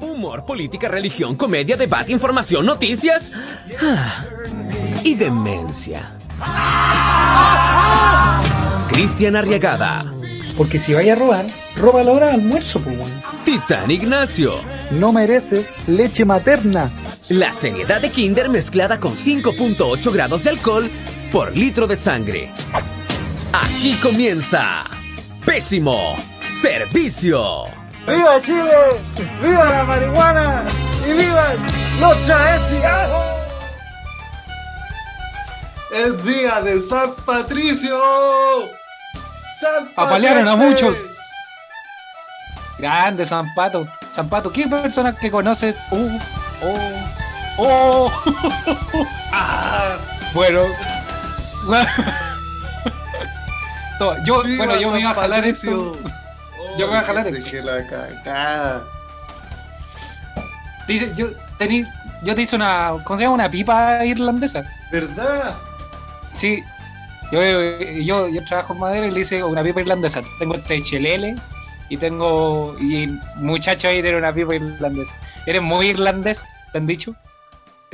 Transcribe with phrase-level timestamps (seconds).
[0.00, 3.32] Humor, política, religión, comedia, debate, información, noticias
[3.80, 4.24] ah,
[5.02, 6.16] y demencia.
[8.88, 10.04] Cristian Arriagada,
[10.56, 12.96] Porque si vaya a robar, roba la hora de almuerzo, pues.
[13.44, 14.54] Titán Ignacio.
[14.90, 16.90] No mereces leche materna.
[17.28, 20.90] La seriedad de Kinder mezclada con 5.8 grados de alcohol
[21.32, 22.50] por litro de sangre.
[23.52, 24.84] Aquí comienza.
[25.44, 27.66] Pésimo Servicio.
[28.06, 29.00] ¡Viva Chile!
[29.40, 30.64] ¡Viva la marihuana!
[31.06, 31.54] ¡Y viva
[32.00, 32.84] los travestis!
[35.92, 37.98] ¡Es día de San Patricio!
[39.60, 41.04] ¡San Apalearon a muchos.
[42.78, 43.86] Grande San Pato.
[44.12, 45.76] San Pato, ¿qué persona que conoces?
[45.90, 46.18] Uh,
[46.62, 46.88] oh,
[47.58, 48.12] oh.
[49.32, 49.96] ¡Ah!
[50.34, 50.62] Bueno.
[54.24, 55.94] Yo, ¡Viva bueno, yo me iba a jalar Patricio!
[55.94, 56.10] esto.
[56.78, 57.42] Yo me voy a jalar esto.
[57.44, 58.82] Dejé la cagada.
[60.86, 61.28] Te hice- yo,
[61.58, 61.86] tení-
[62.22, 63.34] yo te hice una, ¿cómo se llama?
[63.34, 64.62] Una pipa irlandesa.
[64.90, 65.54] ¿Verdad?
[66.36, 66.62] Sí.
[67.30, 67.40] Yo,
[68.02, 70.22] yo, yo trabajo en madera y le hice una pipa irlandesa.
[70.38, 71.36] Tengo este chelele
[71.88, 72.76] y tengo.
[72.78, 75.12] Y muchacho ahí tiene una pipa irlandesa.
[75.46, 76.44] ¿Eres muy irlandés?
[76.72, 77.14] ¿Te han dicho?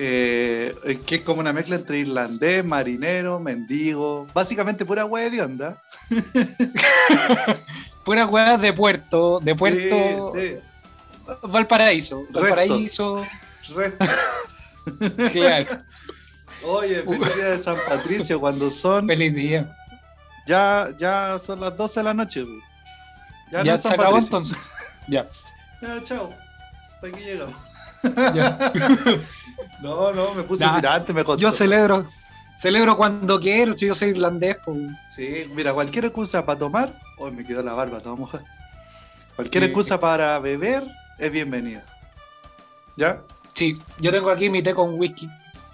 [0.01, 4.29] Eh, que es como una mezcla entre irlandés, marinero, mendigo.
[4.33, 5.83] Básicamente pura hueá de onda.
[8.05, 10.33] Puras huevas de puerto, de puerto.
[10.33, 10.57] Sí,
[11.43, 12.25] Valparaíso.
[12.31, 13.27] Valparaíso.
[15.33, 15.79] Claro.
[16.65, 19.07] Oye, feliz día de San Patricio cuando son.
[19.07, 19.77] Feliz día.
[20.47, 22.47] Ya, ya son las 12 de la noche.
[23.53, 24.57] Ya, Ya, no se acabó entonces.
[25.09, 25.29] Ya.
[25.83, 26.35] Ya, chao.
[26.95, 27.68] Hasta aquí llegamos.
[29.81, 30.73] No, no, me puse Ya.
[30.73, 31.41] mirante, me costó.
[31.41, 32.09] Yo celebro.
[32.57, 34.79] Celebro cuando quiero, si yo soy irlandés, pues.
[35.09, 36.93] Sí, mira, cualquier excusa para tomar.
[37.19, 38.45] Hoy me quedó la barba toda mojada.
[39.37, 39.69] Cualquier Sí.
[39.71, 40.85] excusa para beber
[41.19, 41.85] es bienvenida.
[42.97, 43.23] ¿Ya?
[43.53, 45.29] Sí, yo tengo aquí mi té con whisky.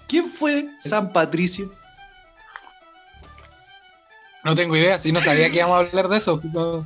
[0.07, 1.71] ¿Quién fue San Patricio?
[4.43, 6.39] No tengo idea, si no sabía que íbamos a hablar de eso.
[6.53, 6.85] No,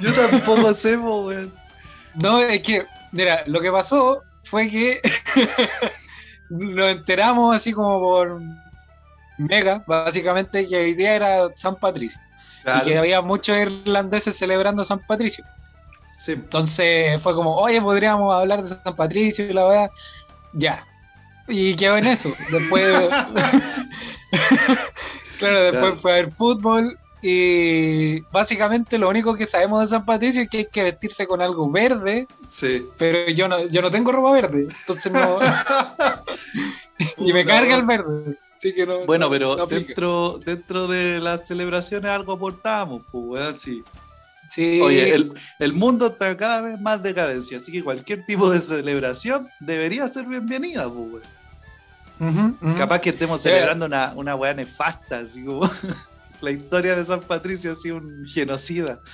[0.00, 1.52] Yo tampoco sé, weón.
[2.16, 5.00] No, es que, mira, lo que pasó fue que
[6.50, 8.40] nos enteramos así como por
[9.38, 12.20] Mega, básicamente, que hoy día era San Patricio.
[12.62, 15.44] Claro, Y que había muchos irlandeses celebrando San Patricio.
[16.16, 16.32] sí.
[16.32, 19.90] Entonces fue como, oye, podríamos hablar de San Patricio y la verdad,
[20.52, 20.84] ya.
[21.48, 22.38] Y quedó en eso.
[22.50, 23.16] Después,
[25.38, 25.96] claro, después Claro.
[26.00, 30.58] fue a ver fútbol y básicamente lo único que sabemos de San Patricio es que
[30.58, 32.84] hay que vestirse con algo verde, Sí.
[32.96, 35.38] pero yo no, yo no tengo ropa verde, entonces no,
[37.18, 38.36] y me carga el verde.
[38.56, 43.24] Así que no, Bueno, no- pero no dentro, dentro de las celebraciones algo aportamos, pues,
[43.42, 43.82] weón, sí.
[44.50, 48.60] Sí, Oye, el, el mundo está cada vez más decadencia, así que cualquier tipo de
[48.62, 51.22] celebración debería ser bienvenida, pues,
[52.20, 52.56] weón.
[52.76, 55.68] Capaz que estemos celebrando una, una weá nefasta, así como
[56.40, 59.00] la historia de San Patricio, así un genocida.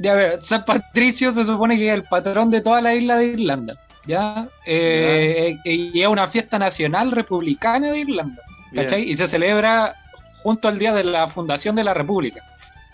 [0.00, 3.16] Ya, a ver, San Patricio se supone que es el patrón de toda la isla
[3.16, 3.74] de Irlanda,
[4.06, 4.48] ¿ya?
[4.64, 8.42] Eh, eh, y es una fiesta nacional republicana de Irlanda,
[8.74, 9.02] ¿cachai?
[9.02, 9.94] Y se celebra
[10.42, 12.42] junto al día de la fundación de la república.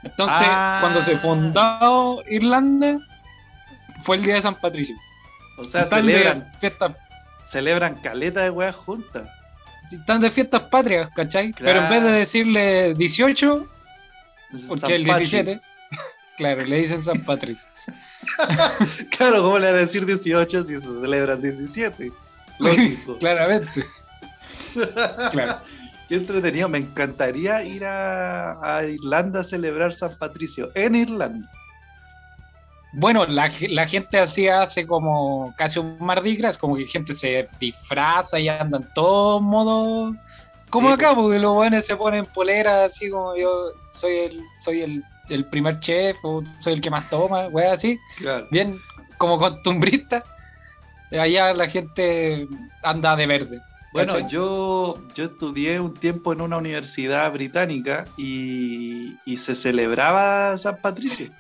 [0.03, 0.79] Entonces, Ah.
[0.81, 2.99] cuando se fundó Irlanda,
[4.03, 4.97] fue el día de San Patricio.
[5.59, 6.97] O sea, celebran, fiestas,
[7.45, 9.29] celebran caleta de weas juntas.
[9.97, 11.55] Están de fiestas patrias, ¿cachai?
[11.59, 13.67] Pero en vez de decirle 18,
[14.69, 15.21] porque el Pachi.
[15.31, 15.61] 17,
[16.37, 17.67] claro, le dicen San Patricio.
[19.11, 22.13] Claro, ¿cómo le van a decir 18 si se celebran 17?
[22.61, 23.19] Lógico.
[23.21, 23.85] Claramente.
[25.33, 25.59] Claro.
[26.09, 31.51] Qué entretenido, me encantaría ir a, a Irlanda a celebrar San Patricio, en Irlanda.
[32.93, 37.49] Bueno, la, la gente así hace como casi un Mardi Gras, como que gente se
[37.59, 40.15] disfraza y andan todos modos.
[40.69, 43.51] Como Sí, acá, porque los buenos se ponen poleras así como yo
[43.91, 47.99] soy el, soy el, el primer chef o soy el que más toma, wea así,
[48.19, 48.47] Claro.
[48.51, 48.79] bien
[49.19, 50.23] como costumbrista.
[51.11, 52.49] Allá la gente
[52.83, 53.61] anda de verde.
[53.93, 60.79] Bueno, yo, yo estudié un tiempo en una universidad británica y, y se celebraba San
[60.81, 61.31] Patricio.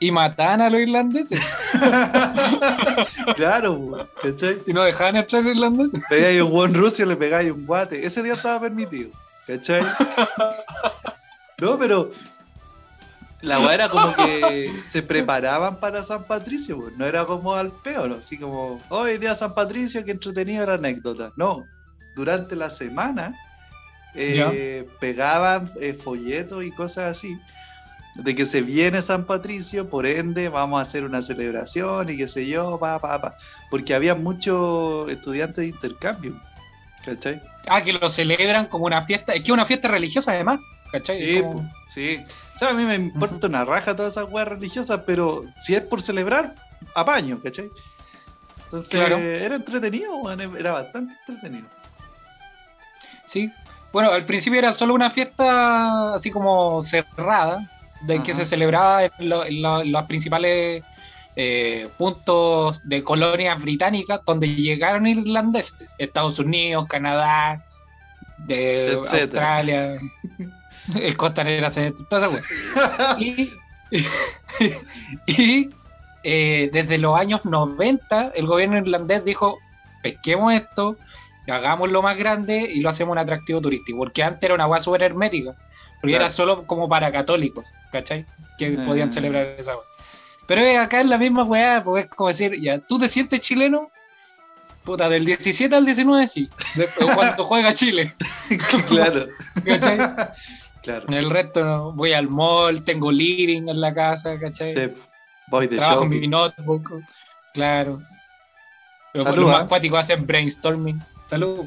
[0.00, 1.40] Y mataban a los irlandeses
[3.36, 4.58] claro, ¿cachai?
[4.66, 6.02] y no dejaban entrar irlandeses.
[6.08, 8.04] Pegáis un buen ruso y le pegáis un guate.
[8.04, 9.10] Ese día estaba permitido,
[9.46, 9.82] ¿cachai?
[11.58, 12.10] No, pero
[13.42, 17.70] la weá era como que se preparaban para San Patricio, pues, no era como al
[17.70, 21.32] peor, así como, hoy día San Patricio, que entretenido era anécdota.
[21.36, 21.64] No,
[22.16, 23.34] durante la semana
[24.14, 27.38] eh, pegaban eh, folletos y cosas así.
[28.22, 32.28] De que se viene San Patricio, por ende vamos a hacer una celebración y qué
[32.28, 33.36] sé yo, pa, pa, pa.
[33.70, 36.40] Porque había muchos estudiantes de intercambio,
[37.04, 37.42] ¿cachai?
[37.68, 39.32] Ah, que lo celebran como una fiesta.
[39.32, 40.60] Es que es una fiesta religiosa además,
[40.92, 41.20] ¿cachai?
[41.22, 42.22] Sí, como- sí.
[42.54, 45.80] O sea, a mí me importa una raja todas esas weas religiosas, pero si es
[45.82, 46.54] por celebrar,
[46.94, 47.70] apaño, ¿cachai?
[48.64, 49.18] Entonces, Claro.
[49.18, 50.12] era entretenido,
[50.56, 51.68] era bastante entretenido.
[53.24, 53.52] Sí.
[53.92, 57.58] Bueno, al principio era solo una fiesta así como cerrada,
[58.00, 60.84] de que se celebraba en, lo- en lo- en los principales
[61.36, 67.62] eh, puntos de colonias británicas donde llegaron irlandeses, Estados Unidos, Canadá,
[68.36, 69.56] de Etcétera.
[69.56, 69.94] Australia,
[71.00, 71.70] el Costanera,
[72.08, 73.18] toda esa.
[73.20, 73.50] Y,
[75.26, 75.70] y,
[76.22, 79.58] eh, desde los años 90 el gobierno irlandés dijo,
[80.02, 80.98] pesquemos esto,
[81.46, 85.02] hagámoslo más grande y lo hacemos un atractivo turístico, porque antes era una hueá súper
[85.02, 85.52] hermética,
[86.00, 86.24] porque Claro.
[86.24, 88.26] era solo como para católicos, ¿cachai?
[88.58, 89.84] Que podían celebrar esa hueá.
[90.46, 93.40] Pero eh, acá es la misma weá, pues es como decir, ya, ¿tú te sientes
[93.40, 93.90] chileno?
[94.84, 98.14] Puta, del 17 al 19 sí, de- cuando juega Chile,
[98.88, 99.26] claro,
[99.64, 99.98] ¿cachai?
[100.82, 101.06] claro.
[101.08, 104.74] El resto no, voy al mall, tengo living en la casa, ¿cachai?
[104.74, 104.92] Sí,
[105.48, 106.30] voy de Trabajo en mi shopping.
[106.30, 106.90] notebook,
[107.52, 108.00] claro.
[109.12, 109.66] Pero Salud, los más ¿ah?
[109.68, 111.00] cuáticos hacen brainstorming.
[111.28, 111.66] Salud.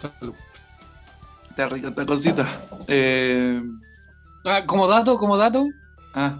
[0.00, 0.34] Salud.
[1.54, 2.48] Está rica esta cosita.
[2.88, 3.62] Eh,
[4.44, 5.70] Ah, como dato, como dato,
[6.14, 6.36] ah,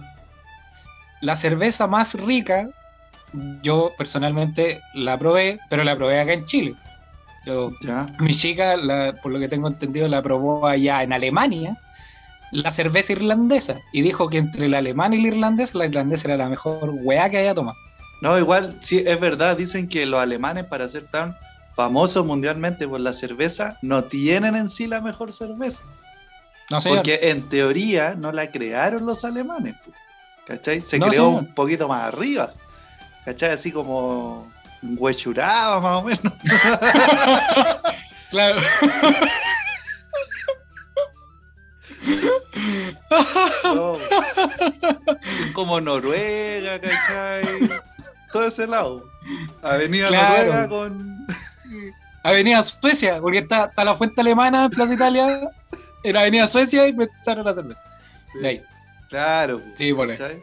[1.21, 2.69] la cerveza más rica,
[3.63, 6.75] yo personalmente la probé, pero la probé acá en Chile.
[7.47, 8.09] Yo, ya.
[8.19, 11.77] mi chica, la- por lo que tengo entendido, la probó allá en Alemania,
[12.51, 16.37] la cerveza irlandesa, y dijo que entre la alemana y la irlandesa, la irlandesa era
[16.37, 17.79] la mejor weá que haya tomado.
[18.21, 21.37] No, igual, sí, es verdad, dicen que los alemanes para ser tan
[21.75, 25.83] famosos mundialmente por la cerveza, no tienen en sí la mejor cerveza.
[26.71, 29.75] No Porque en teoría no la crearon los alemanes.
[29.85, 29.93] po,
[30.47, 30.81] ¿Cachai?
[30.81, 31.41] Se No, creó señor.
[31.43, 32.53] un poquito más arriba.
[33.25, 33.51] ¿Cachai?
[33.51, 34.51] Así como
[34.83, 36.33] un huechuraba más o menos.
[38.31, 38.61] claro.
[43.65, 43.97] No.
[45.55, 47.45] como Noruega, ¿cachai?
[48.33, 49.09] Todo ese lado.
[49.63, 50.37] Avenida Claro.
[50.45, 51.27] Noruega con.
[52.23, 55.41] Avenida Suecia, porque está, está la fuente alemana en Plaza Italia,
[56.03, 57.85] en Avenida Suecia y inventaron la cerveza.
[58.41, 58.63] De ahí.
[59.11, 59.61] Claro.
[59.77, 60.17] Sí, por ahí.
[60.17, 60.43] ¿cachai?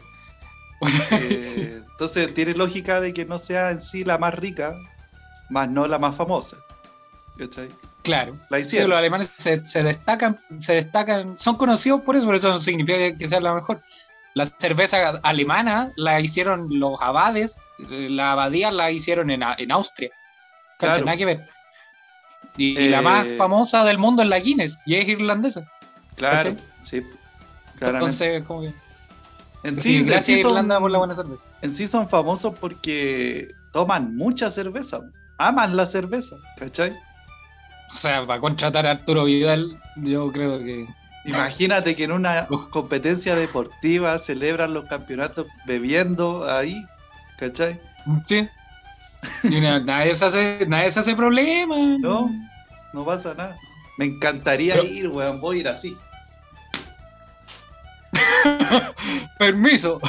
[1.11, 4.73] Eh, entonces tiene lógica de que no sea en sí la más rica,
[5.51, 6.57] más no la más famosa.
[7.37, 7.69] ¿Cachai?
[8.01, 8.35] Claro.
[8.49, 8.89] La Sí, hicieron.
[8.89, 13.15] los alemanes se, se destacan, se destacan, son conocidos por eso, por eso no significa
[13.15, 13.79] que sea la mejor.
[14.33, 20.09] La cerveza alemana la hicieron los abades, eh, la abadía la hicieron en, en Austria.
[20.87, 21.05] Claro.
[21.05, 21.47] Nada que ver.
[22.57, 25.61] Y, la más Eh, famosa del mundo es la Guinness, y es irlandesa.
[26.15, 27.01] Claro, sí.
[27.77, 28.15] Claramente.
[28.15, 28.73] Entonces, como que.
[29.63, 31.47] en, Sí, sí, en, gracias sí son, Irlanda por la buena cerveza.
[31.61, 34.99] en sí son famosos porque toman mucha cerveza.
[35.37, 36.91] Aman la cerveza, ¿cachai?
[37.93, 40.87] O sea, para contratar a Arturo Vidal, yo creo que.
[41.25, 46.75] Imagínate que en una competencia deportiva celebran los campeonatos bebiendo ahí,
[47.37, 47.79] ¿cachai?
[48.27, 48.47] Sí.
[49.43, 51.75] Nadie, se hace, nadie se hace problema.
[51.99, 52.29] No,
[52.93, 53.57] no pasa nada.
[53.97, 55.97] Me encantaría Pero- ir, weón, voy a ir así.
[59.39, 59.99] Permiso.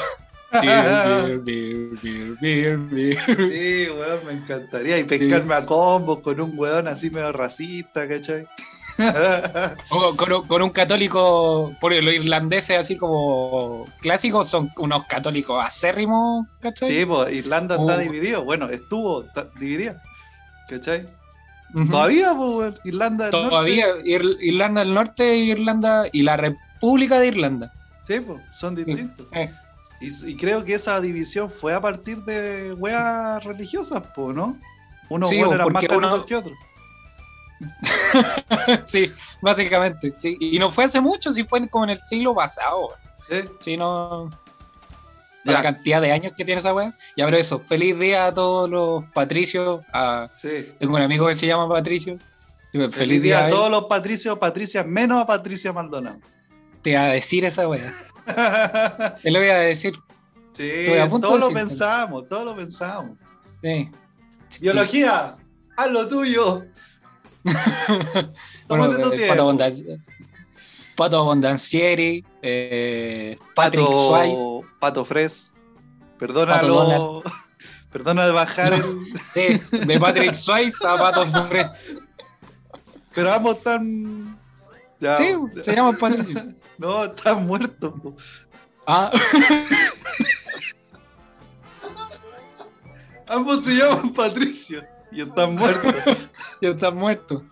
[0.60, 3.18] Beer, beer, beer, beer, beer, beer.
[3.26, 4.98] Sí, weón, me encantaría.
[4.98, 8.46] Y pescarme a combos con un weón así medio racista, ¿cachai?
[9.90, 15.62] O con, un- con un católico, porque los irlandeses así como clásicos son unos católicos
[15.64, 16.88] acérrimos, ¿cachai?
[16.88, 18.00] sí, pues Irlanda está Uh.
[18.00, 18.44] dividido.
[18.44, 19.24] Bueno, estuvo
[19.58, 20.00] dividida.
[20.68, 21.06] ¿Cachai?
[21.90, 24.02] Todavía, pues, Irlanda del Todavía, Norte.
[24.10, 27.72] Ir- Irlanda del Norte, Irlanda y la República de Irlanda.
[28.06, 29.26] Sí, pues, son distintos.
[29.32, 29.50] Eh,
[30.00, 34.58] Y, y creo que esa división fue a partir de weas religiosas, pues, ¿no?
[35.08, 36.54] Unos Sí, weones eran más porque uno- católicos que otros.
[38.86, 40.12] sí, básicamente.
[40.16, 40.36] Sí.
[40.40, 42.90] Y no fue hace mucho, sí fue como en el siglo pasado.
[43.30, 43.48] ¿eh?
[43.60, 44.28] Sí, no.
[45.44, 46.94] La cantidad de años que tiene esa weá.
[47.16, 49.80] Ya, pero eso, feliz día a todos los patricios.
[49.92, 50.68] a- Sí.
[50.78, 52.18] tengo un amigo que se llama Patricio.
[52.72, 56.18] Pues, Feliz día a todos los patricios, patricias, menos a Patricia Maldonado.
[56.80, 57.92] Te iba a decir esa weá.
[59.22, 59.94] Te lo voy a decir.
[60.52, 60.70] sí,
[61.20, 63.18] todos lo pensamos, todos lo pensamos.
[63.62, 63.90] Sí.
[64.60, 65.34] Biología,
[65.76, 66.64] haz lo tuyo.
[68.68, 69.28] Bueno, eh.
[69.28, 70.02] Pato, Bondan-
[70.96, 74.64] Pato Bondancieri, eh, Patrick Pato.
[74.78, 75.52] Pato Fres.
[76.18, 77.22] Pato Perdónalo.
[77.92, 78.82] Perdona de bajar el.
[79.34, 81.66] Sí, de Patrick Swayze a Pato Fres.
[83.14, 84.38] Pero ambos tan.
[85.00, 86.54] Ya, Sí, se llama Patricio.
[86.78, 87.94] No, estás muerto.
[87.94, 88.16] po.
[88.86, 89.10] Ah,
[93.26, 94.82] Ambos se llaman Patricio
[95.12, 95.94] y están muertos.
[96.60, 97.42] ya están muertos.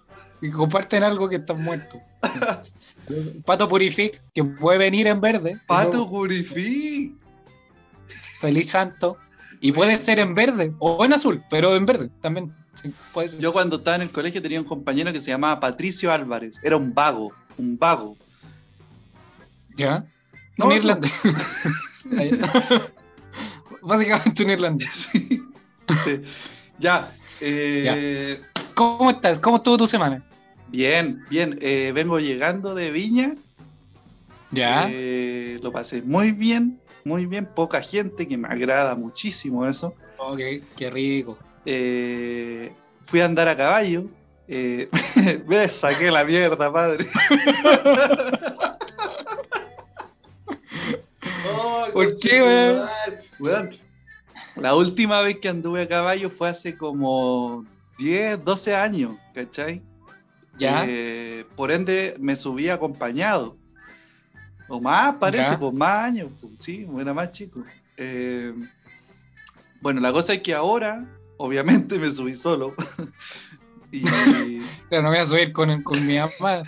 [0.41, 2.01] Y comparten algo que están muertos.
[3.45, 5.61] Pato Purific, que puede venir en verde.
[5.67, 7.13] Pato Purific.
[8.41, 9.19] Feliz Santo.
[9.61, 12.55] Y puede ser en verde o en azul, pero en verde también.
[12.81, 13.41] sí, puede ser.
[13.41, 16.59] Yo cuando estaba en el colegio tenía un compañero que se llamaba Patricio Álvarez.
[16.63, 18.17] Era un vago, un vago.
[19.77, 20.07] ¿Ya?
[20.57, 21.21] No, un irlandés.
[23.83, 25.11] Básicamente un irlandés.
[25.13, 25.43] Sí.
[26.05, 26.23] Sí.
[26.79, 27.13] Ya.
[27.41, 28.41] Eh,
[28.75, 29.39] ¿Cómo estás?
[29.39, 30.23] ¿Cómo estuvo tu semana?
[30.69, 31.59] Bien, bien.
[31.61, 33.35] eh, vengo llegando de Viña.
[34.51, 34.89] ¿Ya?
[34.91, 37.47] Eh, lo pasé muy bien, muy bien.
[37.47, 39.95] Poca gente, que me agrada muchísimo eso.
[40.19, 40.41] ok,
[40.77, 41.39] qué rico.
[43.05, 44.07] Fui a andar a caballo.
[45.47, 47.07] me saqué la mierda, padre.
[51.49, 52.89] Oh, ¿Por qué, weón?
[53.39, 53.80] Weón,
[54.57, 57.65] La última vez que anduve a caballo fue hace como
[57.99, 59.83] 10, 12 años, ¿cachai?
[60.59, 60.85] ¿Ya?
[60.87, 63.57] Eh, por ende, me subí acompañado.
[64.69, 65.59] O más, parece, Ya.
[65.59, 67.63] pues más años, pues, sí, era más chico.
[67.97, 68.55] Eh,
[69.81, 71.05] bueno, la cosa es que ahora,
[71.39, 72.75] obviamente, me subí solo.
[73.93, 74.03] y
[74.89, 76.63] Pero no voy a subir con, con mi mamá.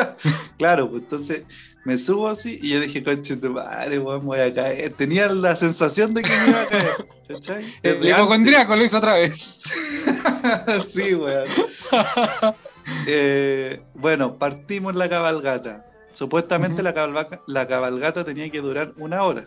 [0.58, 1.44] claro, pues entonces
[1.84, 4.92] me subo así y yo dije, conche tu madre, weón, voy a caer.
[4.94, 6.88] Tenía la sensación de que me iba a caer.
[7.28, 7.64] ¿cachai?
[7.82, 9.62] El Desde hipocondríaco lo hizo otra vez.
[10.86, 11.46] sí, weón.
[13.06, 15.86] Eh, bueno, partimos la cabalgata.
[16.10, 19.46] Supuestamente la, cabalga- la cabalgata tenía que durar una hora.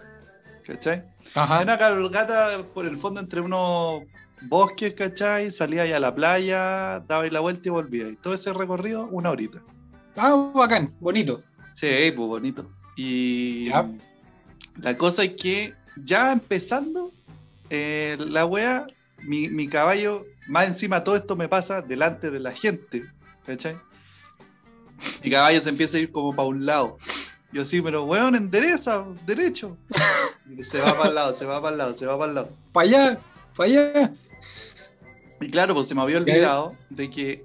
[0.65, 1.03] ¿Cachai?
[1.35, 1.59] Ajá.
[1.61, 4.03] Una cabalgata por el fondo entre unos
[4.43, 5.51] bosques, ¿cachai?
[5.51, 8.07] Salía ahí a la playa, daba ahí la vuelta y volvía.
[8.07, 9.61] Y todo ese recorrido, una horita.
[10.15, 11.39] Ah, bacán, bonito.
[11.75, 12.67] Sí, pues bonito.
[12.95, 13.85] Y Ya.
[14.81, 17.11] la cosa es que ya empezando,
[17.69, 18.87] eh, la wea,
[19.23, 23.05] mi, mi caballo, más encima todo esto me pasa delante de la gente,
[23.45, 23.77] ¿cachai?
[25.23, 26.97] Mi caballo se empieza a ir como para un lado.
[27.51, 29.77] Yo así, pero weón, endereza, derecho.
[30.57, 32.35] Y se va para el lado, se va para el lado, se va para el
[32.35, 32.49] lado.
[32.73, 33.19] Para allá,
[33.55, 34.13] para allá.
[35.41, 37.43] Y claro, pues se me había olvidado de que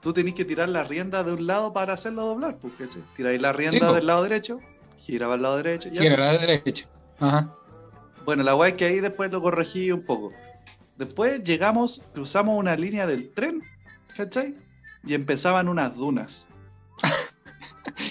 [0.00, 3.02] tú tenés que tirar la rienda de un lado para hacerlo doblar, ¿cachai?
[3.16, 4.60] Tiráis la rienda Sí, del lado derecho,
[4.98, 6.06] gira para el lado derecho, y así.
[6.06, 6.86] Quiero la derecha.
[7.18, 7.52] Ajá.
[8.24, 10.32] Bueno, la weá es que ahí después lo corregí un poco.
[10.96, 13.62] Después llegamos, cruzamos una línea del tren,
[14.16, 14.54] ¿cachai?
[15.04, 16.46] Y empezaban unas dunas.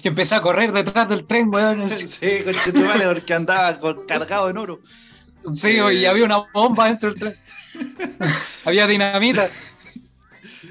[0.03, 1.89] Y empecé a correr detrás del tren, weón.
[1.89, 4.79] Sí, conchetumare, porque andaba cargado en oro.
[5.53, 5.93] Sí, Eh.
[5.93, 7.36] y había una bomba dentro del tren.
[8.65, 9.48] había dinamita.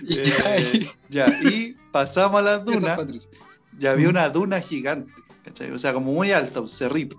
[0.03, 3.31] Y Eh, ahí- ya, y pasamos a las es dunas, Patricio.
[3.79, 5.13] y había una duna gigante,
[5.45, 5.71] ¿cachai?
[5.71, 7.19] O sea, como muy alta, un cerrito.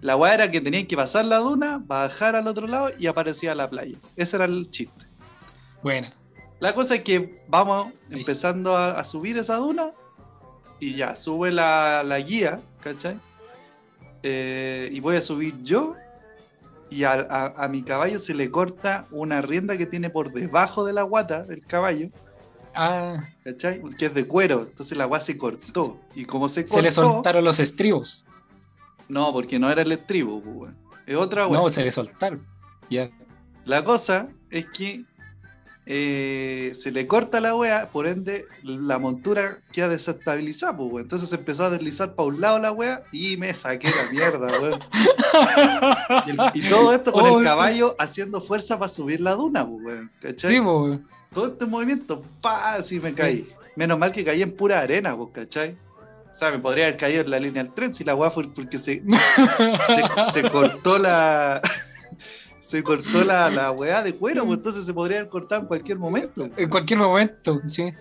[0.00, 3.54] La weá era que tenían que pasar la duna, bajar al otro lado y aparecía
[3.54, 3.96] la playa.
[4.16, 5.04] Ese era el chiste.
[5.82, 6.08] Bueno,
[6.60, 8.18] La cosa es que vamos Sí.
[8.18, 9.92] empezando a, a subir esa duna
[10.80, 13.18] y ya, sube la, la guía, ¿cachai?
[14.22, 15.94] Eh, y voy a subir yo
[16.90, 20.84] y a, a- a mi caballo se le corta una rienda que tiene por debajo
[20.84, 22.08] de la guata del caballo,
[22.74, 23.80] ah, ¿cachai?
[23.96, 25.98] Que es de cuero, entonces la guata se cortó.
[26.14, 26.76] Y como se cortó...
[26.76, 28.24] se le soltaron los estribos.
[29.08, 30.72] No, porque no era el estribo, pues,
[31.06, 31.60] es otra weá.
[31.60, 32.44] No, se le soltaron.
[32.90, 33.10] Ya.
[33.64, 35.04] La cosa es que
[35.86, 41.02] eh, se le corta la wea, por ende la montura queda desestabilizada, pues.
[41.02, 44.80] Entonces empezó a deslizar para un lado la wea y me saqué la mierda, weón.
[46.54, 50.10] Y, todo esto con Oh, el caballo haciendo fuerza para subir la duna, pues, weón.
[50.20, 50.50] ¿Cachai?
[50.50, 51.08] Sí, po, weón.
[51.32, 53.48] Todo este movimiento, pa, así me caí.
[53.76, 55.76] Menos mal que caí en pura arena, pues, ¿cachai?
[56.30, 58.44] O sea, me podría haber caído en la línea del tren si la wea fue
[58.52, 59.02] porque se,
[60.32, 61.60] se, se cortó la.
[62.70, 65.98] Se cortó la, la weá de cuero, pues entonces se podría haber cortado en cualquier
[65.98, 66.48] momento.
[66.56, 67.92] En cualquier momento, sí.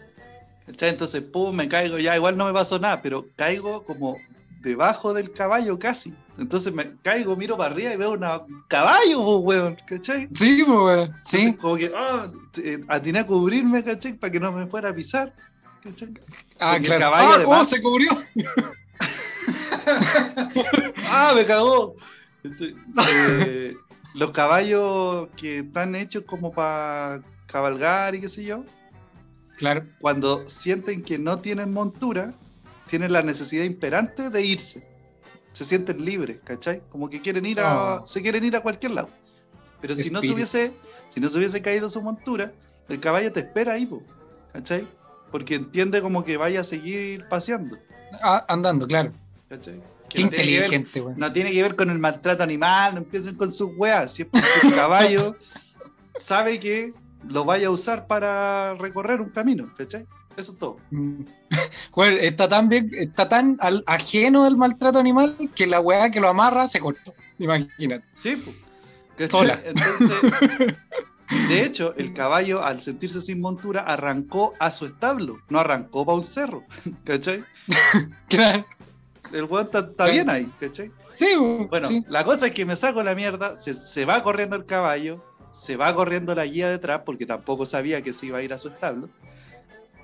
[0.68, 0.90] ¿cachai?
[0.90, 4.16] Entonces, pum, me caigo, ya igual no me pasó nada, pero caigo como
[4.62, 6.14] debajo del caballo casi.
[6.38, 10.30] Entonces me caigo, miro para arriba y veo una- un caballo, pues, weón, ¿cachai?
[10.36, 11.16] Sí, po, weón.
[11.24, 11.38] Sí.
[11.38, 14.14] Entonces, como que, ah, eh, atiné a cubrirme, ¿cachai?
[14.14, 15.34] Para que no me fuera a pisar,
[15.84, 16.10] ¿cachai?
[16.60, 17.00] Ah, porque el claro.
[17.02, 18.10] caballo ah, además- ¿cómo se cubrió?
[21.10, 21.96] ¡Ah, me cagó!
[22.44, 23.76] Eh,
[24.14, 28.64] los caballos que están hechos como para cabalgar y qué sé yo,
[29.58, 29.84] Claro.
[30.00, 32.34] cuando sienten que no tienen montura,
[32.88, 34.88] tienen la necesidad imperante de irse.
[35.52, 36.82] Se sienten libres, ¿cachai?
[36.90, 38.06] Como que quieren ir a, Oh.
[38.06, 39.10] se quieren ir a cualquier lado.
[39.82, 40.74] Pero si no se hubiese,
[41.10, 42.52] si no se hubiese caído su montura,
[42.88, 44.02] el caballo te espera ahí, po,
[44.54, 44.88] ¿cachai?
[45.32, 47.78] Porque entiende como que vaya a seguir paseando.
[48.22, 49.12] Ah, andando, claro.
[49.50, 49.82] ¿cachai?
[50.10, 51.20] Qué no tiene ver- inteligente, weón.
[51.20, 54.14] No tiene que ver con el maltrato animal, no empiecen con sus weas.
[54.14, 55.36] Si es porque el caballo
[56.16, 56.92] sabe que
[57.28, 60.06] lo vaya a usar para recorrer un camino, ¿cachai?
[60.38, 60.78] Eso es todo.
[60.92, 61.22] Mm.
[62.22, 66.30] Está tan bien, está tan al- ajeno al maltrato animal que la weá que lo
[66.30, 67.14] amarra se cortó.
[67.40, 68.08] Imagínate.
[68.18, 68.36] Sí,
[69.18, 69.32] pues.
[69.32, 69.60] Sola.
[69.66, 70.78] Entonces,
[71.50, 76.16] de hecho, el caballo, al sentirse sin montura, arrancó a su establo, no arrancó para
[76.16, 76.64] un cerro,
[77.04, 77.44] ¿cachai?
[78.30, 78.66] Claro.
[79.34, 80.12] El weón está, Sí.
[80.12, 80.92] bien ahí, ¿cachai?
[81.16, 81.28] Sí,
[81.70, 82.04] Bueno, sí.
[82.08, 85.76] la cosa es que me saco la mierda, se, se va corriendo el caballo, se
[85.76, 88.70] va corriendo la guía detrás, porque tampoco sabía que se iba a ir a su
[88.70, 89.10] establo.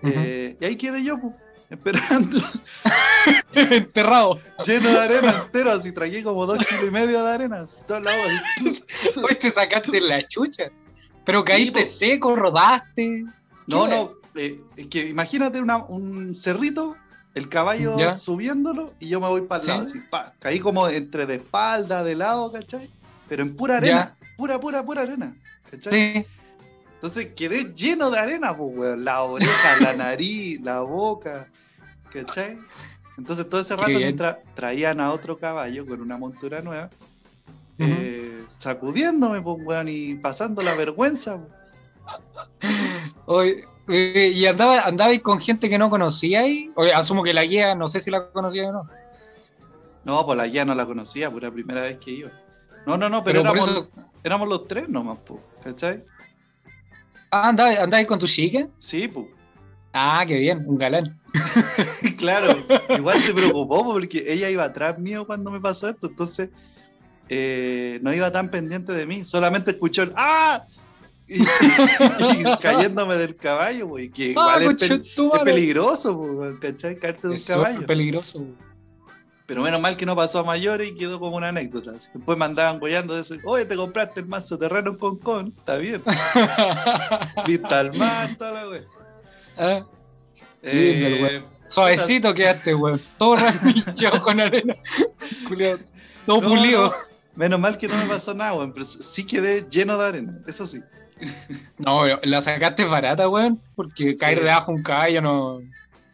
[0.03, 1.33] Eh, y ahí quedé yo, pues,
[1.69, 2.37] esperando,
[3.53, 4.39] Enterrado.
[4.65, 7.77] lleno de arena entero, así tragué como dos kilos y medio de arena, así,
[9.39, 10.65] te sacaste la chucha.
[11.25, 11.85] Pero Sí, caíste po.
[11.87, 13.25] seco, rodaste.
[13.67, 16.95] No, no, eh, es que imagínate una- un cerrito,
[17.35, 18.13] el caballo Ya.
[18.15, 19.69] subiéndolo y yo me voy para el Sí.
[19.71, 22.89] lado, así, pa, caí como entre de espalda, de lado, ¿cachai?
[23.27, 25.35] Pero en pura arena, pura, pura, pura arena,
[25.69, 25.91] ¿cachai?
[25.91, 26.25] Sí.
[26.95, 29.03] Entonces quedé lleno de arena, pues, weón.
[29.05, 31.47] La oreja, la nariz, la boca,
[32.11, 32.57] ¿cachai?
[33.17, 36.89] Entonces todo ese rato mientras traían a otro caballo con una montura nueva,
[37.77, 41.37] eh, sacudiéndome, pues, weón, y pasando la vergüenza.
[43.25, 43.55] pues.
[43.87, 46.69] Eh, y andaba, andabais con gente que no conocíais.
[46.75, 48.89] Oye, asumo que la guía, no sé si la conocía o no.
[50.03, 52.31] No, pues la guía no la conocía, era la primera vez que iba.
[52.85, 53.89] No, no, no, pero, éramos, eso.
[54.23, 56.03] éramos los tres nomás, pues, ¿cachai?
[57.31, 58.67] Ah, andabais, andabais con tu chica.
[58.79, 59.25] Sí, pues.
[59.93, 61.19] Ah, qué bien, un galán.
[62.17, 62.55] claro,
[62.97, 66.49] igual se preocupó porque ella iba atrás mío cuando me pasó esto, entonces
[67.29, 70.65] eh, no iba tan pendiente de mí, solamente escuchó el ¡Ah!
[71.27, 71.45] Y, y
[72.61, 75.43] cayéndome del caballo, güey, que Ah, igual es, pel- es conchetumare.
[75.45, 76.97] peligroso, güey, ¿cachai?
[76.99, 77.73] Caerte de un Es caballo.
[77.75, 78.39] súper peligroso.
[78.39, 78.53] güey.
[79.47, 81.91] Pero menos mal que no pasó a mayores y quedó como una anécdota.
[81.91, 85.77] Después me andaban goyando de ese, oye, te compraste el mazo terreno en Concón, está
[85.77, 86.01] bien.
[87.47, 88.81] Vista al mar, toda la güey.
[89.57, 89.85] Ah,
[90.63, 91.43] Lindo Eh, güey.
[91.67, 92.99] Suavecito quedaste, weón.
[93.17, 94.75] Todo ranchado con arena.
[96.25, 96.85] Todo No, pulido.
[96.87, 96.93] no,
[97.35, 100.65] Menos mal que no me pasó nada, weón, pero sí quedé lleno de arena, eso
[100.65, 100.79] sí.
[101.77, 103.59] No, pero la sacaste barata, weón.
[103.75, 104.43] Porque caer Sí.
[104.43, 105.61] debajo de un caballo no.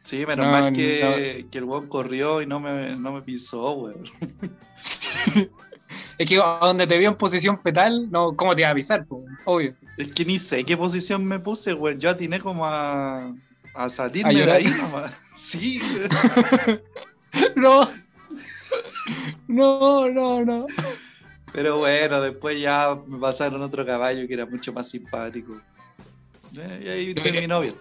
[0.04, 3.72] Sí, menos No, mal que, que el weón corrió y no me, no me pisó,
[3.72, 4.04] weón.
[6.18, 9.06] Es que donde te vio en posición fetal, no, ¿cómo te iba a pisar?
[9.06, 9.26] po?
[9.46, 9.76] Obvio.
[9.98, 12.00] Es que ni sé qué posición me puse, weón.
[12.00, 13.34] Yo atiné como a,
[13.74, 15.20] a salirme ¿A de ahí nomás.
[15.36, 16.82] Sí, weón.
[17.56, 17.90] No.
[19.48, 20.68] No, no, no.
[21.54, 25.60] Pero bueno, después ya me pasaron otro caballo que era mucho más simpático.
[26.58, 27.76] Eh, y ahí terminó bien.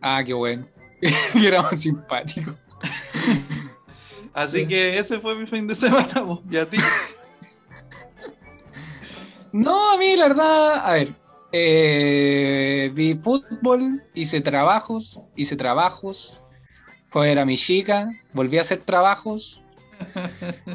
[0.00, 0.66] Ah, qué bueno.
[1.34, 2.54] Y era más simpático.
[4.32, 4.66] Así Sí.
[4.68, 6.42] que ese fue mi fin de semana, po.
[6.50, 6.78] y a ti.
[9.52, 11.14] No, a mí la verdad, a ver,
[11.52, 16.38] eh, vi fútbol, hice trabajos, hice trabajos,
[17.08, 19.60] fue a ver a mi chica, volví a hacer trabajos,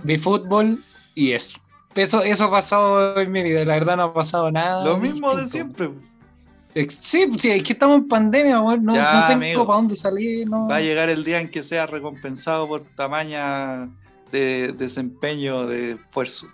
[0.04, 1.58] vi fútbol y eso.
[1.96, 4.84] Eso, eso pasó en mi vida, la verdad no ha pasado nada.
[4.84, 5.90] Lo mismo de siempre.
[7.00, 9.66] Sí, sí, es que estamos en pandemia, weón, no, Ya, no tengo amigo.
[9.66, 10.68] para dónde salir, no.
[10.68, 13.88] Va a llegar el día en que sea recompensado por tamaña
[14.32, 16.48] de desempeño de esfuerzo.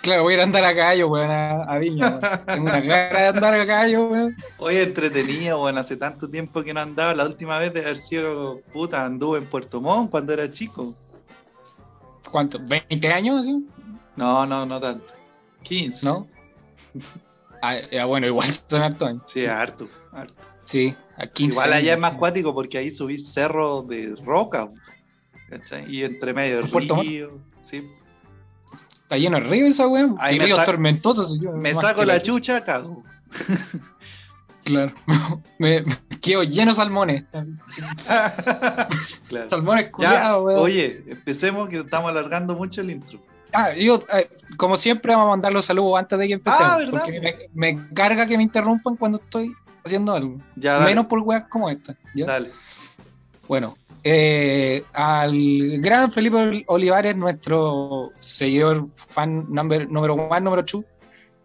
[0.00, 2.20] Claro, voy a ir a andar a caballo, weón, a, a Viña, weón.
[2.46, 4.36] Tengo una cara de andar a caballo, weón.
[4.58, 7.14] Oye, entretenido, bueno, hace tanto tiempo que no andaba.
[7.14, 10.94] La última vez de haber sido puta, anduve en Puerto Montt cuando era chico.
[12.30, 12.58] ¿Cuánto?
[12.60, 13.66] ¿20 años así?
[14.16, 15.12] No, no, no tanto.
[15.62, 16.06] 15.
[16.06, 16.26] ¿No?
[17.62, 19.22] Ah, ya, bueno, igual son hartos años.
[19.26, 20.32] Sí, harto, harto.
[20.64, 24.70] Sí, a 15 Igual allá es más cuático porque ahí subí cerros de roca.
[25.50, 25.84] ¿cachai?
[25.94, 27.38] Y entre medio del río.
[27.62, 27.86] Sí.
[28.94, 30.16] Está lleno de río esa weón.
[30.20, 31.38] Hay ríos tormentosos.
[31.38, 33.02] yo- Me saco que la chucha, cago.
[34.64, 34.92] Claro.
[35.58, 37.24] me, me quedo lleno de salmones.
[39.28, 39.48] Claro.
[39.48, 40.58] Salmones culiados, weón.
[40.58, 43.20] oye, empecemos que estamos alargando mucho el intro.
[43.52, 46.68] Ah, yo, eh, como siempre, vamos a mandar los saludos antes de que empecemos.
[46.68, 46.90] Ah, ¿verdad?
[47.04, 49.54] porque me, me carga que me interrumpan cuando estoy
[49.84, 50.38] haciendo algo.
[50.56, 51.94] Ya, Menos por weas como esta.
[52.14, 52.26] ¿ya?
[52.26, 52.50] dale.
[53.46, 60.84] Bueno, eh, al gran Felipe Olivares, nuestro seguidor, fan number, número one, número two,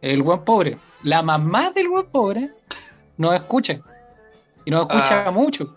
[0.02, 0.78] el buen pobre.
[1.04, 2.50] La mamá del buen pobre
[3.18, 3.80] nos escucha.
[4.66, 5.32] Y nos escucha Ah.
[5.32, 5.76] mucho.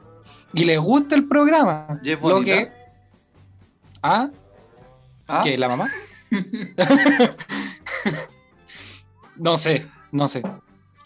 [0.54, 2.00] Y le gusta el programa.
[2.02, 2.70] ¿Y es Lo que.
[4.02, 4.30] ¿Ah?
[5.26, 5.40] ¿Ah?
[5.44, 5.58] ¿Qué?
[5.58, 5.86] ¿La mamá?
[9.36, 10.42] no sé, no sé.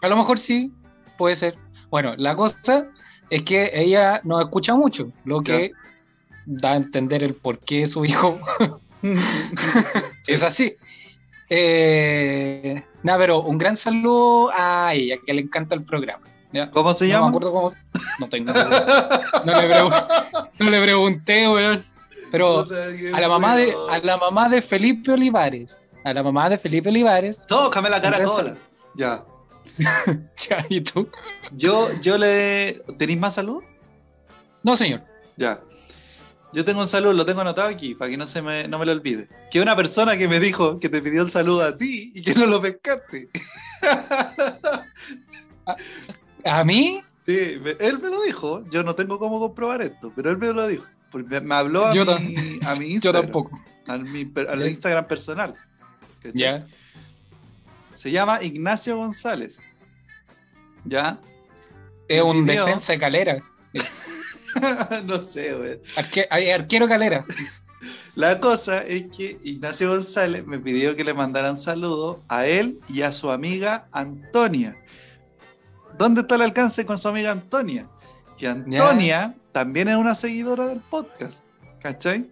[0.01, 0.73] A lo mejor sí,
[1.19, 1.57] puede ser.
[1.91, 2.87] Bueno, la cosa
[3.31, 5.73] es que ella no escucha mucho, lo que
[6.47, 8.39] da a entender el por qué su hijo
[10.27, 10.77] es así.
[11.49, 16.25] Eh, nada, pero un gran saludo a ella, que le encanta el programa.
[16.53, 16.71] ¿Ya?
[16.71, 17.27] ¿Cómo se No llama?
[17.27, 17.73] me acuerdo cómo.
[18.19, 18.53] No tengo.
[18.53, 21.83] no, le pregun- no le pregunté, weón.
[22.31, 22.67] Pero
[23.15, 25.81] a la mamá de, a la mamá de Felipe Olivares.
[26.05, 27.47] A la mamá de Felipe Olivares.
[27.47, 28.57] Tócame la cara cola.
[28.97, 29.25] Ya.
[30.49, 31.09] Ya, ¿y tú?
[31.53, 32.83] Yo, yo le.
[32.99, 33.63] ¿Tenéis más salud?
[34.63, 35.03] No, señor.
[35.37, 35.61] Ya.
[36.53, 38.85] Yo tengo un saludo, lo tengo anotado aquí, para que no se me, no me
[38.85, 39.29] lo olvide.
[39.51, 42.35] Que una persona que me dijo que te pidió el saludo a ti y que
[42.35, 43.31] no lo pescaste.
[46.45, 47.01] ¿A mí?
[47.27, 48.65] Sí, él me lo dijo.
[48.71, 50.87] Yo no tengo cómo comprobar esto, pero él me lo dijo.
[51.11, 52.35] Porque me, habló a, Yo mi,
[52.67, 53.23] a mi Yo Instagram.
[53.25, 53.61] tampoco.
[53.87, 54.69] A mi, al.
[54.69, 55.55] Instagram personal.
[56.21, 56.33] ¿cachai?
[56.41, 56.67] Ya.
[57.95, 59.63] Se llama Ignacio González.
[60.85, 61.21] ¿Ya?
[62.09, 63.43] Es un defensa de calera.
[65.05, 65.81] no sé, güey.
[65.97, 67.25] Arque- arquero calera.
[68.15, 72.79] La cosa es que Ignacio González me pidió que le mandara un saludo a él
[72.89, 74.77] y a su amiga Antonia.
[75.99, 77.87] ¿Dónde está el alcance con su amiga Antonia?
[78.37, 81.45] Que Antonia también es una seguidora del podcast,
[81.81, 82.31] ¿cachai?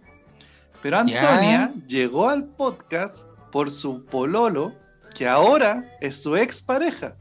[0.81, 3.19] Pero Antonia llegó al podcast
[3.51, 4.73] por su pololo,
[5.15, 7.15] que ahora es su expareja.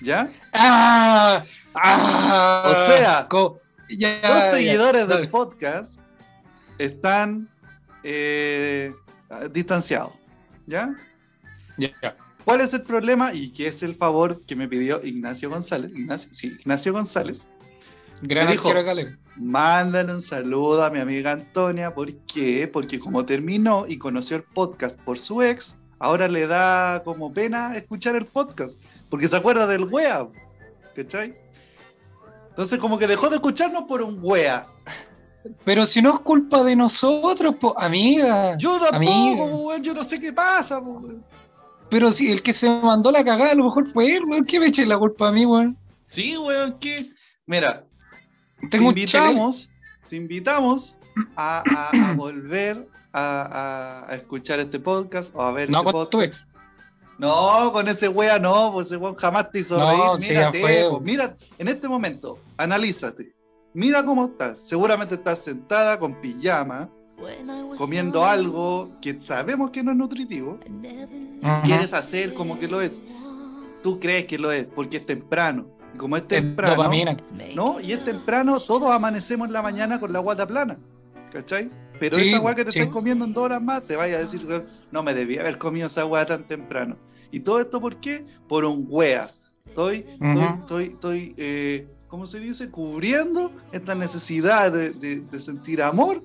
[0.00, 0.30] ¿Ya?
[0.52, 1.44] ¡Ah!
[1.74, 2.62] ¡Ah!
[2.66, 3.28] O sea,
[3.88, 6.00] ya, Dos seguidores del podcast
[6.78, 7.48] están
[8.02, 8.92] eh,
[9.52, 10.12] distanciados.
[10.66, 10.94] Ya,
[11.76, 12.16] ya.
[12.44, 13.32] ¿Cuál es el problema?
[13.32, 15.90] Y qué es el favor que me pidió Ignacio González.
[15.94, 17.48] Ignacio, sí, Ignacio González.
[18.22, 18.72] Gran Me dijo-.
[19.36, 21.94] Mándale un saludo a mi amiga Antonia.
[21.94, 22.68] ¿Por qué?
[22.68, 27.76] Porque como terminó y conoció el podcast por su ex, ahora le da como pena
[27.76, 28.74] escuchar el podcast.
[29.08, 30.26] Porque se acuerda del wea.
[30.94, 31.34] ¿Cachai?
[32.50, 34.66] Entonces como que dejó de escucharnos por un wea.
[35.64, 38.56] Pero si no es culpa de nosotros, po, amiga.
[38.58, 39.46] Yo tampoco, Amiga.
[39.46, 40.80] po, yo no sé qué pasa.
[40.80, 41.24] po, weón.
[41.92, 44.46] Pero si el que se mandó la cagada a lo mejor fue él, weón.
[44.46, 45.76] ¿Qué me eche la culpa a mí, weón?
[46.06, 47.10] Sí, weón, que...
[47.44, 47.84] Mira,
[48.70, 49.68] Tengo te invitamos,
[50.08, 50.96] te invitamos
[51.36, 56.40] a, a- a volver a, escuchar este podcast o a ver No este podcast.
[57.18, 60.24] No, con ese wea no, pues ese weón jamás te hizo No, reír.
[60.24, 60.86] sí, Mírate, fue.
[60.88, 63.34] po, mira, en este momento, analízate.
[63.74, 64.58] Mira cómo estás.
[64.60, 66.88] Seguramente estás sentada con pijama,
[67.76, 70.58] comiendo algo que sabemos que no es nutritivo.
[71.64, 73.00] Quieres hacer como que lo es.
[73.82, 75.66] Tú crees que lo es porque es temprano.
[75.94, 77.16] Y como es temprano, dopamina.
[77.54, 77.80] ¿no?
[77.80, 80.78] Y es temprano, todos amanecemos en la mañana con la guata plana.
[81.32, 81.70] ¿Cachai?
[81.98, 82.78] Pero Sí, esa agua que te sí.
[82.80, 85.58] estás comiendo en dos horas más, te vaya a decir, "Weón, no me debía haber
[85.58, 86.96] comido esa agua tan temprano.
[87.30, 88.24] ¿Y todo esto por qué?
[88.48, 89.28] Por un wea.
[89.66, 90.28] Estoy, Ujú.
[90.40, 92.70] estoy, estoy, estoy, eh, ¿cómo se dice?
[92.70, 96.22] Cubriendo esta necesidad de, de- de sentir amor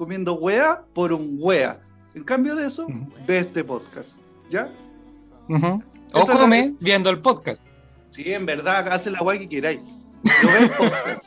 [0.00, 1.78] comiendo wea por un wea.
[2.14, 2.86] En cambio de eso,
[3.26, 4.14] ve este podcast.
[4.48, 4.66] ¿Ya?
[5.50, 7.62] O es come viendo el podcast.
[8.08, 9.80] Sí, en verdad, hace la wea que queráis.
[10.24, 11.26] Pero ve el podcast.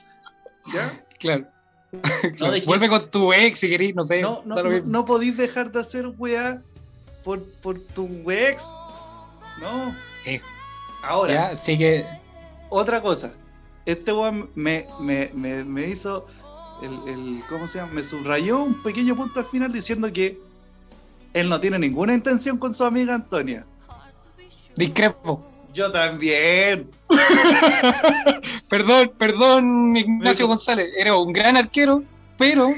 [0.74, 1.06] ¿Ya?
[1.20, 1.46] Claro.
[2.66, 4.24] Vuelve con tu ex si querís, no sé.
[4.24, 6.60] No, no, lo no, no podéis dejar de hacer weá
[7.24, 8.68] por, por tu ex.
[9.62, 9.96] No.
[10.24, 10.42] Sí.
[11.04, 12.04] Ahora, Ya, que.
[12.70, 13.34] otra cosa.
[13.86, 16.26] Este weón me, me, me, me hizo
[16.82, 17.94] el, el- ¿Cómo se llama?
[17.94, 20.40] Me subrayó un pequeño punto al final diciendo que
[21.34, 23.66] él no tiene ninguna intención con su amiga Antonia.
[24.76, 25.46] Discrepo.
[25.74, 26.90] Yo también.
[28.70, 30.48] Perdón, perdón, Ignacio.
[30.48, 30.92] González.
[30.98, 32.04] Era un gran arquero,
[32.38, 32.70] pero.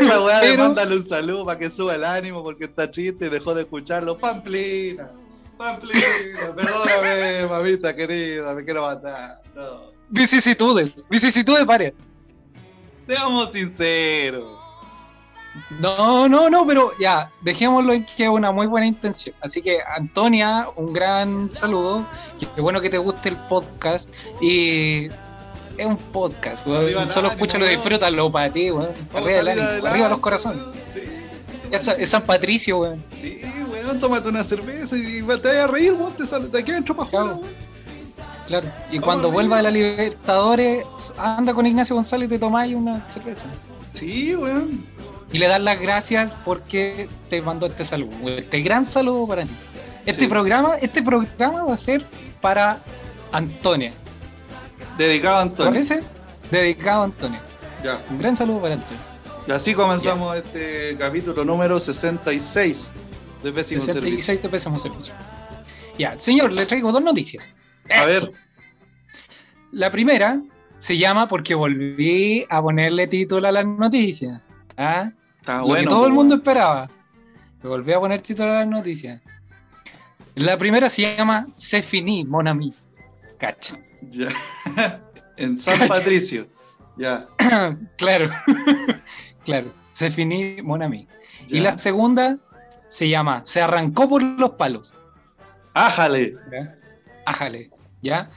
[0.00, 3.26] Esa weá de Pero- mándale un saludo para que suba el ánimo porque está triste
[3.26, 4.18] y dejó de escucharlo.
[4.18, 5.10] Pamplina.
[5.56, 6.04] Pamplina.
[6.56, 9.40] Perdóname, mamita querida, me quiero matar.
[9.54, 9.90] No.
[10.10, 10.94] Vicisitudes.
[11.08, 11.94] Vicisitudes varias.
[13.06, 14.56] Seamos sinceros.
[15.80, 19.34] No, no, no, pero ya, dejémoslo en que es una muy buena intención.
[19.40, 22.04] Así que, Antonia, un gran saludo.
[22.54, 24.12] Qué bueno que te guste el podcast.
[24.42, 25.06] Y
[25.78, 27.08] es un podcast, weón.
[27.08, 28.90] Solo escúchalo, disfrútalo para ti, weón.
[29.14, 30.62] Arriba a el salir ánimo, arriba los corazones.
[30.92, 31.00] Sí,
[31.70, 33.02] Es, es San Patricio, weón.
[33.20, 33.40] sí,
[33.70, 36.94] weón, tómate una cerveza y te vayas a reír, weón, te sale de aquí adentro
[36.94, 37.40] para afuera, Claro.
[37.40, 37.65] weón.
[38.46, 38.66] Claro.
[38.92, 40.84] Y cuando vuelva de la Libertadores,
[41.18, 43.46] anda con Ignacio González y te tomáis una cerveza.
[43.92, 44.84] Sí, weón.
[45.32, 48.12] Y le das las gracias porque te mandó este saludo.
[48.28, 49.50] Este gran saludo para ti.
[50.06, 50.26] Este Sí.
[50.28, 52.04] programa, este programa va a ser
[52.40, 52.78] para
[53.32, 53.92] Antonia.
[54.96, 55.72] Dedicado a ¿Te Antonio.
[55.72, 56.02] parece?
[56.50, 57.40] Dedicado a Antonia.
[57.82, 58.00] Ya.
[58.10, 59.02] Un gran saludo para Antonia.
[59.48, 62.88] Y así comenzamos este capítulo número 66
[63.42, 64.02] de Pésimo Servicio.
[64.02, 65.14] 66 de Pésamo Servicio.
[65.98, 67.48] Ya, señor, le traigo dos noticias.
[67.94, 68.32] A ver.
[69.72, 70.40] La primera
[70.78, 74.42] se llama porque volví a ponerle título a las noticias.
[74.76, 75.10] ¿ah?
[75.40, 75.82] Está Lo bueno.
[75.82, 76.90] que todo el po, mundo esperaba.
[77.62, 79.20] Le volví a poner título a las noticias.
[80.34, 82.74] La primera se llama Se finí, mon ami.
[83.38, 83.76] Cacha.
[84.10, 84.28] Ya.
[85.36, 85.94] en San Cacha.
[85.94, 86.46] Patricio.
[86.96, 87.26] Ya.
[87.96, 88.30] claro.
[89.44, 89.72] claro.
[89.92, 91.08] Se finí, mon ami.
[91.48, 92.38] Y la segunda
[92.88, 94.94] se llama Se arrancó por los palos.
[95.74, 96.36] ¡Ájale!
[96.50, 96.74] ¿ya?
[97.26, 97.70] Ájale,
[98.06, 98.30] ¿ya?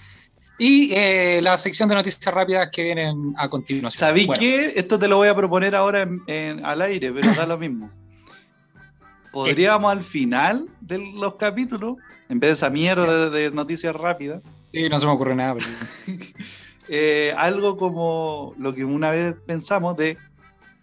[0.58, 3.98] Y eh, la sección de noticias rápidas que vienen a continuación.
[4.00, 4.74] ¿Sabí Bueno, qué?
[4.76, 7.90] Esto te lo voy a proponer ahora en- en- al aire, pero da lo mismo.
[9.32, 11.96] Podríamos al final de los capítulos,
[12.28, 14.42] en vez de esa mierda de, de noticias rápidas,
[14.74, 15.56] Sí, no se me ocurre nada.
[15.56, 16.18] pero-
[16.90, 20.18] eh, algo como lo que una vez pensamos de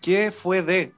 [0.00, 0.92] ¿qué fue de?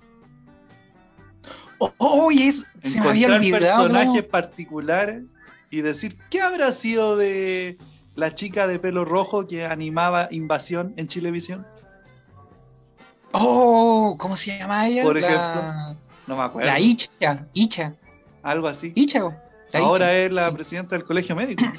[1.79, 3.61] Oh, oh, y es, se me había olvidado.
[3.87, 5.23] personajes particulares
[5.71, 7.79] y decir ¿qué habrá sido de
[8.15, 11.67] la chica de pelo rojo que animaba Invasión en Chilevisión?
[13.33, 15.03] Oh, ¿cómo se llama ella?
[15.05, 15.97] Por La- ejemplo.
[16.27, 16.67] No me acuerdo.
[16.71, 17.11] La Icha,
[17.55, 17.95] Icha,
[18.43, 18.93] Algo así.
[18.95, 19.21] Icha.
[19.73, 20.19] la Ahora Icha.
[20.19, 20.55] es la sí.
[20.55, 21.65] presidenta del colegio médico.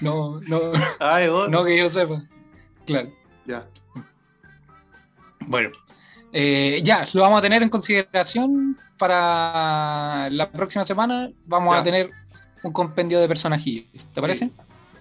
[0.00, 0.60] No, no,
[1.00, 2.22] Ay, no que yo sepa.
[2.86, 3.10] Claro.
[3.46, 3.66] Ya.
[5.46, 5.70] Bueno,
[6.32, 11.30] eh, ya, lo vamos a tener en consideración para la próxima semana.
[11.46, 11.80] Vamos Ya.
[11.80, 12.10] a tener
[12.62, 13.86] un compendio de personajillos.
[14.14, 14.50] ¿Te parece?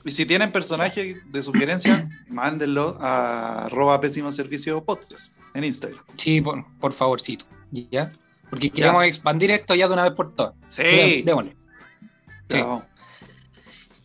[0.03, 6.03] Y si tienen personajes de sugerencia, mándenlo a arroba pésimo servicio podcast en Instagram.
[6.17, 7.45] Sí, por, por favorcito.
[7.71, 8.11] ¿Ya?
[8.49, 10.53] Porque queremos expandir esto ya de una vez por todas.
[10.67, 11.21] Sí.
[11.23, 11.55] Démosle.
[12.49, 12.85] Ya, sí.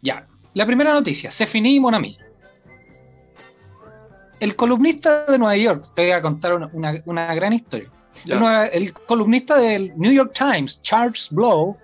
[0.02, 0.26] Ya.
[0.54, 2.16] La primera noticia, se finí mon ami.
[4.40, 7.90] El columnista de Nueva York, te voy a contar una, una- una gran historia.
[8.72, 11.76] El, columnista del New York Times, Charles Blow,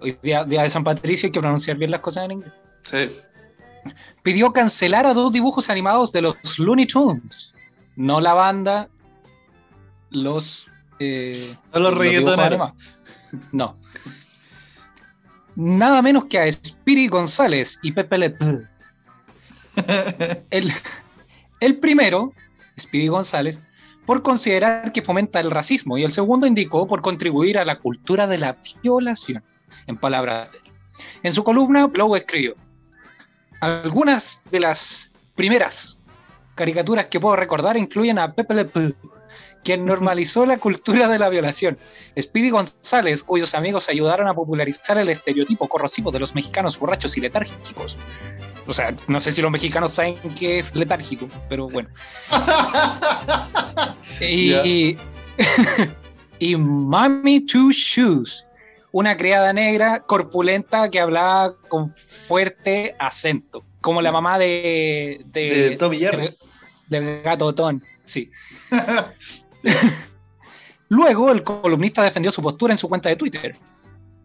[0.00, 2.52] hoy día, día de San Patricio, hay que pronunciar bien las cosas en inglés,
[2.84, 3.10] Sí.
[4.22, 7.52] pidió cancelar a dos dibujos animados de los Looney Tunes.
[7.96, 8.88] No la banda,
[10.10, 10.70] los.
[10.98, 12.72] eh, No los.
[13.52, 13.76] No.
[15.54, 18.66] Nada menos que a Spiri González y Pepe Le Pew.
[20.50, 20.70] El,
[21.62, 22.32] el primero,
[22.78, 23.60] Speedy González,
[24.04, 28.26] por considerar que fomenta el racismo y el segundo indicó por contribuir a la cultura
[28.26, 29.44] de la violación,
[29.86, 30.58] en palabras de.
[31.22, 32.56] En su columna, Blow escribió,
[33.60, 36.00] algunas de las primeras
[36.56, 38.92] caricaturas que puedo recordar incluyen a Pepe Le Pew,
[39.62, 41.78] quien normalizó la cultura de la violación.
[42.20, 47.20] Speedy González, cuyos amigos ayudaron a popularizar el estereotipo corrosivo de los mexicanos borrachos y
[47.20, 48.00] letárgicos.
[48.66, 51.88] O sea, no sé si los mexicanos saben qué es letárgico, pero bueno.
[54.20, 54.96] y,
[56.38, 58.46] y Mommy Two Shoes,
[58.92, 65.76] una criada negra corpulenta que hablaba con fuerte acento, como la mamá de, de- De
[65.76, 66.22] Tommy Jerry.
[66.22, 66.36] del-
[66.88, 68.30] del gato Ton, sí.
[70.88, 73.56] Luego, el columnista defendió su postura en su cuenta de Twitter,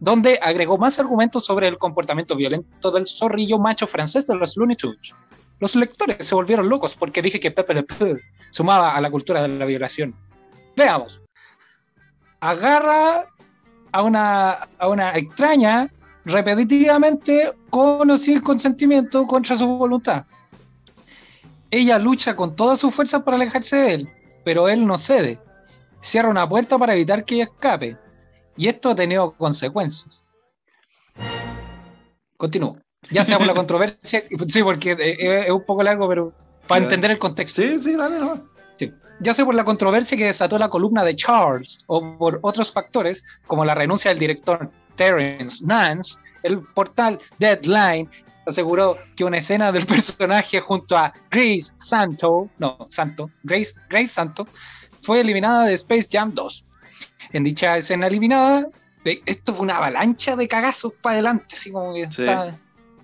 [0.00, 4.76] donde agregó más argumentos sobre el comportamiento violento del zorrillo macho francés de los Looney
[4.76, 5.14] Tunes.
[5.60, 8.18] Los lectores se volvieron locos porque dije que Pepe Le Pew
[8.50, 10.14] sumaba a la cultura de la violación.
[10.76, 11.20] Veamos.
[12.40, 13.26] Agarra
[13.90, 15.92] a una, a una extraña
[16.24, 20.26] repetitivamente con o sin consentimiento contra su voluntad.
[21.70, 24.08] Ella lucha con todas sus fuerzas para alejarse de él,
[24.44, 25.40] pero él no cede.
[26.00, 27.96] Cierra una puerta para evitar que ella escape.
[28.58, 30.22] Y esto ha tenido consecuencias.
[32.36, 32.76] Continúo.
[33.10, 36.32] Ya sea por la controversia, sí, porque eh, es un poco largo, pero
[36.66, 37.62] para entender el contexto.
[37.62, 38.58] Sí, sí, dale, no.
[39.20, 43.24] Ya sea por la controversia que desató la columna de Charles o por otros factores,
[43.48, 48.08] como la renuncia del director Terence Nance, el portal Deadline
[48.46, 54.46] aseguró que una escena del personaje junto a Grace Santo, no, Santo, Grace, Grace Santo,
[55.02, 56.64] fue eliminada de Space Jam 2.
[57.32, 58.68] En dicha escena eliminada,
[59.04, 62.22] de- esto fue una avalancha de cagazos para adelante, así como que Sí.
[62.22, 62.58] está-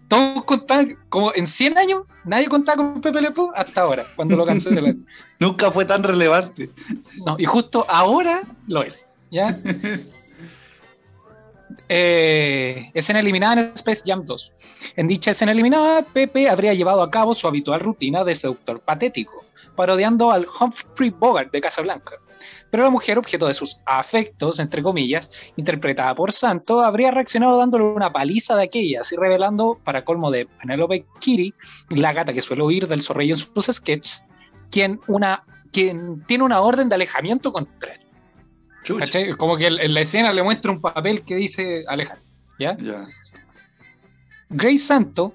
[0.08, 4.36] todos contaban, como en 100 años, nadie contaba con Pepe Le Pew hasta ahora, cuando
[4.36, 5.04] lo cancelaron.
[5.40, 6.70] Nunca fue tan relevante.
[7.24, 9.46] No, y justo ahora lo es, ¿ya?
[11.88, 14.52] Eh, escena eliminada en Space Jam 2.
[14.96, 19.44] En dicha escena eliminada, Pepe habría llevado a cabo su habitual rutina de seductor patético,
[19.76, 22.16] parodiando al Humphrey Bogart de Casablanca.
[22.74, 27.84] Pero la mujer, objeto de sus afectos, entre comillas, interpretada por Santo, habría reaccionado dándole
[27.84, 31.54] una paliza de aquellas y revelando, para colmo de Penelope Kitty,
[31.90, 34.24] la gata que suele huir del zorrillo en sus sketches,
[34.72, 39.36] quien, una, quien tiene una orden de alejamiento contra él.
[39.38, 42.26] Como que en la escena le muestra un papel que dice alejate.
[42.58, 42.76] ¿ya?
[42.78, 43.06] Ya.
[44.48, 45.32] Grace Santo,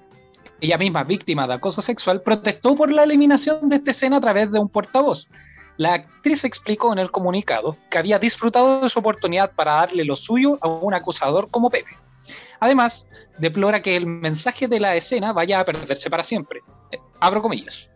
[0.60, 4.52] ella misma víctima de acoso sexual, protestó por la eliminación de esta escena a través
[4.52, 5.26] de un portavoz.
[5.80, 10.14] La actriz explicó en el comunicado que había disfrutado de su oportunidad para darle lo
[10.14, 11.96] suyo a un acusador como Pepe.
[12.60, 16.60] Además, deplora que el mensaje de la escena vaya a perderse para siempre.
[16.92, 17.88] Eh, abro comillas.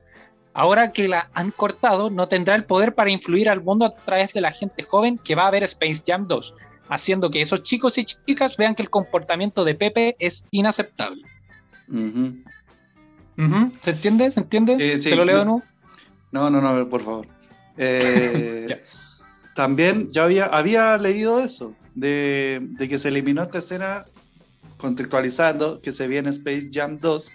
[0.55, 4.33] Ahora que la han cortado, no tendrá el poder para influir al mundo a través
[4.33, 6.55] de la gente joven que va a ver Space Jam 2,
[6.89, 11.23] haciendo que esos chicos y chicas vean que el comportamiento de Pepe es inaceptable.
[11.89, 12.35] Ujú.
[13.37, 14.31] Ujú, ¿Se entiende?
[14.31, 14.79] ¿Se entiende?
[14.79, 15.11] Sí, sí.
[15.11, 15.63] ¿Te lo leo nuevo?
[16.33, 17.35] No, no, no, por favor.
[17.77, 18.81] Eh, Ya.
[19.55, 24.07] también yo había, había leído eso, de, de que se eliminó esta escena
[24.79, 27.31] contextualizando que se viene Space Jam 2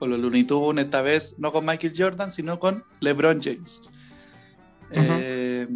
[0.00, 3.80] o los Looney Tunes, esta vez no con Michael Jordan, sino con LeBron James.
[4.90, 5.66] Eh,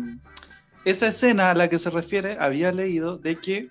[0.84, 3.68] esa escena a la que se refiere, había leído de que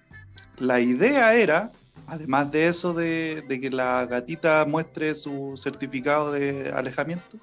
[0.57, 1.71] la idea era,
[2.07, 7.37] además de eso de, de que la gatita muestre su certificado de alejamiento,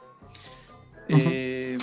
[1.08, 1.78] eh,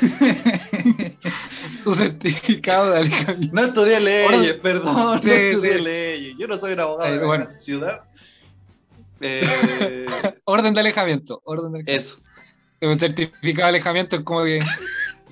[1.84, 3.50] Su certificado de alcaldía.
[3.52, 5.80] no estudié leyes, perdón, Sí, no estudié sí.
[5.80, 6.36] leyes.
[6.38, 7.48] Yo no soy un abogado de bueno.
[7.52, 8.04] ciudad.
[9.22, 10.06] Eh,
[10.44, 11.42] Orden de alejamiento.
[11.44, 11.92] Orden de alejamiento.
[11.92, 12.22] eso.
[12.80, 14.60] Un certificado de alejamiento es como que.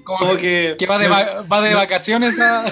[0.05, 2.67] Como Como que, que, va de, va, va de vacaciones a.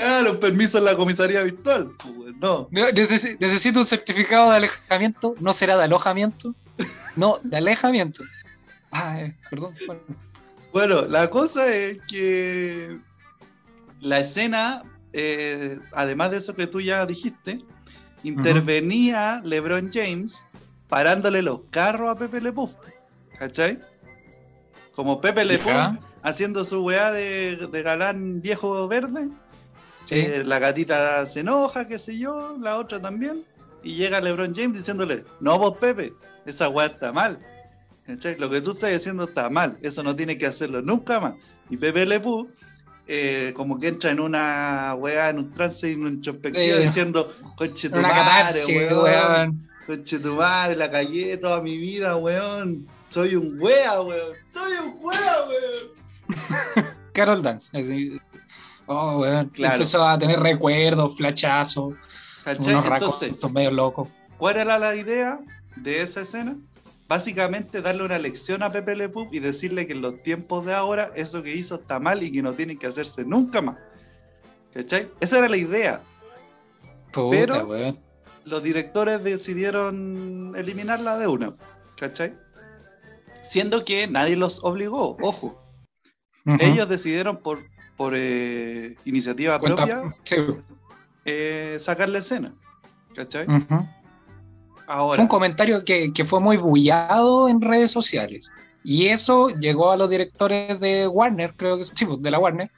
[0.00, 1.90] Ah, los permisos en la comisaría virtual.
[1.98, 5.34] Pues, No, Necesi- necesito un certificado de alejamiento.
[5.40, 6.54] ¿No será de alojamiento?
[7.16, 8.22] No, de alejamiento.
[8.90, 9.72] Ah, eh, perdón.
[9.86, 10.02] Bueno.
[10.72, 12.98] Bueno, la cosa es que
[14.00, 17.64] la escena, eh, además de eso que tú ya dijiste,
[18.22, 20.44] intervenía LeBron James
[20.88, 22.52] parándole los carros a Pepe Le.
[23.38, 23.78] ¿Cachai?
[24.94, 25.60] Como Pepe Le
[26.22, 29.28] haciendo su weá de, de galán viejo verde.
[30.06, 30.16] Sí.
[30.16, 33.44] eh, la gatita se enoja, qué sé yo, la otra también.
[33.82, 36.12] Y llega LeBron James diciéndole, no vos Pepe,
[36.44, 37.38] esa weá está mal.
[38.06, 38.36] ¿Cachai?
[38.38, 41.34] Lo que tú estás haciendo está mal, eso no tiene que hacerlo nunca más.
[41.70, 42.48] Y Pepe Le Pew,
[43.08, 47.88] eh, como que entra en una weá, en un trance, un perspectiva Eh, diciendo, conche
[47.90, 49.68] tu madre, weón, weón.
[49.86, 52.86] conche tu madre, la callé toda mi vida, weón.
[53.08, 54.34] Soy un wea, weón.
[54.48, 55.96] Soy un wea, weón.
[57.12, 57.76] Carol Dance.
[57.76, 58.20] así.
[58.86, 59.48] Oh, weón.
[59.48, 59.74] Claro.
[59.74, 61.94] Empezó a tener recuerdos, flachazos,
[62.46, 64.08] unos Entonces, medio locos.
[64.36, 65.40] ¿cuál era la idea
[65.76, 66.56] de esa escena?
[67.08, 70.74] Básicamente darle una lección a Pepe Le Pew y decirle que en los tiempos de
[70.74, 73.78] ahora eso que hizo está mal y que no tiene que hacerse nunca más.
[74.74, 75.08] ¿Cachai?
[75.20, 76.02] Esa era la idea.
[77.12, 77.96] Puta, Pero-.
[78.44, 81.54] Los directores decidieron eliminarla de una.
[81.96, 82.34] ¿Cachai?
[83.42, 85.62] Siendo que nadie los obligó, ojo.
[86.60, 87.60] Ellos decidieron por,
[87.96, 90.36] por eh, iniciativa Cuenta- propia sí.
[91.24, 92.54] eh, sacar la escena.
[93.14, 93.46] ¿Cachai?
[94.86, 98.50] Ahora, un comentario que, que fue muy bullado en redes sociales.
[98.84, 102.70] Y eso llegó a los directores de Warner, creo que sí, pues, de la Warner.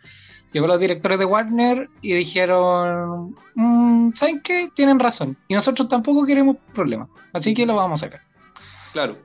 [0.53, 4.71] Llegó a los directores de Warner y dijeron, "Mm, ¿saben qué?
[4.75, 5.37] Tienen razón.
[5.49, 7.09] Y nosotros tampoco queremos problemas.
[7.35, 8.23] Así que lo vamos a sacar.
[8.93, 9.17] claro.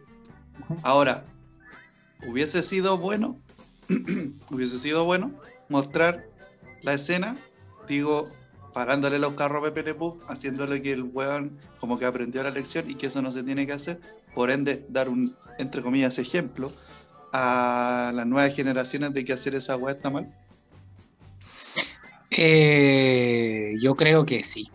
[0.83, 1.23] Ahora,
[2.27, 3.37] hubiese sido bueno,
[4.51, 5.31] hubiese sido bueno
[5.69, 6.25] mostrar
[6.81, 7.37] la escena,
[7.87, 8.25] digo,
[8.73, 12.89] pagándole los carros a Pepe Pew, haciéndole que el weón como que aprendió la lección
[12.89, 13.99] y que eso no se tiene que hacer,
[14.33, 16.71] por ende dar un, entre comillas, ejemplo
[17.31, 20.31] a las nuevas generaciones de que hacer esa weá está mal.
[22.29, 24.69] Eh, yo creo que sí.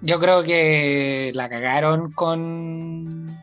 [0.00, 3.38] Yo creo que la cagaron con,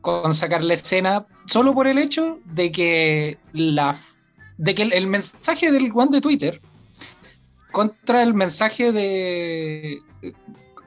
[0.00, 3.96] con sacar la escena solo por el hecho de que la
[4.58, 6.60] de que el, mensaje del one de Twitter
[7.72, 10.00] contra el mensaje de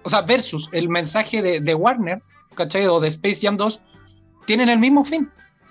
[0.04, 2.22] o sea versus el mensaje de, de Warner
[2.56, 2.88] ¿cachai?
[2.88, 3.82] o de Space Jam 2
[4.46, 5.30] tienen el mismo fin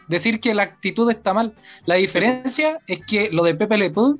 [0.08, 1.54] decir que la actitud está mal
[1.86, 4.18] la diferencia es que lo de Pepe Le Pew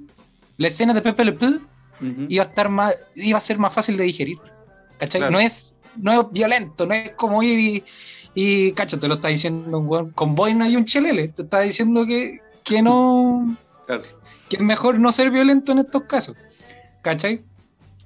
[0.58, 1.60] la escena de Pepe Le Pew
[2.28, 4.38] iba a estar más, iba a ser más fácil de digerir.
[4.98, 5.20] ¿Cachai?
[5.20, 5.32] Claro.
[5.32, 7.84] No es, no es violento, no es como ir y,
[8.34, 11.28] y cacho, te lo está diciendo un weón con boina y un chelele.
[11.28, 14.02] Te está diciendo que, que no, Claro.
[14.48, 16.36] que es mejor no ser violento en estos casos.
[17.02, 17.42] ¿Cachai?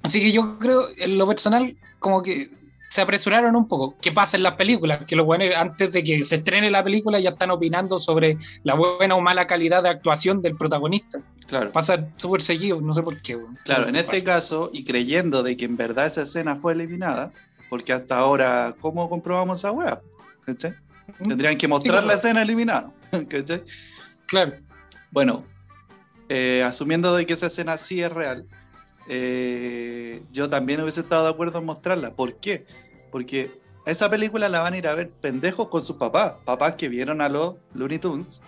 [0.03, 2.49] Así que yo creo, en lo personal, como que
[2.89, 3.95] se apresuraron un poco.
[4.01, 5.01] ¿Qué pasa en las películas?
[5.05, 8.75] Que los buenos, antes de que se estrene la película, ya están opinando sobre la
[8.75, 11.19] buena o mala calidad de actuación del protagonista.
[11.47, 11.71] Claro.
[11.71, 13.35] Pasa súper seguido, no sé por qué.
[13.35, 13.57] weón.
[13.65, 17.31] Claro, en este caso, y creyendo de que en verdad esa escena fue eliminada,
[17.69, 20.01] porque hasta ahora, ¿cómo comprobamos esa wea?
[20.45, 20.73] ¿Cachai?
[21.23, 22.91] Tendrían que mostrar la escena eliminada.
[23.29, 23.63] ¿Cachai?
[24.27, 24.53] Claro.
[25.11, 25.43] Bueno,
[26.29, 28.45] eh, asumiendo de que esa escena sí es real,
[29.09, 32.11] eh, yo también hubiese estado de acuerdo en mostrarla.
[32.13, 32.65] ¿Por qué?
[33.11, 33.51] Porque
[33.85, 37.21] esa película la van a ir a ver pendejos con sus papás, papás que vieron
[37.21, 38.41] a los Looney Tunes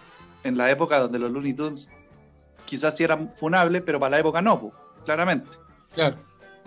[0.43, 1.89] en la época donde los Looney Tunes
[2.65, 4.71] quizás sí eran funables, pero para la época no,
[5.05, 5.49] claramente.
[5.93, 6.17] Claro.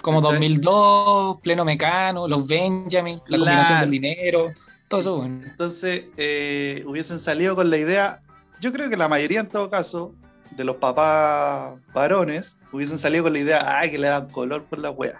[0.00, 0.34] Como ¿Cachai?
[0.38, 3.44] 2002, Pleno Mecano, Los Benjamin, la Claro.
[3.44, 4.52] combinación del dinero,
[4.88, 5.42] todo eso, bueno.
[5.46, 8.20] Entonces, eh, hubiesen salido con la idea,
[8.60, 10.12] yo creo que la mayoría en todo caso,
[10.56, 14.78] de los papás varones, hubiesen salido con la idea, ay, que le dan color por
[14.78, 15.18] la wea.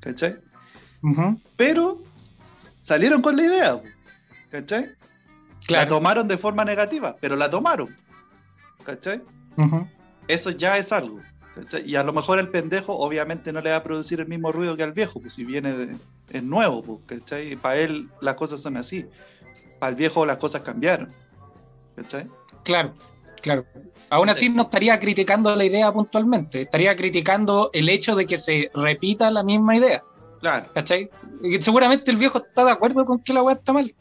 [0.00, 0.36] ¿Cachai?
[1.02, 2.02] Ujú, Pero
[2.80, 3.80] salieron con la idea,
[4.50, 4.90] ¿cachai?
[5.68, 7.96] La tomaron de forma negativa, pero la tomaron.
[8.84, 9.22] ¿Cachai?
[9.56, 9.86] Ujú,
[10.26, 11.20] Eso ya es algo.
[11.54, 11.88] ¿cachai?
[11.88, 14.76] Y a lo mejor el pendejo obviamente no le va a producir el mismo ruido
[14.76, 15.96] que al viejo, pues si viene de,
[16.30, 17.52] es nuevo, pues, ¿cachai?
[17.52, 19.06] Y para él las cosas son así.
[19.78, 21.12] Para el viejo las cosas cambiaron.
[21.94, 22.28] ¿Cachai?
[22.64, 22.94] Claro,
[23.42, 23.66] claro.
[24.08, 28.70] Aún así no estaría criticando la idea puntualmente, estaría criticando el hecho de que se
[28.74, 30.02] repita la misma idea,
[30.40, 30.66] Claro.
[30.74, 31.08] ¿cachai?
[31.42, 33.94] Y seguramente el viejo está de acuerdo con que la weá está mal,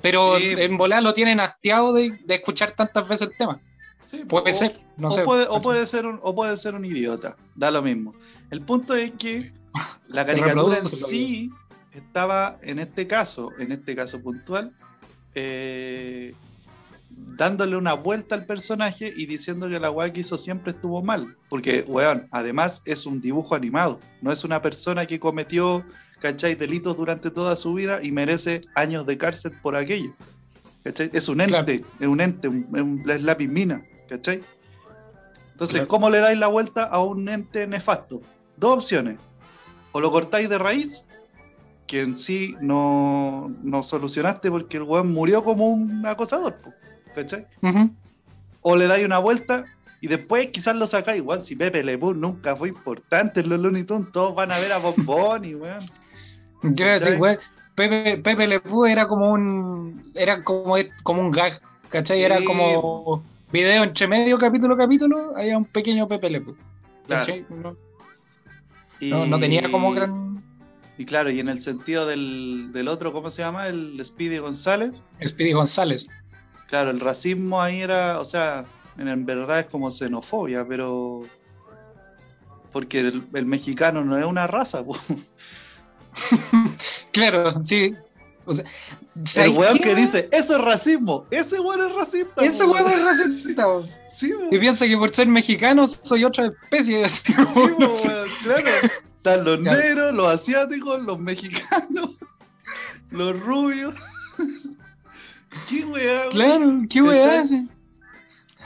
[0.00, 0.54] pero Sí.
[0.58, 3.60] en volar lo tienen hastiado de, de escuchar tantas veces el tema.
[4.06, 5.22] Sí, Puede o- ser, no o sé.
[5.22, 8.14] Puede, o, puede ser un, o puede ser un idiota, da lo mismo.
[8.50, 9.52] El punto es que
[10.08, 11.50] la caricatura en sí
[11.92, 14.72] estaba, en este caso, en este caso puntual,
[15.34, 16.34] eh,
[17.36, 21.36] dándole una vuelta al personaje y diciendo que la weá que hizo siempre estuvo mal.
[21.48, 25.84] Porque, weón, además es un dibujo animado, no es una persona que cometió,
[26.20, 26.54] ¿cachai?
[26.54, 30.12] Delitos durante toda su vida y merece años de cárcel por aquello.
[30.84, 31.10] ¿Cachai?
[31.12, 31.86] Es un ente, Claro.
[32.00, 34.42] es un ente, un- es un- es lápiz mina, ¿cachai?
[35.52, 35.88] Entonces, Claro.
[35.88, 38.20] ¿cómo le dais la vuelta a un ente nefasto?
[38.56, 39.16] Dos opciones.
[39.92, 41.06] O lo cortáis de raíz,
[41.86, 46.72] que en sí no, no solucionaste porque el weón murió como un acosador, po,
[47.14, 47.46] ¿cachai?
[48.62, 49.64] O le dais una vuelta
[50.00, 51.42] y después quizás lo sacáis, weón.
[51.42, 54.72] Si Pepe Le Pew nunca fue importante en los Looney Tunes, todos van a ver
[54.72, 55.80] a Bob Bunny, weón.
[57.74, 62.22] Pepe, Pepe Le Pew era como un era como, como un gag, ¿cachai?
[62.22, 66.54] Era como video entre medio capítulo capítulo, había un pequeño Pepe Le Pew.
[67.06, 67.26] Claro.
[67.26, 67.46] ¿cachai?
[67.50, 67.76] No,
[69.00, 70.42] Y, no- no tenía como gran
[70.98, 73.66] Y claro, y en el sentido del, del otro, ¿cómo se llama?
[73.66, 75.02] El Speedy González.
[75.24, 76.06] Speedy González.
[76.72, 78.64] Claro, el racismo ahí era, o sea,
[78.96, 81.20] en, verdad es como xenofobia, pero.
[82.72, 84.96] Porque el, el mexicano no es una raza, po.
[87.12, 87.94] Claro, sí.
[88.46, 88.64] O sea,
[89.14, 92.42] El ¿sabes weón que dice, eso es racismo, ese weón es racista.
[92.42, 93.66] Ese weón es racista.
[94.08, 94.32] Sí.
[94.50, 97.04] Y piensa que por ser mexicano soy otra especie.
[97.04, 97.76] así Sí, weón,
[98.44, 98.68] claro.
[99.16, 99.78] Están los Claro.
[99.78, 102.12] negros, los asiáticos, los mexicanos,
[103.10, 103.94] los rubios.
[105.68, 106.28] ¿Qué weá?
[106.30, 107.44] Claro, qué weá.
[107.44, 107.68] Sí.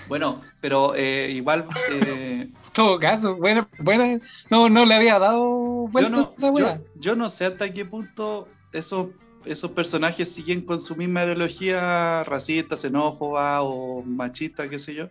[0.09, 1.67] Bueno, pero eh, igual.
[1.93, 4.21] eh, En todo caso, bueno, bueno,
[4.51, 6.77] no, no le había dado yo, vuelta no, a esa weá.
[6.77, 9.09] yo, yo no sé hasta qué punto esos,
[9.47, 15.09] esos personajes siguen con su misma ideología racista, xenófoba o machista, qué sé yo.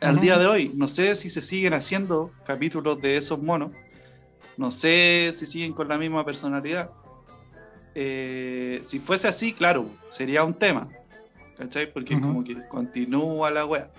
[0.00, 3.70] Al día de hoy, no sé si se siguen haciendo capítulos de esos monos.
[4.56, 6.90] No sé si siguen con la misma personalidad.
[7.94, 10.88] Eh, si fuese así, claro, sería un tema.
[11.58, 11.92] ¿Cachai?
[11.92, 12.22] Porque Ujú.
[12.26, 13.90] como que continúa la wea.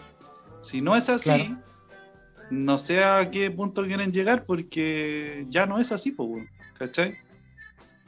[0.61, 1.57] Si no es así, Claro.
[2.49, 7.15] no sé a qué punto quieren llegar porque ya no es así, pues, ¿cachai?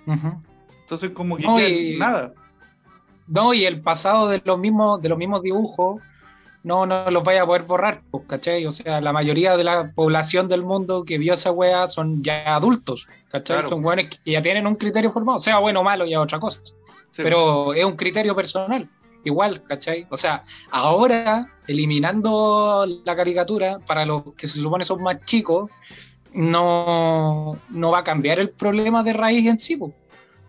[0.07, 0.41] Ujú.
[0.81, 2.33] Entonces como que No, y- nada.
[3.27, 6.01] No, y el pasado de los mismos, de los mismos dibujos
[6.63, 8.65] no, no los vaya a poder borrar, pues, ¿cachai?
[8.65, 12.55] O sea, la mayoría de la población del mundo que vio esa wea son ya
[12.55, 13.57] adultos, ¿cachai?
[13.57, 13.69] Claro.
[13.69, 16.61] Son weones que ya tienen un criterio formado, sea bueno o malo, ya otra cosa.
[17.11, 18.89] Sí, Pero es un criterio personal,
[19.25, 20.07] igual, ¿cachai?
[20.09, 20.41] O sea,
[20.71, 25.69] ahora, eliminando la caricatura, para los que se supone son más chicos,
[26.33, 29.93] no, no va a cambiar el problema de raíz en sí, po,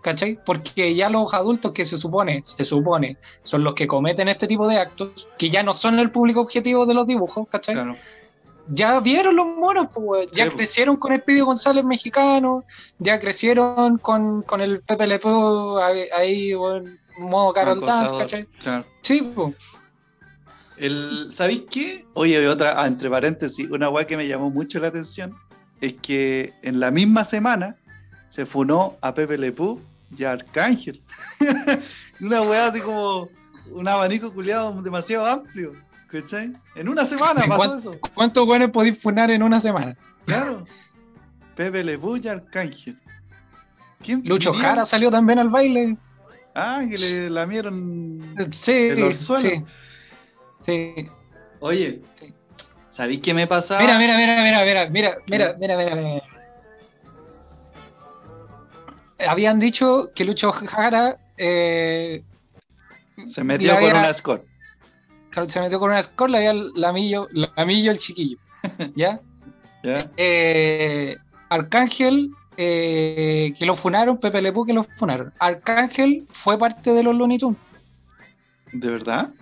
[0.05, 0.39] ¿cachai?
[0.45, 4.69] Porque ya los adultos que se supone, se supone, son los que cometen este tipo
[4.69, 7.75] de actos, que ya no son el público objetivo de los dibujos, ¿cachai?
[7.75, 7.97] claro.
[8.69, 10.57] ya vieron los monos, pues, ya Sí, pues.
[10.57, 12.65] crecieron con Speedy González mexicano,
[12.99, 18.47] ya crecieron con, con el Pepe Le Pew ahí, weón, modo Carol Dance, ¿cachai?
[18.63, 18.85] claro.
[19.01, 19.55] Sí, pues.
[20.77, 22.05] El, ¿Sabéis qué?
[22.13, 25.35] Oye, otra, ah, entre paréntesis, una weá que me llamó mucho la atención
[25.81, 27.77] es que en la misma semana
[28.29, 29.81] se funó a Pepe Le Pew
[30.17, 31.03] y Arcángel.
[32.21, 33.29] una weá así como
[33.73, 35.75] un abanico culiado demasiado amplio.
[36.09, 36.53] ¿Cachai?
[36.77, 37.99] En una semana ¿En pasó cuán- eso.
[38.15, 39.97] ¿Cuántos weones podéis funar en una semana?
[40.27, 40.65] Claro.
[41.57, 42.99] Pepe Le Pew y Arcángel.
[44.01, 44.69] ¿Quién Lucho diría?
[44.69, 45.97] Jara salió también al baile.
[46.55, 49.41] Ah, que le lamieron Sí, el orzuelo.
[49.43, 49.65] sí.
[50.65, 51.09] sí.
[51.61, 52.35] Oye, Sí.
[52.89, 53.81] ¿sabéis qué me pasaba?
[53.81, 56.23] Mira, mira, mira, mira, mira, mira, mira, mira, mira, mira.
[59.19, 62.23] Habían dicho que Lucho Jara eh,
[63.27, 64.45] Se metió con una score.
[65.47, 68.39] se metió con una score, le había Lamillo, Lamillo el chiquillo.
[68.95, 69.21] ¿Ya?
[69.83, 70.11] ¿ya?
[70.17, 71.17] Eh,
[71.49, 75.33] Arcángel, eh, que lo funaron, Pepe Lepú que lo funaron.
[75.39, 77.59] Arcángel fue parte de los Looney Tunes.
[78.73, 79.33] ¿De verdad?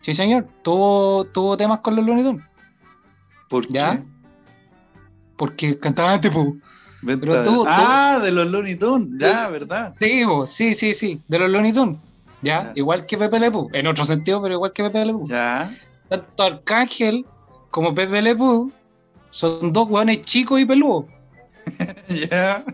[0.00, 0.46] Sí, señor.
[0.62, 2.44] Tuvo, tuvo temas con los Looney Tunes.
[3.48, 3.96] ¿Por ¿Ya?
[3.96, 4.02] qué?
[5.36, 6.56] Porque cantaba tipo.
[7.04, 9.94] Pero tú- tú- ah, de los Looney Tunes, ya, ¿verdad?
[9.98, 11.20] Sí, sí, sí, sí.
[11.28, 11.96] De los Looney Tunes.
[12.42, 12.64] ¿Ya?
[12.66, 12.72] Ya.
[12.74, 13.68] Igual que Pepe Lepú.
[13.72, 15.26] En otro sentido, pero igual que Pepe Lepú.
[15.28, 15.70] Ya.
[16.08, 17.24] Tanto Arcángel
[17.70, 18.72] como Pepe Lepú
[19.30, 21.04] son dos hueones chicos y peludos.
[22.08, 22.64] Ya.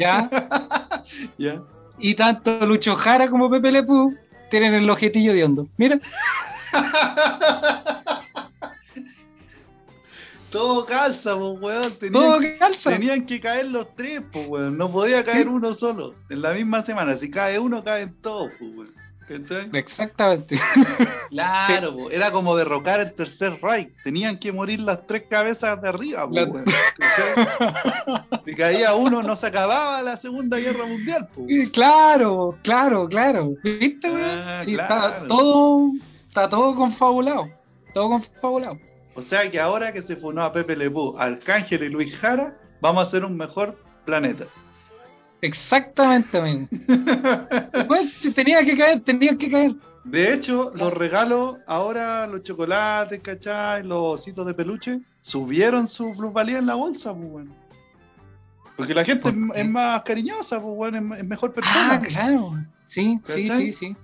[0.00, 0.28] ¿Ya?
[1.38, 1.62] Ya.
[1.98, 4.14] y tanto Lucho Jara como Pepe Lepú
[4.50, 5.66] tienen el ojetillo de hondo.
[5.76, 5.98] Mira.
[10.50, 11.92] Todo calza, pues, weón.
[11.98, 12.90] Tenían, Todo calza.
[12.90, 14.78] tenían que caer los tres, pues, weón.
[14.78, 15.48] No podía caer Sí.
[15.52, 16.14] uno solo.
[16.30, 17.14] En la misma semana.
[17.14, 18.94] Si cae uno, caen todos, pues, weón.
[19.28, 19.68] ¿Cachai?
[19.74, 20.58] Exactamente.
[21.28, 22.10] Claro, po.
[22.10, 23.90] era como derrocar el tercer Reich.
[24.02, 26.48] Tenían que morir las tres cabezas de arriba, po, La-.
[28.44, 31.44] Si caía uno, no se acababa la Segunda Guerra Mundial, po.
[31.74, 33.52] Claro, claro, claro.
[33.62, 34.22] ¿Viste, güey?
[34.24, 34.94] Ah, sí, claro.
[35.08, 35.90] está todo,
[36.26, 37.50] está todo confabulado.
[37.92, 38.78] Todo confabulado.
[39.18, 43.00] O sea que ahora que se funó a Pepe Lepú, Arcángel y Luis Jara, vamos
[43.00, 44.46] a hacer un mejor planeta.
[45.40, 46.68] Exactamente, men.
[47.88, 49.74] Pues, si tenía que caer, tenía que caer.
[50.04, 53.82] De hecho, los regalos, ahora los chocolates, ¿cachai?
[53.82, 57.52] Los ositos de peluche, subieron su plusvalía en la bolsa, pues, weón.
[58.76, 59.60] Porque la gente es, ¿Por qué?
[59.62, 61.94] es más cariñosa, pues, weón, es, mejor persona.
[61.94, 62.52] Ah, claro.
[62.86, 63.96] Sí, sí, sí, sí.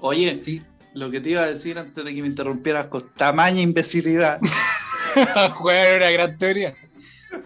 [0.00, 0.60] Oye, sí.
[0.94, 4.40] Lo que te iba a decir antes de que me interrumpieras con tamaña imbecilidad.
[5.54, 6.74] Juega una gran teoría.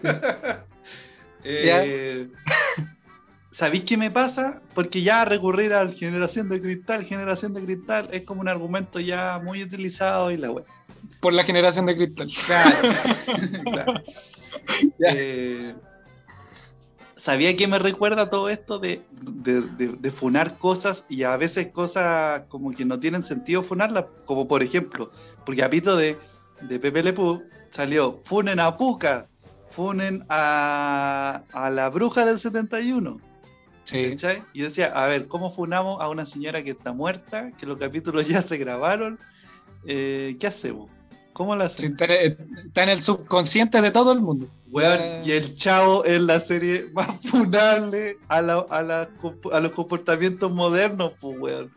[1.43, 2.27] eh,
[3.51, 4.61] ¿Sabéis qué me pasa?
[4.73, 9.39] Porque ya recurrir al generación de cristal, generación de cristal, es como un argumento ya
[9.41, 10.65] muy utilizado y la web.
[11.21, 12.29] Por la generación de cristal.
[12.45, 12.75] Claro.
[14.97, 15.13] Claro.
[15.15, 15.75] Eh,
[17.25, 21.69] ¿Sabía que me recuerda todo esto de, de, de- de funar cosas y a veces
[21.71, 24.05] cosas como que no tienen sentido funarlas?
[24.25, 25.09] Como por ejemplo,
[25.43, 26.19] porque a pito de,
[26.61, 29.27] de Pepe Le Pew salió funen a Puca,
[29.71, 33.19] funen a, a la bruja del 71.
[33.85, 34.15] Sí.
[34.53, 37.77] Y yo decía, a ver, ¿cómo funamos a una señora que está muerta, que los
[37.77, 39.17] capítulos ya se grabaron?
[39.87, 40.91] Eh, ¿Qué hacemos?
[41.33, 42.01] ¿Cómo la Sí, hacemos?
[42.01, 42.13] está,
[42.61, 44.47] está en el subconsciente de todo el mundo.
[44.75, 49.09] Weón, y el chavo es la serie más funable a, la- a, la-
[49.53, 51.71] a los comportamientos modernos, pues, weón.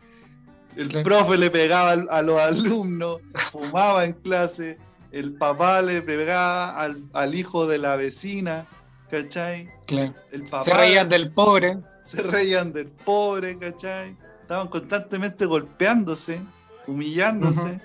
[0.75, 3.17] El profe le pegaba a los alumnos,
[3.51, 4.77] fumaba en clase,
[5.11, 8.67] el papá le pegaba al, al hijo de la vecina,
[9.09, 9.69] ¿cachai?
[9.87, 10.13] Claro.
[10.31, 11.77] El papá Se reían del pobre.
[12.03, 14.15] se reían del pobre, ¿cachai?
[14.41, 16.41] Estaban constantemente golpeándose,
[16.87, 17.79] humillándose.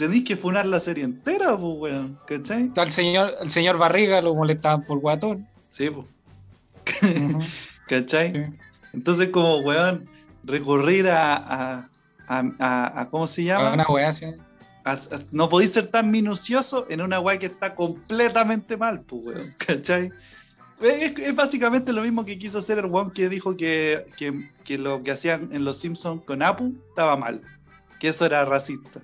[0.00, 2.72] Tenéis que funar la serie entera, pues, weón, ¿cachai?
[2.74, 5.46] Al señor, el señor Barriga lo molestaban por guatón.
[5.68, 6.06] Sí, pues.
[7.02, 7.38] Ujú.
[7.86, 8.32] ¿Cachai?
[8.32, 8.58] Sí.
[8.94, 10.08] Entonces, como, weón,
[10.42, 11.90] recurrir a, a,
[12.28, 13.74] a- a- a- ¿cómo se llama?
[13.74, 14.10] Una weá.
[14.84, 14.98] A- a-
[15.32, 20.10] no podéis ser tan minucioso en una weá que está completamente mal, pues, weón, ¿cachai?
[20.80, 24.78] Es, es básicamente lo mismo que quiso hacer el weón que dijo que, que- que
[24.78, 27.42] lo que hacían en Los Simpsons con Apu estaba mal,
[27.98, 29.02] que eso era racista.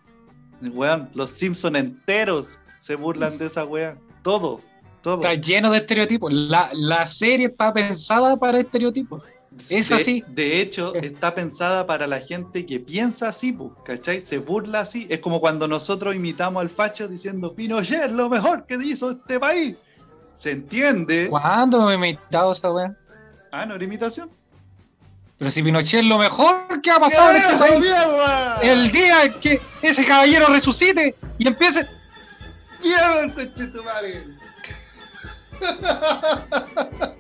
[0.63, 4.61] Weón, los Simpsons enteros se burlan de esa weá, todo,
[5.03, 5.17] todo.
[5.17, 6.33] Está lleno de estereotipos.
[6.33, 9.25] La, la serie está pensada para estereotipos.
[9.71, 10.25] es de, así.
[10.29, 14.21] De hecho, está pensada para la gente que piensa así, ¿cachai?
[14.21, 15.07] Se burla así.
[15.11, 19.77] Es como cuando nosotros imitamos al facho diciendo Pinochet lo mejor que hizo este país.
[20.33, 21.29] ¿Se entiende?
[21.31, 22.97] ¿Cuándo me he invitado esa weá?
[23.51, 24.31] Ah, no era imitación.
[25.39, 27.81] Pero si Pinochet es lo mejor que ha pasado en este ¡Eso, país.
[27.81, 28.59] mierda!
[28.63, 31.87] El día que ese caballero resucite y empiece.
[32.83, 34.25] ¡Mierda, conchetumare!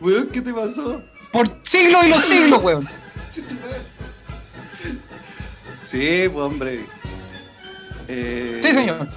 [0.00, 1.02] Weón, ¿qué te pasó?
[1.32, 2.88] Por siglos y los siglos, weón.
[5.84, 6.84] Sí, pues hombre.
[8.08, 9.08] Eh, Sí, señor.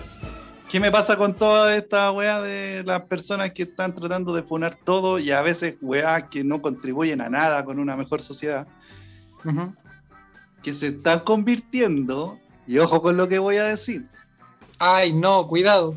[0.69, 4.77] ¿Qué me pasa con toda esta weá de las personas que están tratando de funar
[4.83, 8.67] todo y a veces weá que no contribuyen a nada con una mejor sociedad?
[10.61, 14.07] Que se están convirtiendo, y ojo con lo que voy a decir,
[14.77, 15.95] Ay, no, cuidado.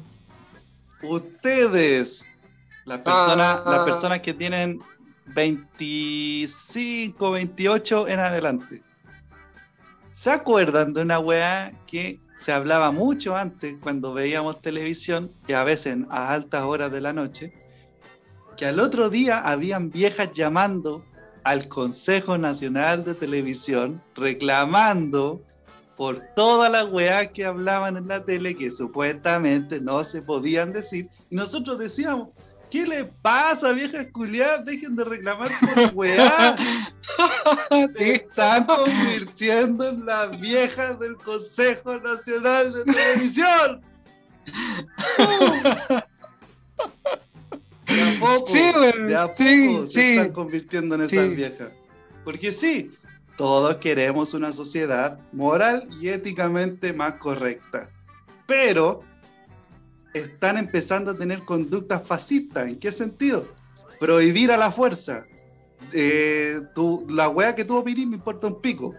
[1.02, 2.24] ustedes,
[2.86, 3.70] las personas, Ah.
[3.70, 4.78] las personas que tienen
[5.26, 8.82] 25, 28 en adelante,
[10.12, 15.64] ¿se acuerdan de una weá que se hablaba mucho antes cuando veíamos televisión y a
[15.64, 17.52] veces a altas horas de la noche?
[18.56, 21.04] que al otro día habían viejas llamando
[21.44, 25.42] al Consejo Nacional de Televisión reclamando
[25.96, 31.08] por todas las weas que hablaban en la tele que supuestamente no se podían decir.
[31.30, 32.28] Y nosotros decíamos,
[32.72, 34.64] ¿qué le pasa, viejas culiadas?
[34.64, 36.56] Dejen de reclamar por weá.
[37.94, 43.82] Se están convirtiendo en las viejas del Consejo Nacional de Televisión.
[47.86, 49.06] De a poco, Sí, weón.
[49.06, 50.10] de a poco Sí, se sí.
[50.12, 51.70] están convirtiendo en esas viejas.
[52.24, 52.90] Porque sí,
[53.36, 57.90] todos queremos una sociedad moral y éticamente más correcta.
[58.46, 59.02] Pero
[60.14, 62.68] están empezando a tener conductas fascistas.
[62.68, 63.48] ¿En qué sentido?
[64.00, 65.24] Prohibir a la fuerza.
[65.92, 68.94] Eh, tú- la wea que tú opinís me importa un pico.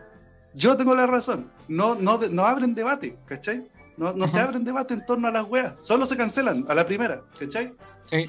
[0.53, 1.51] Yo tengo la razón.
[1.67, 3.67] No, no, no abren debate, ¿cachai?
[3.97, 5.79] No, no se abren debate en torno a las weas.
[5.79, 7.73] Solo se cancelan a la primera, ¿cachai?
[8.09, 8.25] Sí.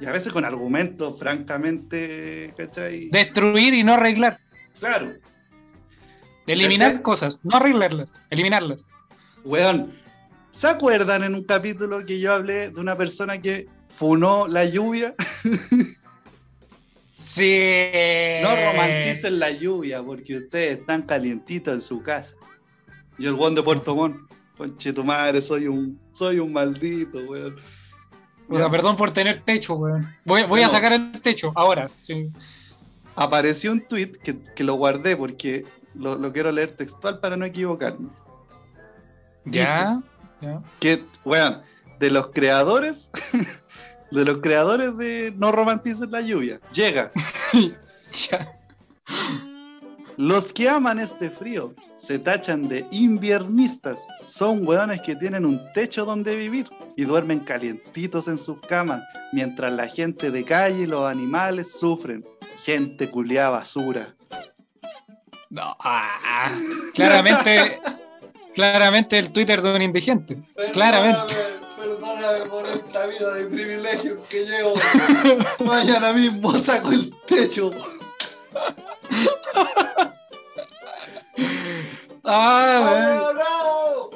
[0.00, 3.10] Y a veces con argumentos francamente, ¿cachai?
[3.10, 4.38] Destruir y no arreglar.
[4.78, 5.12] Claro.
[6.46, 7.02] Eliminar ¿Cachai?
[7.02, 8.84] cosas, no arreglarlas, eliminarlas.
[9.44, 9.92] Weón,
[10.50, 15.14] ¿se acuerdan en un capítulo que yo hablé de una persona que funó la lluvia?
[17.20, 17.60] Sí.
[18.42, 22.34] No romanticen la lluvia porque ustedes están calientitos en su casa.
[23.18, 24.16] Y el weón de Puerto Montt,
[24.56, 27.56] conche tu madre, soy un, soy un maldito, weón.
[28.48, 30.08] Perdón por tener techo, weón.
[30.24, 31.90] Voy, voy a sacar el techo ahora.
[32.00, 32.30] Sí.
[33.16, 37.44] Apareció un tweet que, que lo guardé porque lo, lo quiero leer textual para no
[37.44, 38.08] equivocarme.
[39.44, 40.00] Ya.
[40.40, 40.62] Ya.
[40.78, 41.62] que, weón,
[41.98, 43.10] de los creadores,
[44.10, 47.12] de los creadores de No romanticen la lluvia, llega.
[48.28, 48.60] Ya.
[50.16, 54.06] Los que aman este frío se tachan de inviernistas.
[54.26, 59.72] Son weones que tienen un techo donde vivir y duermen calientitos en sus camas, mientras
[59.72, 62.22] la gente de calle y los animales sufren.
[62.58, 64.14] Gente culiada basura.
[65.48, 65.76] No.
[65.78, 66.50] ah,
[66.94, 67.80] claramente.
[68.60, 70.36] Claramente el Twitter de un indigente.
[70.72, 71.34] Claramente.
[71.78, 74.74] Perdóname por esta vida de privilegio que llevo.
[75.64, 77.70] Mañana mismo saco el techo.
[82.24, 84.10] Ah, weón.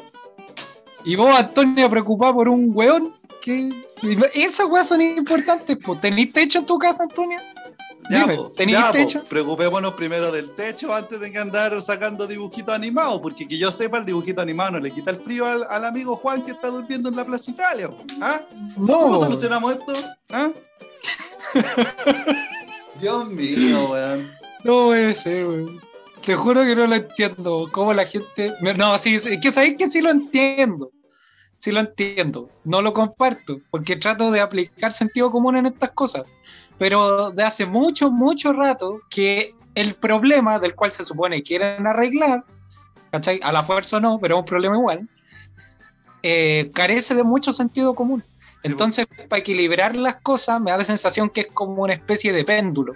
[1.07, 3.15] Y vos, Antonio, preocupado por un weón.
[3.41, 3.73] que
[4.35, 5.79] Esas weas son importantes.
[6.03, 7.39] ¿Tenís techo en tu casa, Antonio?
[8.09, 8.93] Dime, po, ¿tenéis ya, po.
[8.93, 9.25] techo?
[9.25, 13.99] Preocupémonos primero del techo antes de que andar sacando dibujitos animados, porque que yo sepa,
[13.99, 17.09] el dibujito animado no le quita el frío al, al amigo Juan que está durmiendo
[17.09, 17.91] en la Plaza Italia.
[18.21, 18.43] ¿Ah?
[18.77, 19.01] No.
[19.01, 19.93] ¿Cómo solucionamos esto?
[20.31, 20.51] ¿Ah?
[23.01, 24.31] Dios mío, weón.
[24.65, 25.81] No puede ser, weón.
[26.25, 27.69] Te juro que no lo entiendo.
[27.71, 28.53] Cómo la gente.
[28.61, 30.91] No, sí, es que sabéis que sí lo entiendo.
[31.59, 32.49] Sí lo entiendo.
[32.65, 33.61] No lo comparto.
[33.71, 36.23] Porque trato de aplicar sentido común en estas cosas.
[36.79, 42.45] Pero de hace mucho, mucho rato que el problema del cual se supone quieren arreglar,
[43.11, 43.41] ¿cachai?
[43.43, 45.09] A la fuerza no, pero es un problema igual,
[46.23, 48.25] eh, carece de mucho sentido común.
[48.63, 52.45] Entonces, para equilibrar las cosas, me da la sensación que es como una especie de
[52.45, 52.95] péndulo.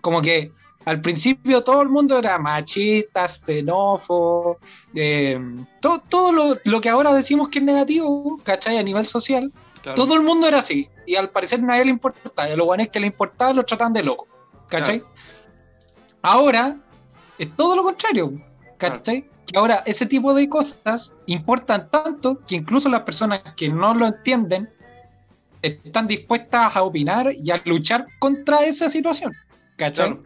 [0.00, 0.50] Como que
[0.86, 4.58] al principio todo el mundo era machista, xenófobo,
[4.94, 5.38] eh,
[5.80, 8.78] todo, todo lo, lo que ahora decimos que es negativo, ¿cachai?
[8.78, 9.52] A nivel social,
[9.82, 9.96] Claro.
[9.96, 10.88] todo el mundo era así.
[11.06, 12.48] Y al parecer nadie le importaba.
[12.48, 14.28] Y a los guanes que le importaba los tratan de loco,
[14.68, 15.02] ¿cachai?
[16.22, 16.76] Ahora
[17.38, 18.32] es todo lo contrario,
[18.78, 19.28] ¿cachai?
[19.46, 24.06] Que ahora ese tipo de cosas importan tanto que incluso las personas que no lo
[24.06, 24.70] entienden
[25.62, 29.32] están dispuestas a opinar y a luchar contra esa situación,
[29.76, 30.16] ¿cachai?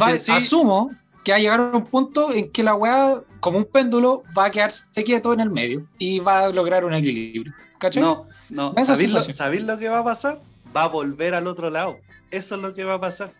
[0.00, 0.30] Va- sí.
[0.32, 0.90] Asumo
[1.24, 4.46] que va a llegar a un punto en que la weá, como un péndulo, va
[4.46, 7.52] a quedarse quieto en el medio y va a lograr un equilibrio.
[7.78, 8.02] ¿Cachai?
[8.02, 8.74] No, no.
[8.84, 10.40] ¿Sabéis lo, sabéis lo que va a pasar?
[10.76, 11.98] Va a volver al otro lado.
[12.30, 13.32] Eso es lo que va a pasar.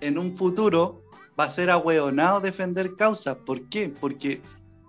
[0.00, 1.02] En un futuro
[1.38, 3.36] va a ser ahueonado defender causas.
[3.44, 3.92] ¿Por qué?
[4.00, 4.40] Porque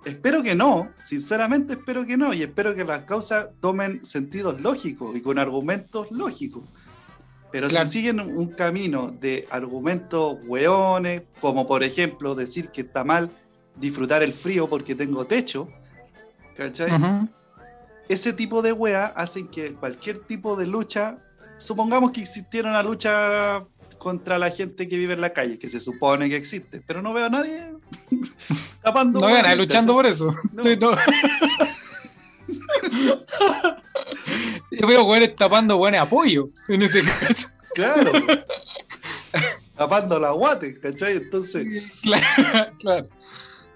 [0.05, 5.15] espero que no, sinceramente espero que no, y espero que las causas tomen sentidos lógicos
[5.15, 6.63] y con argumentos lógicos.
[7.51, 7.85] Pero Claro.
[7.85, 13.29] si siguen un camino de argumentos hueones, como por ejemplo decir que está mal
[13.75, 15.67] disfrutar el frío porque tengo techo,
[16.55, 16.91] ¿cachai?
[16.91, 17.27] Ujú.
[18.09, 21.17] ese tipo de weas hacen que cualquier tipo de lucha,
[21.57, 23.65] supongamos que existiera una lucha
[23.97, 27.13] contra la gente que vive en la calle, que se supone que existe, pero no
[27.13, 27.73] veo a nadie
[28.81, 29.19] tapando.
[29.19, 30.15] No weas, luchando por ¿cachai?
[30.15, 30.35] eso.
[30.53, 30.63] No.
[30.63, 30.91] Sí, no.
[34.71, 37.47] Yo veo güeyes tapando buenos apoyo en ese caso.
[37.73, 38.11] Claro.
[39.75, 41.17] tapando la guate, ¿cachai?
[41.17, 41.65] Entonces,
[42.01, 42.25] Claro,
[42.79, 43.07] claro.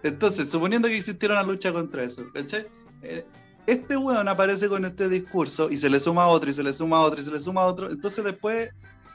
[0.03, 2.65] entonces, suponiendo que existiera una lucha contra eso, ¿cachai?
[3.03, 3.25] Eh,
[3.67, 6.73] este weón aparece con este discurso y se le suma a otro y se le
[6.73, 8.69] suma otro y se le suma a otro, entonces después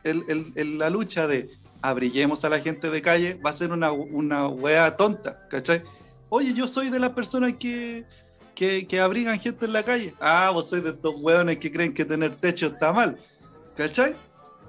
[0.04, 1.50] el- el- el- la lucha de
[1.82, 5.82] abriguemos a la gente de calle va a ser una, una wea tonta, ¿cachai?
[6.28, 8.04] Oye, yo soy de las personas que,
[8.56, 10.14] que, que abrigan gente en la calle.
[10.18, 13.16] Ah, vos sois de estos weones que creen que tener techo está mal,
[13.76, 14.16] ¿cachai?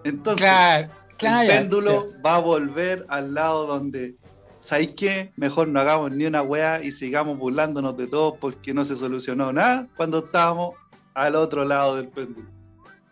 [0.03, 1.41] Entonces, Claro, claro.
[1.51, 4.15] el péndulo va a volver al lado donde,
[4.61, 5.31] ¿sabéis qué?
[5.37, 9.51] Mejor no hagamos ni una weá y sigamos burlándonos de todo porque no se solucionó
[9.51, 10.75] nada cuando estábamos
[11.15, 12.47] al otro lado del péndulo.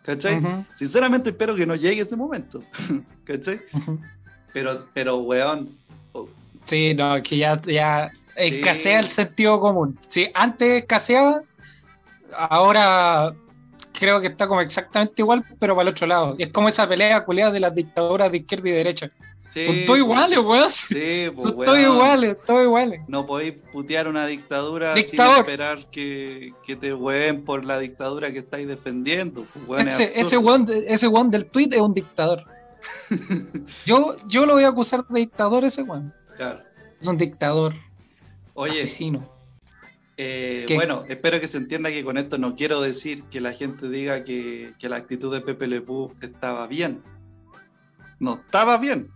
[0.04, 0.36] ¿Cachai?
[0.36, 2.62] Ujú, Sinceramente espero que no llegue ese momento.
[3.24, 3.60] ¿Cachai?
[3.72, 3.98] ujú.
[4.52, 5.68] Pero, pero weón,
[6.64, 8.44] Sí, no, que ya, ya Sí.
[8.56, 9.98] escasea el sentido común.
[10.08, 11.42] Sí, antes escaseaba,
[12.32, 13.34] ahora
[13.98, 16.34] creo que está como exactamente igual, pero para el otro lado.
[16.38, 19.10] Es como esa pelea culeada de las dictaduras de izquierda y derecha.
[19.50, 20.68] sí, Son todos iguales, weón.
[20.68, 23.00] Sí, pues, Son todos iguales, todos iguales.
[23.08, 25.34] No podéis putear una dictadura Dictador.
[25.36, 29.46] sin esperar que, que te hueen por la dictadura que estáis defendiendo.
[29.52, 32.44] pues, weón, es Ese, ese, weón, ese weón del tweet es un dictador.
[33.86, 36.12] Yo, yo lo voy a acusar de dictador ese weón.
[36.36, 36.60] Claro.
[37.00, 37.74] Es un dictador,
[38.56, 39.28] Oye, asesino.
[40.16, 43.88] Eh, bueno, espero que se entienda que con esto no quiero decir que la gente
[43.88, 47.02] diga que, que la actitud de Pepe Le Pew estaba bien.
[48.18, 49.10] No estaba bien.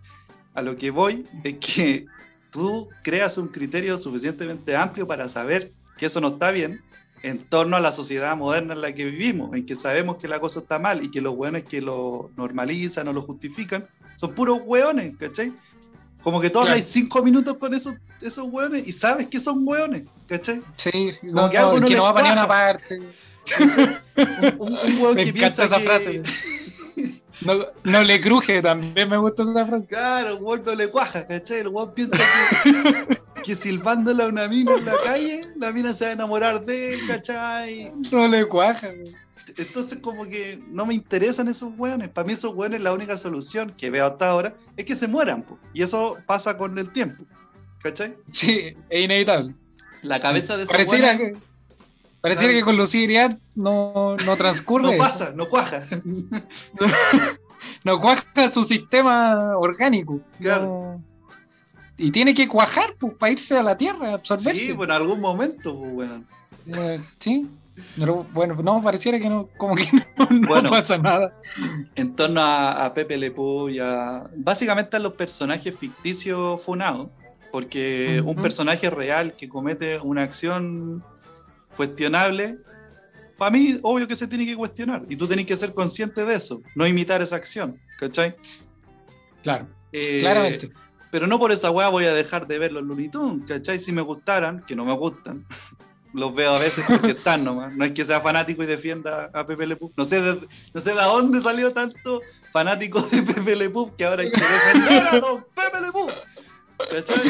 [0.53, 2.05] A lo que voy es que
[2.51, 6.81] tú creas un criterio suficientemente amplio para saber que eso no está bien
[7.23, 10.39] en torno a la sociedad moderna en la que vivimos, en que sabemos que la
[10.39, 14.59] cosa está mal y que los hueones que lo normalizan o lo justifican son puros
[14.63, 15.53] hueones, ¿cachai?
[16.23, 16.71] Como que tú Claro.
[16.71, 20.61] hablas cinco minutos con esos, esos hueones y sabes que son hueones, ¿cachai?
[20.77, 20.91] Sí,
[21.21, 22.99] Como no, que algo no, que no va para ninguna parte.
[24.59, 26.23] Un, un hueón Me que piensa esa que, frase.
[27.41, 29.87] No, no le cruje, también me gusta esa frase.
[29.87, 31.59] Claro, el hueón no le cuaja, ¿cachai?
[31.61, 32.17] El hueón piensa
[32.63, 36.63] que, que silbándole a una mina en la calle, la mina se va a enamorar
[36.63, 37.91] de él, ¿cachai?
[38.11, 38.89] No le cuaja.
[38.89, 39.15] güey.
[39.57, 42.09] Entonces como que no me interesan esos hueones.
[42.09, 45.43] Para mí esos hueones la única solución que veo hasta ahora es que se mueran.
[45.43, 45.57] po.
[45.73, 47.23] Y eso pasa con el tiempo.
[47.83, 48.15] ¿Cachai?
[48.31, 49.55] Sí, es inevitable.
[50.03, 51.45] La cabeza de esos Pareciera hueones que,
[52.21, 54.91] pareciera que con Lucía no, no transcurre.
[54.91, 55.83] no pasa, no cuaja.
[57.83, 60.19] No cuaja su sistema orgánico.
[60.39, 60.65] Claro.
[60.65, 61.03] No-
[61.97, 64.61] Y tiene que cuajar pues, para irse a la tierra, absorberse.
[64.61, 66.27] Sí, bueno, en algún momento, pues, weón.
[66.67, 67.47] Eh, sí.
[67.97, 69.85] Pero bueno, no, pareciera que no, como que
[70.17, 70.69] no, no Bueno.
[70.69, 71.31] pasa nada.
[71.95, 77.09] en torno a, a Pepe Le Pew y a básicamente a los personajes ficticios funados,
[77.51, 81.03] porque un personaje real que comete una acción
[81.75, 82.57] cuestionable,
[83.37, 86.35] para mí obvio que se tiene que cuestionar y tú tenés que ser consciente de
[86.35, 88.35] eso, no imitar esa acción, ¿cachai?
[89.43, 90.69] Claro, Eh, claramente.
[91.09, 93.79] Pero no por esa weá voy a dejar de ver los Looney Tunes, ¿cachai?
[93.79, 95.45] Si me gustaran, que no me gustan,
[96.13, 97.73] los veo a veces porque están nomás.
[97.73, 99.91] No es que sea fanático y defienda a Pepe Le Pew.
[99.95, 104.05] No sé de, no sé de dónde salió tanto fanático de Pepe Le Pew que
[104.05, 105.91] ahora hay que defender a don Pepe Le.
[106.89, 107.21] ¿Cachai?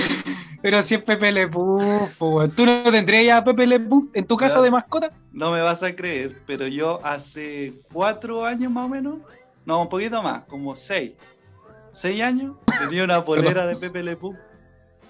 [0.62, 4.26] Pero si es Pepe Le pues, ¿tú no tendrías ya a Pepe Le Pew en
[4.26, 4.64] tu casa Claro.
[4.64, 5.12] de mascota?
[5.34, 9.20] No me vas a creer, pero yo hace cuatro años más o menos,
[9.66, 11.14] no, un poquito más, como seis.
[11.92, 14.34] Seis años, tenía una polera de Pepe Le Pew.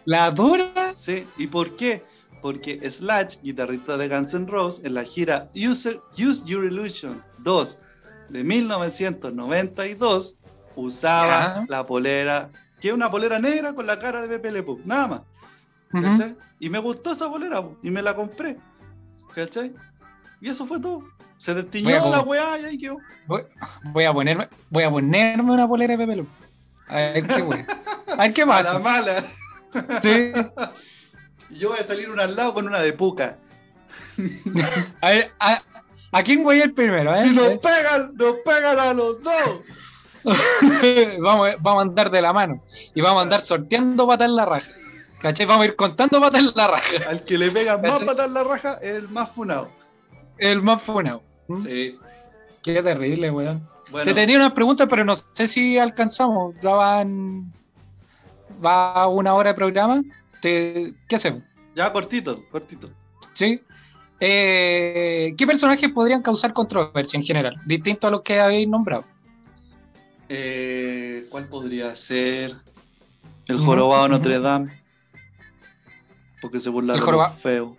[0.06, 0.96] ¿La adoras?
[0.96, 2.04] Sí, ¿y por qué?
[2.42, 7.78] Porque Slash, guitarrista de Guns N' Roses, en la gira Use, Use Your Illusion 2
[8.30, 10.40] de 1992,
[10.76, 14.80] usaba la polera, que es una polera negra con la cara de Pepe Le Pew,
[14.86, 15.22] nada más.
[15.92, 16.36] ¿cachai?
[16.60, 18.58] Y me gustó esa polera po, y me la compré.
[19.36, 19.74] ¿Cachai?
[20.40, 21.04] Y eso fue todo.
[21.38, 22.98] Se destiñó la weá y ahí quedó.
[23.28, 23.44] Voy,
[23.92, 26.32] voy a ponerme, voy a ponerme una polera de Pepe Le Pew.
[26.88, 27.66] A ver qué wea.
[28.18, 28.80] A ver qué A la pasa.
[28.80, 29.24] mala.
[30.02, 30.32] Sí.
[31.52, 33.38] Y yo voy a salir una al lado con una de puca.
[35.02, 35.62] A ver, a,
[36.12, 37.16] ¿a quién voy ir primero?
[37.16, 37.24] eh?
[37.24, 39.62] Si nos pegan, nos pegan a los dos.
[41.20, 42.62] vamos, vamos a andar de la mano
[42.94, 44.72] y vamos a andar sorteando patas en la raja.
[45.20, 45.46] ¿Cachai?
[45.46, 47.10] Vamos a ir contando patas en la raja.
[47.10, 49.70] Al que le pegan más patas en la raja es el más funado.
[50.38, 51.22] El más funado.
[51.48, 51.62] ¿Mm?
[51.62, 52.00] Sí.
[52.64, 53.68] Qué terrible, weón.
[53.90, 56.56] Bueno, Te tenía unas preguntas, pero no sé si alcanzamos.
[56.62, 57.52] Ya van.
[58.64, 60.02] Va una hora de programa.
[60.42, 61.44] Te- ¿Qué hacemos?
[61.76, 62.90] ya cortito, cortito.
[63.34, 63.62] ¿Sí?
[64.20, 67.56] Eh, ¿Qué personajes podrían causar controversia en general?
[67.66, 69.06] Distinto a los que habéis nombrado.
[70.30, 72.54] Eh, ¿Cuál podría ser?
[73.48, 74.12] El jorobado ujú.
[74.14, 74.82] Notre Dame.
[76.42, 77.78] Porque se burla El de feos.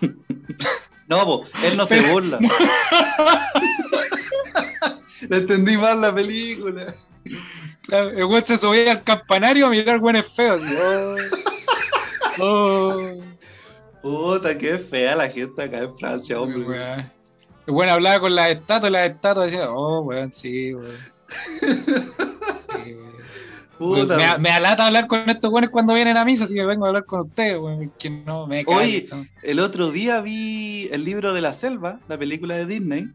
[1.08, 2.38] no, po, él no se burla.
[5.28, 6.92] Le entendí mal la película.
[7.82, 10.62] Claro, el weón se subía al campanario a mirar buenos feos.
[10.62, 10.74] así,
[12.40, 12.98] oh.
[14.02, 17.10] Puta, qué fea la gente acá en Francia, hombre.
[17.66, 20.96] El weón hablaba con las estatuas las estatuas decían, oh, weón, sí, weón.
[22.84, 23.12] Sí, weón.
[23.78, 26.84] Puta, me, me alata hablar con estos weones cuando vienen a misa, así que vengo
[26.84, 27.92] a hablar con ustedes, weón.
[27.98, 29.06] Que no me Oye,
[29.42, 33.08] el otro día vi el libro de la selva, la película de Disney,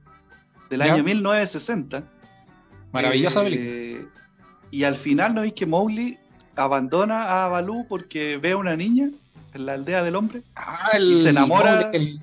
[0.70, 0.94] del Ya.
[0.94, 2.04] año 1960.
[2.94, 4.12] Maravillosa Eh, película.
[4.72, 6.18] Y al final, ¿no veis que Mowgli
[6.58, 9.10] abandona a Balú porque ve a una niña
[9.54, 10.42] en la aldea del hombre?
[10.56, 12.20] Ah, el, y se enamora- El,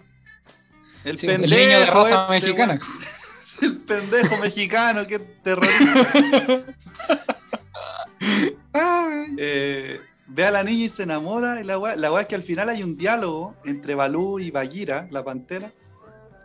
[1.04, 2.78] El sí, el niño de raza este, mexicana.
[3.62, 6.64] El pendejo mexicano, que terrorista.
[9.36, 11.60] Eh, ve a la niña y se enamora.
[11.60, 14.50] Y la weá la weá es que al final hay un diálogo entre Balú y
[14.50, 15.72] Bagheera, la pantera,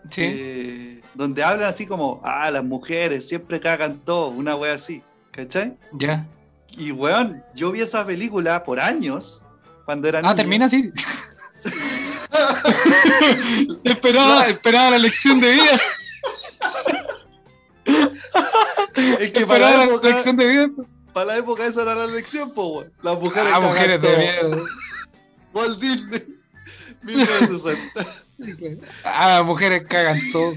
[0.09, 0.21] Sí.
[0.25, 5.77] eh, donde hablan así como, ah, las mujeres siempre cagan todo, una wea así, ¿cachai?
[5.93, 6.25] Ya.
[6.71, 9.41] Y weón, yo vi esa película por años,
[9.85, 10.35] cuando era Ah, niño.
[10.35, 10.91] termina así.
[13.83, 15.79] esperaba, esperaba la lección de vida.
[19.19, 20.69] Es que para la, época, lección de vida.
[21.13, 22.93] para la época esa era la lección, po, weón.
[23.01, 24.63] Las mujeres Ah, mujeres de.
[25.53, 26.38] Walt Disney,
[27.01, 28.05] 1960.
[29.03, 30.53] Ah, mujeres cagan todo.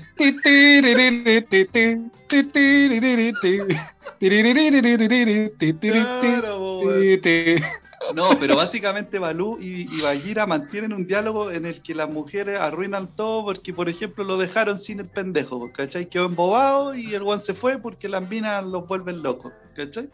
[8.14, 12.58] No, pero básicamente Balú y, y Bagheera mantienen un diálogo en el que las mujeres
[12.58, 16.08] arruinan todo porque, por ejemplo, lo dejaron sin el pendejo, ¿cachai?
[16.08, 20.08] Quedó embobado y el guan se fue porque las minas los vuelven locos, ¿cachai?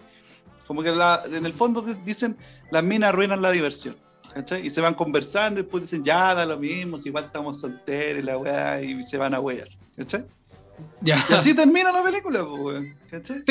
[0.66, 2.36] Como que la- en el fondo di- dicen,
[2.70, 3.96] las minas arruinan la diversión,
[4.38, 4.64] ¿cachai?
[4.64, 8.22] Y se van conversando y después dicen, ya, da lo mismo, si igual estamos solteros
[8.22, 10.24] y la weá, y se van a wear, ¿cachai?
[11.00, 11.16] Ya.
[11.28, 13.42] Y así termina la película, pues, weón, ¿cachai?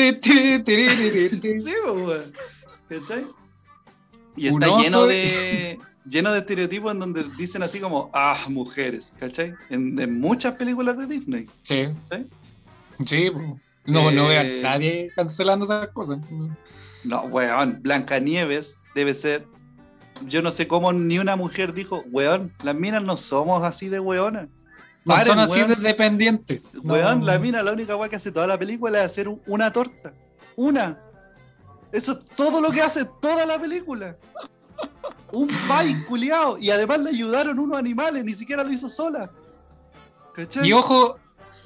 [1.60, 2.32] Sí, pues, weón.
[2.88, 3.26] ¿Cachai?
[4.36, 9.52] Y está lleno de lleno de estereotipos en donde dicen así como, ah, mujeres, ¿cachai?
[9.68, 11.88] En, en muchas películas de Disney, Sí,
[13.04, 13.30] ¿sí?
[13.84, 16.18] No, no veo a Eh, nadie cancelando esas cosas.
[17.04, 19.44] No, weón, Blancanieves debe ser.
[20.26, 24.00] Yo no sé cómo ni una mujer dijo, weón, las minas no somos así de
[24.00, 24.48] weonas.
[25.04, 25.68] No Paren, son así weón.
[25.70, 26.68] de dependientes.
[26.82, 26.94] No.
[26.94, 29.72] Weón, la mina, la única weá que hace toda la película es hacer un- una
[29.72, 30.12] torta.
[30.56, 30.98] Una.
[31.92, 34.16] Eso es todo lo que hace toda la película.
[35.32, 36.58] Un país culiao.
[36.58, 39.30] Y además le ayudaron unos animales, ni siquiera lo hizo sola.
[40.34, 40.68] ¿Cachai?
[40.68, 41.16] Y ojo,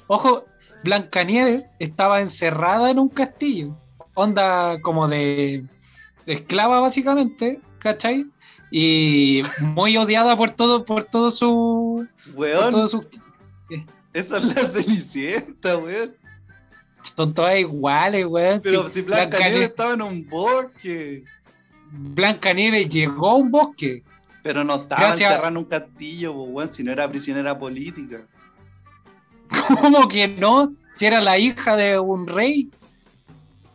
[0.07, 0.45] ojo,
[0.83, 3.75] Blancanieves estaba encerrada en un castillo.
[4.13, 5.65] Onda como de,
[6.25, 8.27] de esclava, básicamente, ¿cachai?
[8.75, 9.43] Y
[9.75, 12.07] muy odiada por todo, por todo su.
[12.33, 13.05] Weón, todo su
[14.13, 16.15] esa es la cenicienta, weón.
[17.15, 18.61] son todas iguales, weón.
[18.63, 21.23] Pero Sí, si Blancanieves Blancanieves, estaba en un bosque.
[21.91, 24.01] Blancanieves llegó a un bosque.
[24.41, 25.29] Pero no estaba Gracias.
[25.29, 28.25] encerrada en un castillo, weón, si no era prisionera política.
[29.81, 30.69] ¿Cómo que no?
[30.95, 32.71] Si era la hija de un rey.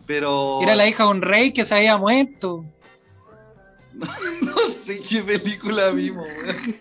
[0.07, 0.61] Pero.
[0.61, 2.65] Era la hija de un rey que se había muerto.
[4.43, 6.77] No sé qué película vimos, weón.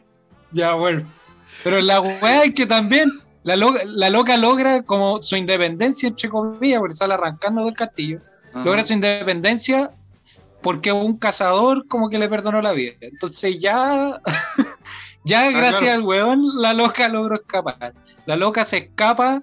[0.51, 1.05] Ya, bueno.
[1.63, 3.09] Pero la weá es que también
[3.43, 8.19] la, lo- la loca logra como su independencia, entre comillas, porque sale arrancando del castillo.
[8.53, 9.91] Logra su independencia
[10.61, 12.93] porque un cazador como que le perdonó la vida.
[13.01, 14.19] Entonces ya,
[15.23, 15.95] ya gracias claro.
[15.95, 17.93] al weón, la loca logró escapar.
[18.25, 19.41] La loca se escapa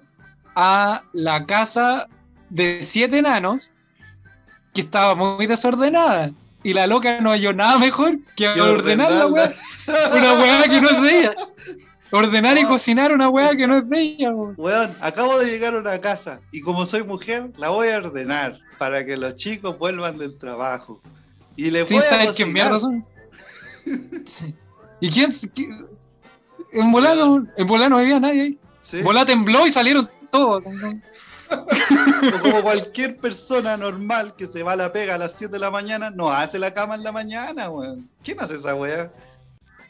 [0.55, 2.07] a la casa
[2.49, 3.71] de siete enanos
[4.73, 6.31] que estaba muy desordenada.
[6.65, 9.53] Y la loca no halló nada mejor que ordenar la weá.
[10.11, 11.35] Una weá que no es de ella.
[12.11, 12.69] Ordenar y No.
[12.69, 14.31] cocinar una weá que no es de ella.
[14.31, 14.55] weón.
[14.57, 18.57] Weón, acabo de llegar a una casa y como soy mujer, la voy a ordenar
[18.79, 21.01] para que los chicos vuelvan del trabajo.
[21.55, 22.53] Y les Sin voy a saber quién cocinar.
[22.53, 23.05] mierda son.
[24.25, 24.55] Sí.
[25.01, 25.29] ¿Y quién?
[25.29, 25.85] qui-
[26.71, 28.59] En en volano no había nadie ahí.
[28.79, 28.97] Sí.
[28.97, 30.65] En volá tembló y salieron todos.
[32.41, 35.71] Como cualquier persona normal que se va a la pega a las 7 de la
[35.71, 38.09] mañana, no hace la cama en la mañana, weón.
[38.23, 39.11] ¿Quién hace esa weá?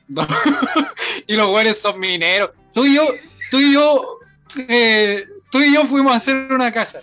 [1.27, 2.51] y los güeyes son mineros.
[2.73, 3.07] Tú y yo,
[3.51, 4.19] tú y yo,
[4.67, 6.99] eh, tú y yo fuimos a hacer una casa.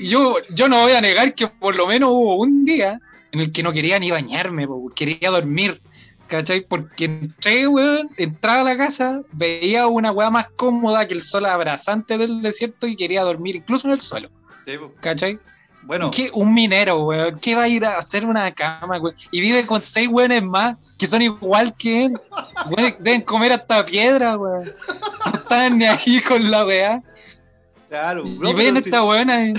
[0.00, 3.00] Yo, yo no voy a negar que por lo menos hubo un día
[3.32, 5.80] en el que no quería ni bañarme, quería dormir.
[6.28, 6.60] ¿Cachai?
[6.60, 11.46] Porque entré, weón, entraba a la casa, veía una weá más cómoda que el sol
[11.46, 14.28] abrasante del desierto y quería dormir incluso en el suelo.
[15.00, 15.38] ¿Cachai?
[15.84, 16.28] Bueno, ¿Qué?
[16.34, 17.38] Un minero, weón.
[17.38, 19.14] ¿Qué va a ir a hacer una cama, weón?
[19.30, 22.12] Y vive con seis weones más que son igual que él.
[22.98, 24.70] Deben comer hasta piedra, weón.
[25.24, 27.02] No están ni ahí con la weá.
[27.88, 28.26] claro.
[28.26, 29.46] Y bro, ven pero si- esta weona.
[29.48, 29.54] y-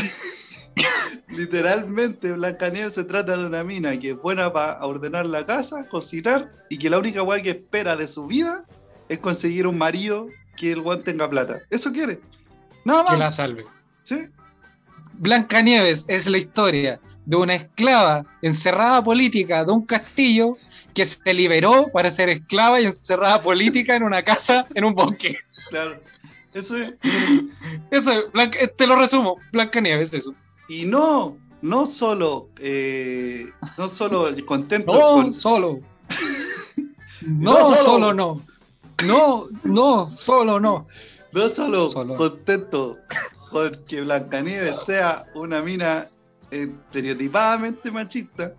[1.29, 6.51] Literalmente, Blancanieves se trata de una mina que es buena para ordenar la casa, cocinar,
[6.69, 8.63] y que la única weá que espera de su vida
[9.09, 10.27] es conseguir un marido
[10.57, 11.61] que el weón tenga plata.
[11.69, 12.19] Eso quiere.
[12.85, 13.19] Nada Que más.
[13.19, 13.65] la salve.
[14.03, 14.27] ¿Sí?
[15.13, 20.57] Blancanieves es la historia de una esclava encerrada política de un castillo
[20.93, 25.37] que se liberó para ser esclava y encerrada política en una casa en un bosque.
[25.69, 26.01] Claro.
[26.53, 26.93] Eso es.
[27.91, 29.37] Eso, es, Blanca- te lo resumo.
[29.51, 30.33] Blancanieves, eso.
[30.69, 35.79] Y no, no solo, eh, no solo contento No, con, solo.
[37.21, 37.75] No No, solo.
[37.83, 38.41] solo no.
[39.05, 40.87] No, no, solo no.
[41.33, 42.15] no solo, Solo.
[42.15, 42.97] contento
[43.49, 46.07] con que Blancanieves sea una mina
[46.51, 48.53] estereotipadamente machista,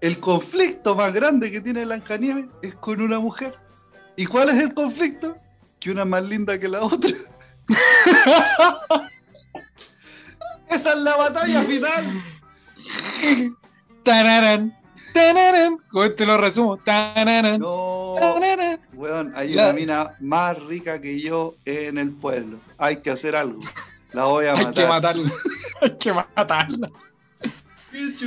[0.00, 3.54] el conflicto más grande que tiene Blancanieves es con una mujer.
[4.16, 5.36] ¿Y cuál es el conflicto?
[5.80, 7.10] Que una es más linda que la otra.
[10.74, 12.04] Esa es la batalla final.
[14.02, 14.74] Tararán,
[15.14, 15.78] tararán.
[15.90, 16.76] Con te lo resumo.
[16.78, 18.14] Tararán, No.
[18.18, 18.80] tararán.
[18.94, 22.58] Weón, hay La- una mina más rica que yo en el pueblo.
[22.78, 23.60] Hay que hacer algo.
[24.12, 24.74] La voy a Hay matar.
[24.74, 25.32] que matarla.
[25.82, 26.90] Hay que matarla.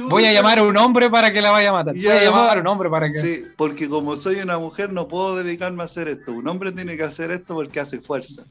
[0.10, 1.96] Voy a llamar a un hombre para que la vaya a matar.
[1.96, 3.20] Voy a llamar a un hombre para que.
[3.20, 6.34] Sí, porque como soy una mujer no puedo dedicarme a hacer esto.
[6.34, 8.44] Un hombre tiene que hacer esto porque hace fuerza.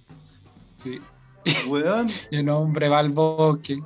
[0.82, 1.00] Sí.
[1.68, 3.78] Weón, Y un hombre va al bosque.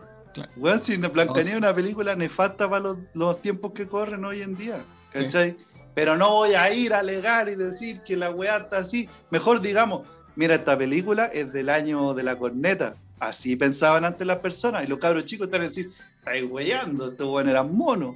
[0.56, 4.56] weón, si Blancanieves es una película nefasta para los, los tiempos que corren hoy en
[4.56, 4.84] día.
[5.12, 5.56] ¿Cachai?
[5.94, 9.08] Pero no voy a ir a alegar y decir que la weá está así.
[9.30, 10.06] Mejor digamos,
[10.36, 12.94] mira, esta película es del año de la corneta.
[13.18, 14.84] Así pensaban antes las personas.
[14.84, 15.90] Y los cabros chicos están a decir,
[16.20, 18.14] estáis weyando, estos weones eran monos.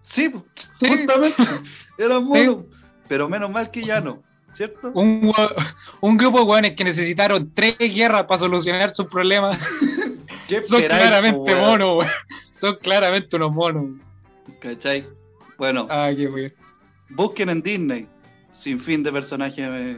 [0.00, 0.88] Sí, Sí.
[0.88, 1.42] justamente,
[1.98, 2.58] eran monos.
[3.08, 4.22] Pero menos mal que ya no,
[4.56, 4.90] ¿cierto?
[4.94, 5.32] Un,
[6.00, 9.58] un grupo de hueones que necesitaron tres guerras para solucionar sus problemas
[10.48, 11.66] ¿Qué son claramente weón?
[11.80, 12.10] monos, weón.
[12.56, 13.84] Son claramente unos monos.
[14.60, 15.06] ¿Cachai?
[15.58, 16.52] Bueno, Ah, qué weón.
[17.10, 18.08] busquen en Disney,
[18.52, 19.96] sin fin de personajes eh,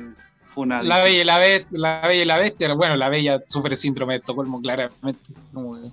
[0.48, 0.88] funales.
[0.88, 4.14] La bella y la bestia, la bella y la bestia, bueno, la bella sufre síndrome
[4.14, 5.32] de Estocolmo, claramente.
[5.52, 5.90] Como que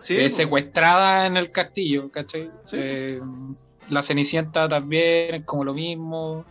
[0.00, 0.28] Sí, po.
[0.28, 2.50] secuestrada en el castillo, ¿cachai?
[2.64, 2.76] Sí.
[2.78, 3.20] Eh,
[3.88, 6.44] la Cenicienta también es como lo mismo.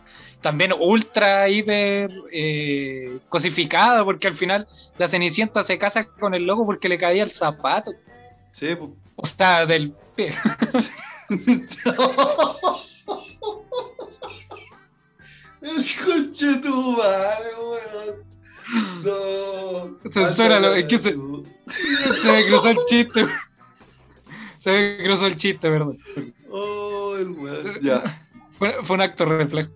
[0.44, 4.68] También ultra, hiper eh, cosificada, porque al final
[4.98, 7.92] la Cenicienta se casa con el loco porque le caía el zapato.
[8.52, 8.94] Sí, po.
[9.16, 10.28] O sea, del pie.
[15.62, 18.22] El coche tu weón.
[19.02, 19.98] No.
[20.10, 21.14] Censúralo, es que se-
[22.22, 23.26] Se me cruzó el chiste.
[24.58, 25.98] Se me cruzó el chiste, perdón.
[26.50, 27.80] Oh, el weón.
[27.80, 28.02] Ya.
[28.50, 29.70] Fue, fue un acto reflejo.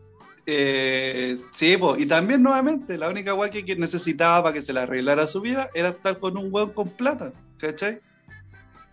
[0.51, 5.27] Eh, sí, y también nuevamente, la única weá que, necesitaba para que se le arreglara
[5.27, 8.01] su vida era estar con un weón con plata, ¿cachai?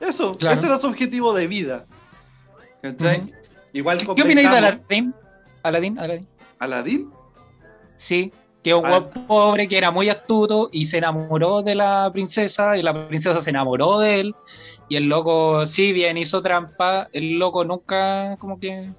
[0.02, 0.54] Eso, Claro.
[0.54, 1.86] ese era su objetivo de vida,
[2.82, 3.34] ¿cachai?
[3.72, 5.14] Igual ¿Qué, qué opináis de Aladdin?
[5.64, 5.98] Aladdin,
[6.60, 7.10] Aladdin.
[7.96, 12.78] Sí, que un weón pobre que era muy astuto y se enamoró de la princesa
[12.78, 14.36] y la princesa se enamoró de él
[14.90, 18.90] y el loco, si bien hizo trampa, el loco nunca como que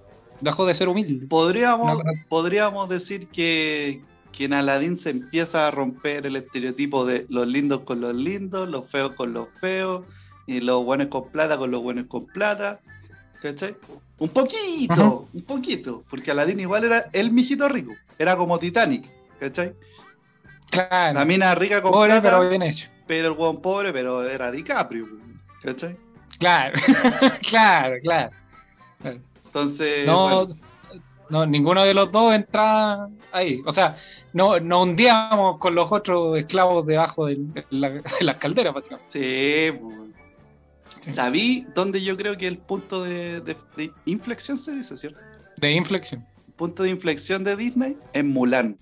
[0.41, 1.26] dejó de ser humilde.
[1.26, 4.01] Podríamos, No, podríamos decir que,
[4.32, 8.68] que en Aladín se empieza a romper el estereotipo de los lindos con los lindos,
[8.68, 10.05] los feos con los feos,
[10.47, 12.80] y los buenos con plata con los buenos con plata.
[13.43, 13.76] ¿Cachai?
[14.18, 19.05] Un poquito, un poquito, porque Aladín igual era el mijito rico, era como Titanic,
[19.39, 19.74] ¿cachai?
[20.70, 22.89] Claro, La mina rica con pobre plata, pero pero, bien hecho.
[23.09, 25.07] el buen pobre, pero era DiCaprio,
[25.62, 25.97] ¿cachai?
[26.39, 26.78] Claro,
[27.49, 28.30] claro, claro.
[29.61, 30.61] Entonces, No, bueno,
[31.31, 33.61] no, ninguno de los dos entra ahí.
[33.67, 33.97] O sea,
[34.35, 37.41] no, no hundíamos con los otros esclavos debajo de,
[37.71, 39.11] la- de las calderas, básicamente.
[39.73, 41.15] Sí, pues.
[41.15, 45.19] ¿Sabí dónde yo creo que el punto de, de- de inflexión se dice, cierto?
[45.57, 46.27] De inflexión.
[46.49, 48.79] El punto de inflexión de Disney en Mulan.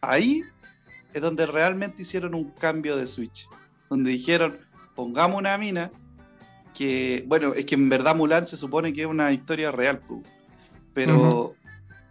[0.00, 0.42] Ahí
[1.12, 3.46] es donde realmente hicieron un cambio de switch.
[3.90, 4.58] Donde dijeron,
[4.94, 5.90] pongamos una mina
[6.74, 10.02] que, bueno, es que en verdad Mulan se supone que es una historia real,
[10.92, 11.54] pero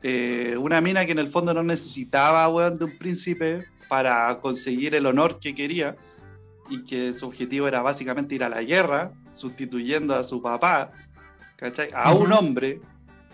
[0.01, 4.95] eh, una mina que en el fondo no necesitaba, weón, de un príncipe para conseguir
[4.95, 5.95] el honor que quería
[6.69, 10.91] y que su objetivo era básicamente ir a la guerra, sustituyendo a su papá,
[11.57, 11.89] ¿cachai?
[11.93, 12.81] A un hombre,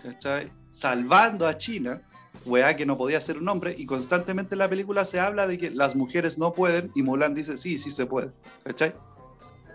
[0.02, 0.50] ¿cachai?
[0.72, 2.02] Salvando a China,
[2.44, 5.58] weá que no podía ser un hombre, y constantemente en la película se habla de
[5.58, 8.32] que las mujeres no pueden, y Mulan dice, sí, sí se puede,
[8.64, 8.94] ¿cachai?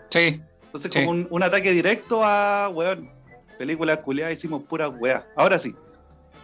[0.10, 0.42] Sí,
[0.76, 1.00] Entonces Sí.
[1.00, 3.10] como un, un ataque directo a, weón,
[3.58, 5.26] películas culiadas hicimos puras weá.
[5.38, 5.74] Ahora sí,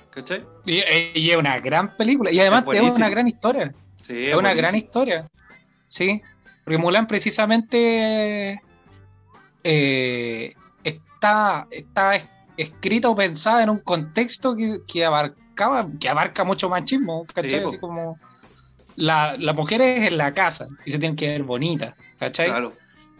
[0.10, 0.46] ¿cachai?
[0.66, 0.82] y,
[1.14, 2.32] y es una gran película.
[2.32, 3.74] Y además Es es, una gran historia.
[4.02, 5.28] Sí, Es una gran historia.
[5.88, 6.22] Sí.
[6.64, 8.62] Porque Mulan precisamente
[9.64, 10.54] eh,
[10.84, 12.26] está, está es-
[12.58, 17.60] escrita o pensada en un contexto que, que abarcaba, que abarca mucho machismo, ¿cachai?
[17.62, 17.66] Sí.
[17.68, 18.18] Así como
[18.96, 22.48] la, las mujeres en la casa y se tienen que ver bonitas, ¿cachai?
[22.50, 22.74] Claro.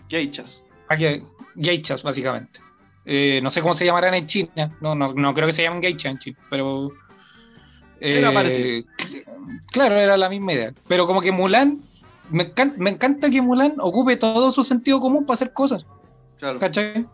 [0.10, 0.64] Geichas.
[0.94, 1.20] Ah,
[1.56, 2.60] Geichas, básicamente.
[3.06, 4.76] Eh, no sé cómo se llamarán en China.
[4.80, 6.92] No, no, no creo que se llamen geisha en China, pero.
[8.00, 8.84] Era eh, parecido.
[9.72, 10.74] Claro, era la misma idea.
[10.88, 11.82] Pero como que Mulan.
[12.30, 15.86] Me, encan- me encanta que Mulan ocupe todo su sentido común para hacer cosas.
[16.40, 16.60] Claro.
[16.60, 17.06] ¿Cachai?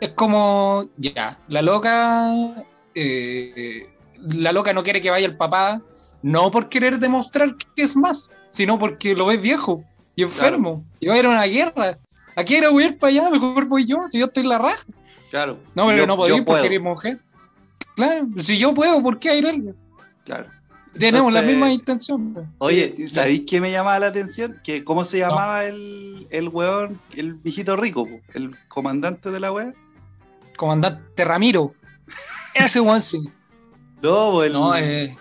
[0.00, 0.88] Es como.
[0.96, 2.54] Ya, la loca.
[2.94, 3.86] eh,
[4.34, 5.80] la loca no quiere que vaya el papá.
[6.22, 9.82] No por querer demostrar que es más, sino porque lo ves viejo
[10.14, 10.84] y enfermo.
[11.00, 11.98] Y va a ir a una guerra.
[12.36, 13.30] ¿A qué voy a ir para allá?
[13.30, 14.84] Mejor voy yo, si yo estoy en la raja.
[15.30, 15.58] Claro.
[15.74, 17.20] No, Si pero yo- no podía ir porque eres mujer.
[17.96, 19.74] Claro, si yo puedo, ¿por qué ir él?
[20.24, 20.48] Claro.
[20.98, 22.52] Tenemos la misma intención.
[22.58, 24.60] Oye, ¿y ¿sabéis qué me llamaba la atención?
[24.62, 29.72] Que ¿Cómo se llamaba el, el weón, el viejito rico, el comandante de la wea?
[30.56, 31.72] Comandante Ramiro.
[32.54, 33.22] Ese one sí.
[34.02, 34.52] No, el...
[34.52, 35.16] No, eh,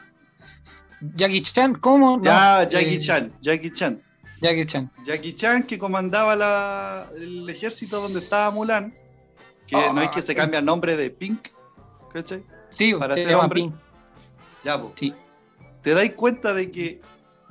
[1.16, 2.18] Jackie Chan, ¿cómo?
[2.18, 4.02] No, ya, Jackie eh, Chan, Jackie Chan.
[4.42, 4.92] Jackie Chan.
[5.06, 8.94] Jackie Chan que comandaba la, el ejército donde estaba Mulan.
[9.68, 10.36] Que Ah, no es que se sí.
[10.36, 11.50] cambia el nombre de Pink,
[12.12, 12.44] ¿cachai?
[12.70, 13.62] Sí, Para se ser llama hombre.
[13.64, 13.76] Pink.
[14.64, 14.92] Ya, po.
[14.96, 15.14] Sí.
[15.82, 17.02] Te dais cuenta de que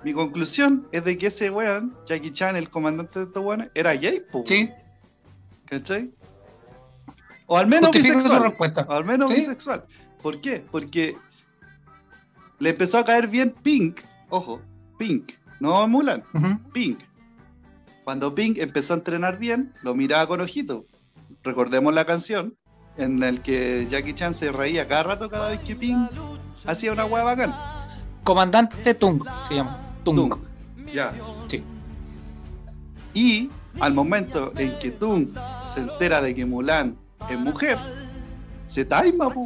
[0.05, 3.93] mi conclusión es de que ese weón, Jackie Chan, el comandante de estos weones, era
[3.95, 4.43] gay, po.
[4.47, 4.69] Sí,
[5.67, 6.13] ¿Cachai?
[7.47, 8.43] O al menos justifico bisexual.
[8.43, 8.87] respuesta.
[8.89, 9.37] O al menos Sí.
[9.37, 9.85] bisexual.
[10.23, 10.65] ¿Por qué?
[10.71, 11.17] Porque
[12.59, 14.01] le empezó a caer bien Pink.
[14.29, 14.61] Ojo,
[14.99, 15.33] Pink.
[15.61, 16.25] No Mulan.
[16.73, 17.01] Pink.
[18.05, 20.85] Cuando Pink empezó a entrenar bien, lo miraba con ojito.
[21.43, 22.57] Recordemos la canción
[22.97, 26.11] en la que Jackie Chan se reía cada rato cada vez que Pink
[26.67, 27.55] hacía una hueá bacán.
[28.25, 29.79] Comandante Tung se llama.
[30.03, 30.17] Tung.
[30.17, 30.35] Tung.
[30.93, 31.13] Ya.
[31.49, 31.63] Sí.
[33.15, 33.51] Y
[33.81, 35.29] al momento en que Tung
[35.65, 36.97] se entera de que Mulan
[37.29, 37.79] es mujer,
[38.67, 39.43] se taima, po.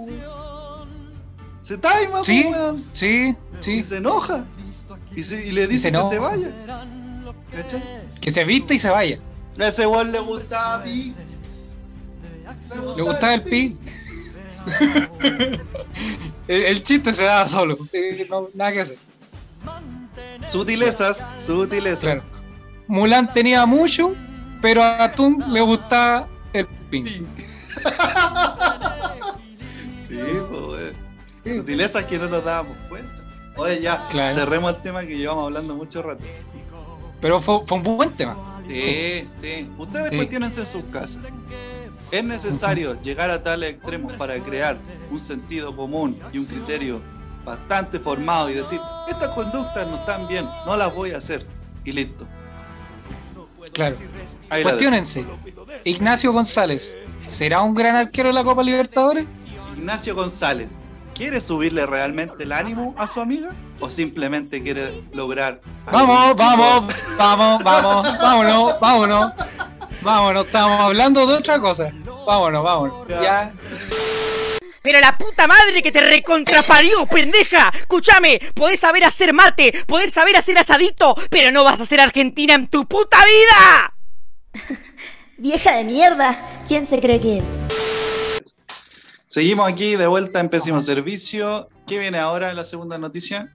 [1.60, 2.82] Se taima, po, Sí, weón.
[2.92, 3.82] sí, Y sí.
[3.82, 4.44] se enoja.
[5.14, 6.08] Y, se- y le dice que enoja.
[6.08, 6.50] se vaya.
[7.52, 7.82] ¿Cachai?
[8.20, 9.18] Que se viste y se vaya.
[9.58, 11.14] A ese weón le gustaba Pi.
[12.96, 13.76] Le gustaba el pi.
[16.48, 17.76] el, el chiste se daba solo.
[18.30, 18.96] No, nada que hacer.
[20.46, 22.20] Sutilezas, sutilezas.
[22.20, 22.24] Claro.
[22.86, 24.14] Mulan tenía mucho,
[24.60, 27.08] pero a Tung le gustaba el pink.
[27.08, 27.26] Pink.
[30.08, 30.18] sí,
[30.50, 30.94] pues.
[31.56, 33.12] Sutilezas que no nos dábamos cuenta.
[33.56, 34.34] Oye, ya, Claro.
[34.34, 36.22] cerremos el tema que llevamos hablando mucho rato.
[37.20, 38.36] Pero fue, fue un buen tema.
[38.66, 39.70] Sí, sí.
[39.78, 40.16] Ustedes Sí.
[40.16, 41.18] cuestionense en sus casas.
[42.10, 44.78] ¿Es necesario llegar a tales extremos para crear
[45.10, 47.00] un sentido común y un criterio
[47.44, 51.46] bastante formado y decir, estas conductas no están bien, no las voy a hacer?
[51.84, 52.26] Y listo.
[53.72, 53.96] Claro.
[54.50, 54.62] Ahí.
[54.62, 55.24] Cuestiónense.
[55.84, 56.94] Ignacio González,
[57.24, 59.26] ¿será un gran arquero de la Copa Libertadores?
[59.76, 60.68] Ignacio González,
[61.14, 63.50] ¿quiere subirle realmente el ánimo a su amiga?
[63.80, 65.60] ¿O simplemente quiere lograr...
[65.86, 69.32] Vamos, vamos, vamos, vamos, vámonos, vámonos.
[70.02, 71.90] Vámonos, estamos hablando de otra cosa.
[72.26, 73.08] Vámonos, vámonos.
[73.08, 73.52] Ya.
[74.82, 77.72] Pero la puta madre que te recontraparió, pendeja.
[77.74, 82.54] Escúchame, podés saber hacer mate, podés saber hacer asadito, pero no vas a ser argentina
[82.54, 83.94] en tu puta vida.
[85.38, 86.38] Vieja de mierda,
[86.68, 87.44] ¿quién se cree que es?
[89.34, 91.68] Seguimos aquí de vuelta en Pésimo Servicio.
[91.88, 93.52] ¿Qué viene ahora en la segunda noticia?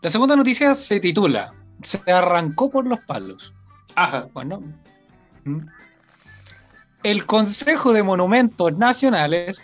[0.00, 1.52] La segunda noticia se titula
[1.82, 3.52] Se arrancó por los palos.
[3.96, 4.28] Ajá.
[4.32, 4.62] Bueno.
[5.44, 5.58] ¿Mm?
[7.02, 9.60] El Consejo de Monumentos Nacionales.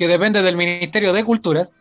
[0.00, 1.72] que depende del Ministerio de Culturas.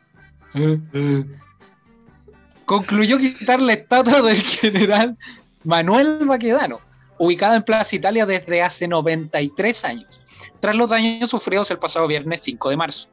[2.65, 5.17] concluyó quitar la estatua del general
[5.63, 6.81] Manuel Baquedano,
[7.19, 10.21] ubicada en Plaza Italia desde hace 93 años,
[10.59, 13.09] tras los daños sufridos el pasado viernes 5 de marzo.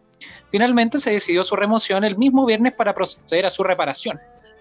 [0.51, 4.19] Finalmente se decidió su remoción el mismo viernes para proceder a su reparación.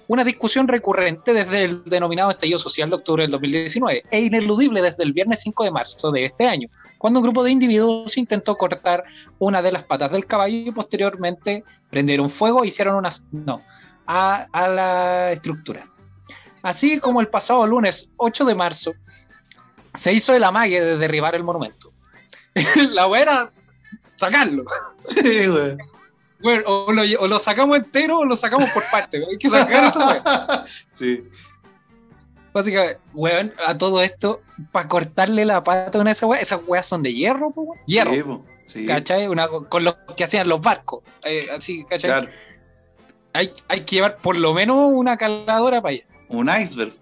[0.08, 5.04] Una discusión recurrente desde el denominado estallido social de octubre del 2019 e ineludible desde
[5.04, 9.04] el viernes 5 de marzo de este año, cuando un grupo de individuos intentó cortar
[9.40, 13.26] una de las patas del caballo y posteriormente prendieron fuego e hicieron unas...
[13.32, 13.62] no,
[14.08, 15.86] a, a la estructura.
[16.62, 18.94] Así como el pasado lunes 8 de marzo
[19.96, 21.92] se hizo el amague de derribar el monumento.
[22.92, 23.52] la buena
[24.16, 24.64] sacarlo.
[25.08, 25.78] Sí, güey.
[26.42, 29.24] Bueno, o lo, o lo sacamos entero o lo sacamos por parte.
[29.30, 30.24] Hay que sacar esto, weón.
[30.90, 31.24] Sí.
[32.54, 34.42] Básicamente, weón, a todo esto,
[34.72, 37.78] para cortarle la pata a una de esas weas, esas weas son de hierro, weón.
[37.86, 38.46] Hierro.
[38.64, 38.86] Sí.
[38.86, 39.28] ¿cachai?
[39.28, 41.04] Una, con lo que hacían los barcos.
[41.24, 42.12] eh, así, ¿cachai?
[42.12, 42.30] Claro.
[43.34, 46.06] Hay, hay que llevar por lo menos una caladora para allá.
[46.30, 46.94] Un iceberg.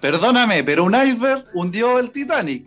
[0.00, 2.66] Perdóname, pero un iceberg hundió el Titanic.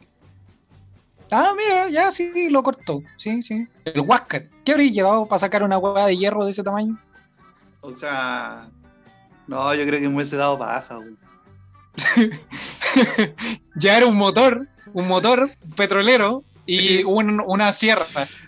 [1.31, 3.01] Ah, mira, ya sí, lo cortó.
[3.17, 3.67] Sí, sí.
[3.85, 4.45] El Huáscar.
[4.63, 6.99] ¿Qué habría llevado para sacar una hueá de hierro de ese tamaño?
[7.81, 8.69] O sea.
[9.47, 11.15] No, yo creo que me hubiese dado baja, güey.
[13.75, 18.05] ya era un motor, un motor petrolero y un- una sierra.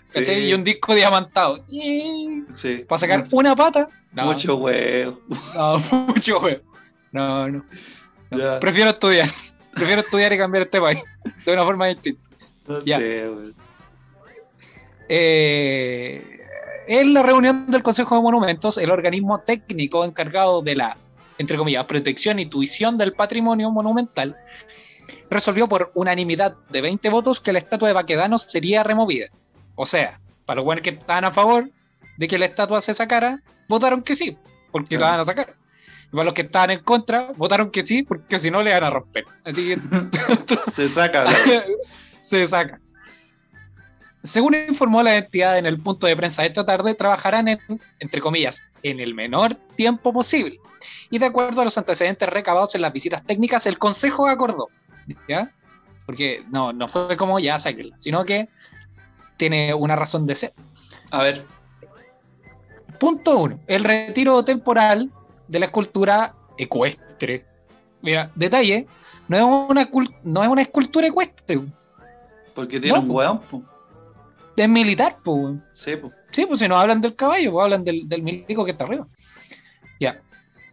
[0.08, 0.22] Sí.
[0.32, 1.64] Y un disco diamantado.
[1.68, 2.84] Sí.
[2.88, 3.88] Para sacar una pata.
[4.12, 5.20] No, Mucho huevo.
[5.54, 6.62] No, mucho huevo.
[7.12, 7.64] No, no.
[8.60, 9.28] Prefiero estudiar.
[9.74, 11.02] Prefiero estudiar y cambiar este país
[11.44, 12.28] de una forma distinta.
[12.66, 13.54] No sé, güey.
[15.08, 16.40] Eh,
[16.88, 20.96] en la reunión del Consejo de Monumentos, el organismo técnico encargado de la,
[21.38, 24.36] entre comillas, protección y tuición del patrimonio monumental,
[25.30, 29.26] resolvió por unanimidad de 20 votos que la estatua de Baquedano sería removida.
[29.74, 31.68] O sea, para los buenos que estaban a favor
[32.16, 34.36] de que la estatua se sacara, votaron que sí,
[34.70, 35.54] porque la van a sacar.
[36.10, 38.90] Para los que estaban en contra, votaron que sí, porque si no le van a
[38.90, 39.24] romper.
[39.44, 39.78] Así que
[40.72, 41.26] Se saca,
[42.18, 42.80] se saca.
[44.22, 47.60] Según informó la entidad en el punto de prensa de esta tarde, trabajarán en,
[48.00, 50.58] entre comillas, en el menor tiempo posible.
[51.10, 54.68] Y de acuerdo a los antecedentes recabados en las visitas técnicas, el Consejo acordó,
[55.28, 55.52] ¿ya?
[56.06, 58.48] Porque no, no fue como ya sáquenla, sino que
[59.36, 60.54] tiene una razón de ser.
[61.10, 61.44] A ver.
[62.98, 65.12] Punto uno, el retiro temporal
[65.48, 67.44] de la escultura ecuestre.
[68.02, 68.86] Mira, detalle,
[69.28, 69.88] no es una,
[70.22, 71.60] no es una escultura ecuestre,
[72.54, 73.14] Porque tiene No, un po.
[73.14, 73.62] weón, po.
[74.56, 75.36] es militar, pues.
[75.36, 75.64] weón.
[75.72, 76.12] Sí, po.
[76.30, 79.06] Sí, pues si no hablan del caballo, pues hablan del, del milico que está arriba.
[79.98, 80.20] Ya.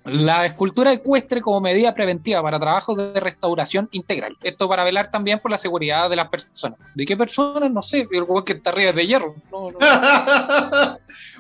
[0.05, 4.35] La escultura ecuestre como medida preventiva para trabajos de restauración integral.
[4.43, 6.77] Esto para velar también por la seguridad de las personas.
[6.93, 7.71] ¿De qué personas?
[7.71, 8.05] No sé.
[8.11, 9.35] El hueón que está arriba es de hierro.
[9.49, 9.77] No, no,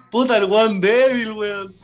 [0.09, 1.75] Puta, el weón débil, weón.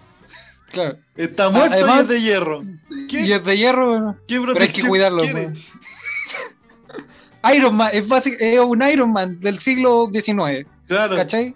[0.71, 0.97] Claro.
[1.15, 2.63] Está muerto además- y es de hierro.
[3.09, 3.21] ¿Qué?
[3.21, 3.89] Y es de hierro.
[3.89, 4.17] bueno.
[4.27, 5.23] ¿Qué Pero hay que cuidarlo.
[7.55, 10.67] Iron Man, es, es un Iron Man del siglo XIX.
[10.87, 11.15] Claro.
[11.15, 11.55] ¿Cachai?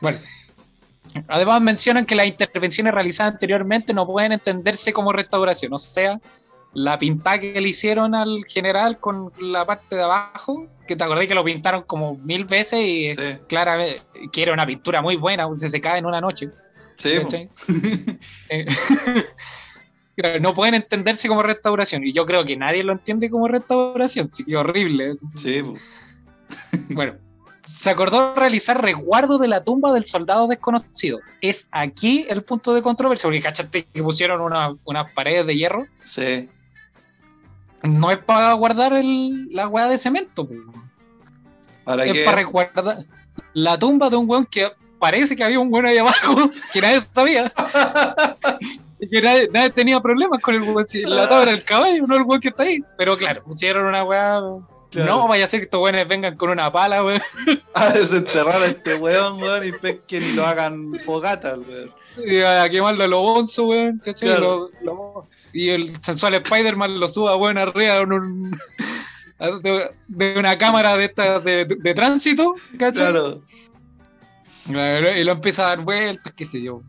[0.00, 0.18] Bueno.
[1.28, 5.72] Además mencionan que las intervenciones realizadas anteriormente no pueden entenderse como restauración.
[5.72, 6.18] O sea,
[6.74, 11.28] la pintada que le hicieron al general con la parte de abajo, que te acordé
[11.28, 14.02] que lo pintaron como mil veces y Sí, claramente
[14.32, 16.50] que era una pintura muy buena, se se cae en una noche.
[18.48, 18.66] Eh,
[20.40, 22.04] no pueden entenderse como restauración.
[22.04, 24.30] Y yo creo que nadie lo entiende como restauración.
[24.32, 25.12] Sí, que horrible.
[25.36, 25.74] Sí, po.
[26.90, 27.14] Bueno,
[27.66, 31.18] se acordó realizar resguardo de la tumba del soldado desconocido.
[31.40, 35.86] Es aquí el punto de controversia, porque cachaste que pusieron una- unas paredes de hierro.
[36.04, 36.48] Sí.
[37.82, 40.54] No es para guardar el- la hueá de cemento, po.
[41.84, 42.24] ¿Para es qué?
[42.24, 42.44] para es?
[42.46, 42.98] resguardar
[43.54, 44.70] la tumba de un weón que
[45.02, 47.50] parece que había un weón ahí abajo que nadie sabía.
[49.00, 50.62] Y que nadie, nadie tenía problemas con el
[51.06, 52.78] La tabla del caballo, no el weón que está ahí.
[52.96, 54.40] Pero claro, pusieron una weá.
[54.92, 55.10] Claro.
[55.16, 57.20] No vaya a ser que estos weones vengan con una pala, weón.
[57.74, 61.90] A desenterrar a este weón, weón, y pesquen y lo hagan fogatas, weón.
[62.24, 63.98] Y a quemarlo a lo bonzo, weón.
[64.04, 64.28] ¿cachai?
[64.28, 64.70] Claro.
[64.82, 68.56] Lo- lo- y el sensual Spider-Man lo suba, weón, arriba de, un-
[69.62, 73.10] de, de una cámara de esta de, de tránsito, ¿cachai?
[73.10, 73.40] Claro.
[74.66, 76.82] Claro, Y lo empieza a dar vueltas, qué sé yo.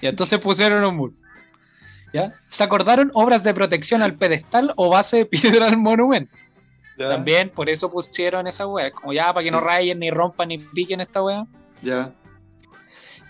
[0.00, 1.12] Y entonces pusieron un muro.
[2.12, 2.32] ¿Ya?
[2.48, 6.34] Se acordaron obras de protección al pedestal o base de piedra al monumento.
[6.98, 7.10] Ya.
[7.10, 8.90] También por eso pusieron esa wea.
[8.90, 11.46] Como ya para que no rayen, ni rompan, ni piquen esta wea.
[11.82, 12.12] Ya.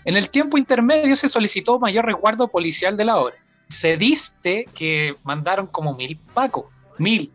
[0.05, 3.35] En el tiempo intermedio se solicitó mayor resguardo policial de la obra.
[3.67, 6.65] Se dice que mandaron como mil pacos,
[6.97, 7.31] mil,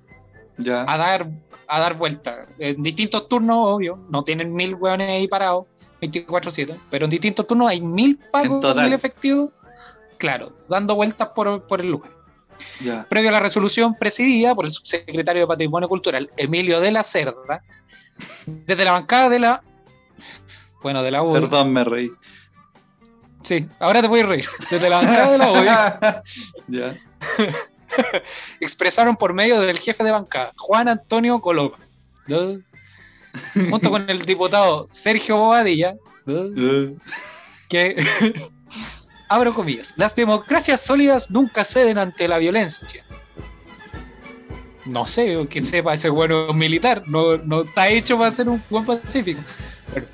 [0.57, 0.85] Ya.
[0.89, 1.29] a dar,
[1.69, 2.49] a dar vueltas.
[2.59, 3.97] En distintos turnos, obvio.
[4.11, 5.67] No tienen mil hueones ahí parados,
[6.11, 6.79] 24-7.
[6.91, 8.85] Pero en distintos turnos hay mil total.
[8.85, 9.51] mil efectivos.
[10.19, 12.11] Claro, dando vueltas por, por el lugar.
[13.09, 17.63] Previo a la resolución presidida por el subsecretario de Patrimonio Cultural, Emilio de la Cerda,
[18.47, 19.63] desde la bancada de la.
[20.83, 21.41] Bueno, de la UDI.
[21.41, 22.11] Perdón, me reí.
[23.43, 24.47] Sí, ahora te voy a reír.
[24.71, 25.67] Desde la bancada de la UDI
[26.69, 26.97] ya.
[28.61, 31.79] expresaron por medio del jefe de bancada, Juan Antonio Coloma,
[32.27, 32.61] ¿no?
[33.71, 35.95] Junto con el diputado Sergio Bobadilla,
[37.69, 38.05] que,
[39.29, 43.05] abro comillas, las democracias sólidas nunca ceden ante la violencia.
[44.87, 48.85] No sé, que sepa ese bueno militar, no, no está hecho para ser un buen
[48.85, 49.41] pacífico.
[49.93, 50.07] Bueno,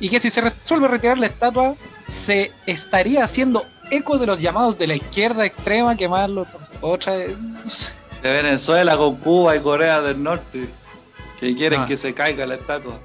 [0.00, 1.74] y que si se resuelve retirar la estatua,
[2.08, 6.46] se estaría haciendo eco de los llamados de la izquierda extrema, quemarlo,
[6.80, 7.92] otra vez, no sé.
[8.22, 10.66] De Venezuela con Cuba y Corea del Norte.
[11.40, 11.86] Que quieren Ah.
[11.86, 13.00] que se caiga la estatua.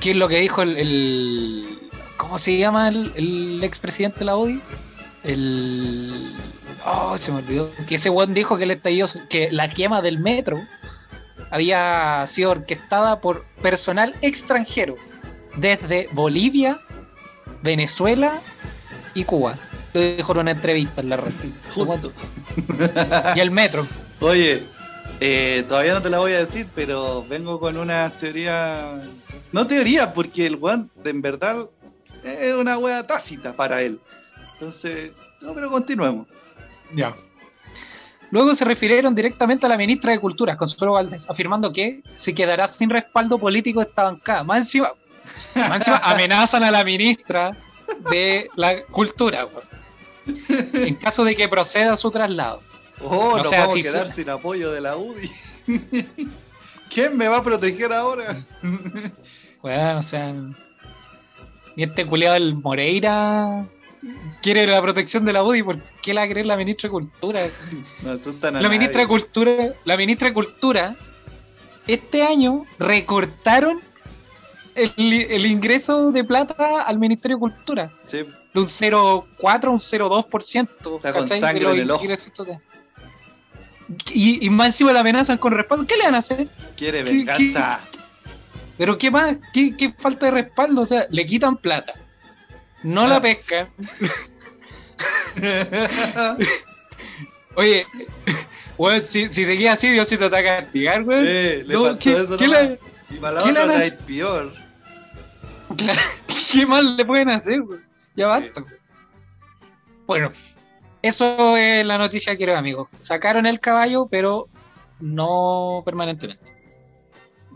[0.00, 1.78] ¿Qué es lo que dijo el, el-
[2.16, 4.60] ¿Cómo se llama el, el expresidente de la UDI?
[5.24, 6.32] El.
[6.86, 7.70] Oh, se me olvidó.
[7.88, 10.60] Que ese weón dijo que el estallido, que la quema del metro
[11.50, 14.96] había sido orquestada por personal extranjero
[15.56, 16.78] desde Bolivia,
[17.62, 18.38] Venezuela
[19.14, 19.54] y Cuba.
[19.94, 21.32] Lo dijo en una entrevista en la red.
[23.36, 23.86] Y el metro.
[24.20, 24.64] Oye,
[25.20, 29.00] eh, todavía no te la voy a decir, pero vengo con una teoría.
[29.52, 31.68] No teoría, porque el weón, en verdad,
[32.24, 34.00] es una wea tácita para él.
[34.54, 36.26] Entonces, no, pero continuemos.
[36.94, 37.12] Ya.
[38.30, 42.66] Luego se refirieron directamente a la ministra de Cultura, Consuelo Valdés, afirmando que se quedará
[42.66, 44.42] sin respaldo político esta bancada.
[44.42, 44.92] Más encima,
[45.54, 47.56] más encima amenazan a la ministra
[48.10, 49.64] de la Cultura, weón.
[50.72, 52.60] en caso de que proceda su traslado.
[53.00, 55.30] Oh, O nos sea, vamos si a quedar sin apoyo de la UDI.
[56.92, 58.36] ¿Quién me va a proteger ahora?
[59.62, 60.34] Weón, o sea.
[61.76, 63.66] Y este culiado del Moreira
[64.42, 67.40] quiere la protección de la UDI, ¿por qué la querer la ministra de Cultura?
[68.02, 69.08] No asustan a La ministra de.
[69.08, 70.96] Cultura, la ministra de Cultura,
[71.86, 73.80] este año recortaron
[74.74, 79.78] el, el ingreso de plata al Ministerio de Cultura Sí, de un 0,4 a un
[79.78, 80.96] 0,2%.
[80.96, 82.04] Está con sangre De en el ojo.
[84.12, 85.86] Y, y más encima la amenazan con respaldo.
[85.86, 86.46] ¿Qué le van a hacer?
[86.76, 87.80] quiere ¿Qué- venganza.
[88.78, 89.36] ¿Pero qué más?
[89.52, 90.82] ¿Qué, qué falta de respaldo?
[90.82, 91.94] O sea, le quitan plata.
[92.82, 93.22] No la Ah.
[93.22, 93.68] pescan.
[97.56, 97.86] Oye,
[99.04, 101.24] si, si seguía así, Dios se te va a castigar, weón.
[101.26, 102.62] Eh, le No, faltó ¿qué, eso qué nomás.
[102.62, 102.78] le-
[103.10, 104.52] Y para la qué le otra peor.
[106.52, 107.80] ¿Qué más le pueden hacer, güey?
[108.16, 108.60] Ya basta.
[108.60, 108.74] güey.
[110.06, 110.30] Bueno,
[111.04, 112.88] eso es la noticia, queridos amigos.
[112.88, 114.48] Sacaron el caballo, pero
[115.00, 116.50] no permanentemente.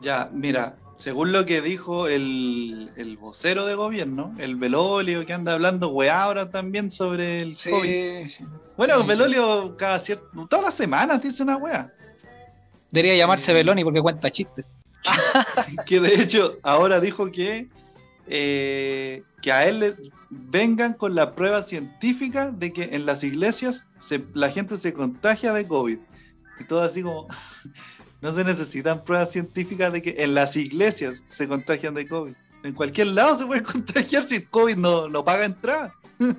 [0.02, 5.54] Ya, mira, según lo que dijo el, el vocero de gobierno, el Belolio, que anda
[5.54, 8.26] hablando weá ahora también sobre el COVID.
[8.26, 8.44] sí.
[8.76, 11.90] Bueno, sí, Belolio cada cierto, todas las semanas dice una weá.
[12.90, 14.74] Debería llamarse Beloni porque cuenta chistes.
[15.86, 17.70] Que de hecho ahora dijo que,
[18.26, 19.94] eh, que a él le
[20.30, 25.52] vengan con la prueba científica de que en las iglesias se- la gente se contagia
[25.52, 25.98] de COVID.
[26.60, 27.28] Y todo así como,
[28.20, 32.34] no se necesitan pruebas científicas de que en las iglesias se contagian de COVID.
[32.64, 35.94] En cualquier lado se puede contagiar si el COVID no, no paga entrada.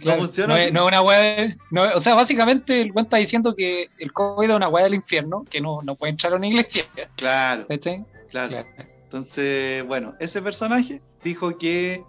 [0.00, 3.04] Claro, no funciona no, es, no es una de- no- o sea, básicamente el güey
[3.04, 6.32] está diciendo que el COVID es una weá del infierno, que no, no puede entrar
[6.32, 6.86] a una iglesia.
[7.16, 8.06] Claro, claro.
[8.30, 8.66] Claro.
[9.04, 12.02] Entonces, bueno, ese personaje dijo que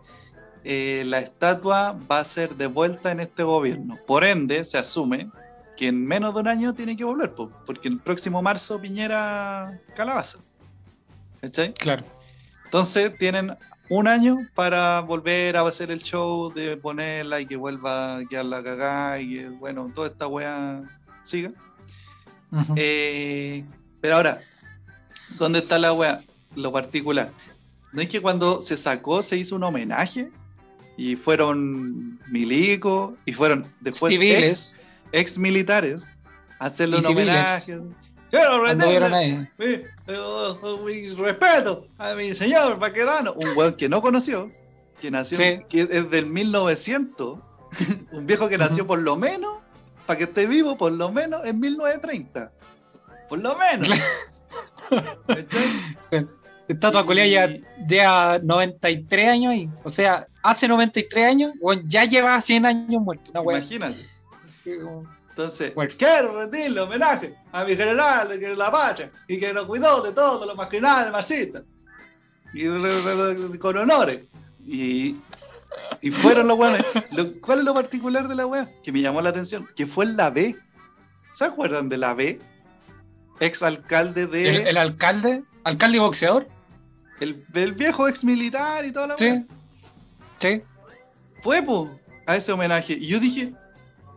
[0.63, 3.97] eh, la estatua va a ser devuelta en este gobierno.
[4.07, 5.29] Por ende, se asume
[5.75, 9.79] que en menos de un año tiene que volver, po, porque el próximo marzo Piñera
[9.95, 10.39] calabaza.
[11.41, 11.73] ¿Cachai?
[11.73, 12.03] Claro.
[12.65, 13.55] Entonces tienen
[13.89, 18.45] un año para volver a hacer el show de ponerla y que vuelva a quedar
[18.45, 20.81] la cagada y que, bueno, toda esta wea
[21.23, 21.51] siga.
[22.75, 23.65] Eh,
[23.99, 24.41] pero ahora,
[25.37, 26.19] ¿dónde está la wea?
[26.55, 27.31] Lo particular.
[27.91, 30.31] ¿No es que cuando se sacó se hizo un homenaje?
[30.97, 34.79] Y fueron milicos y fueron después ex, Civiles
[35.11, 36.09] ex militares
[36.59, 37.79] a hacerle un homenaje.
[38.29, 39.47] Quiero rendirle ahí.
[39.57, 39.67] mi,
[40.85, 44.51] mi respeto a mi señor Paquerano, un weón que no conoció,
[45.01, 45.61] que nació, Sí.
[45.69, 47.39] que es del 1900,
[48.11, 49.59] un viejo que nació por lo menos,
[50.05, 52.51] para que esté vivo, por lo menos en 1930.
[53.29, 53.89] Por lo menos.
[56.67, 57.57] Estatua Y- culiá ya,
[57.87, 59.69] ya 93 años ahí.
[59.83, 63.31] O sea, hace 93 años, bueno, ya lleva 100 años muerto.
[63.41, 63.57] Wea.
[63.59, 63.97] Imagínate.
[65.29, 65.91] Entonces, Bueno.
[65.97, 70.11] quiero rendirle homenaje a mi general que es la patria y que nos cuidó de
[70.11, 71.63] todo lo marginal, masista.
[72.53, 74.21] Y re- re- re- con honores.
[74.65, 75.15] Y,
[76.01, 76.85] y fueron los weones.
[77.11, 78.69] Lo- ¿Cuál es lo particular de la wea?
[78.83, 79.67] Que me llamó la atención.
[79.75, 80.55] Que fue en la B.
[81.31, 82.39] ¿Se acuerdan de la B?
[83.39, 84.49] Ex alcalde de.
[84.57, 86.47] El, el alcalde, alcalde boxeador,
[87.19, 89.45] El, el viejo ex militar y toda la sí.
[90.39, 90.61] Sí.
[91.41, 91.89] Fue, po,
[92.25, 92.93] a ese homenaje.
[92.93, 93.53] Y yo dije,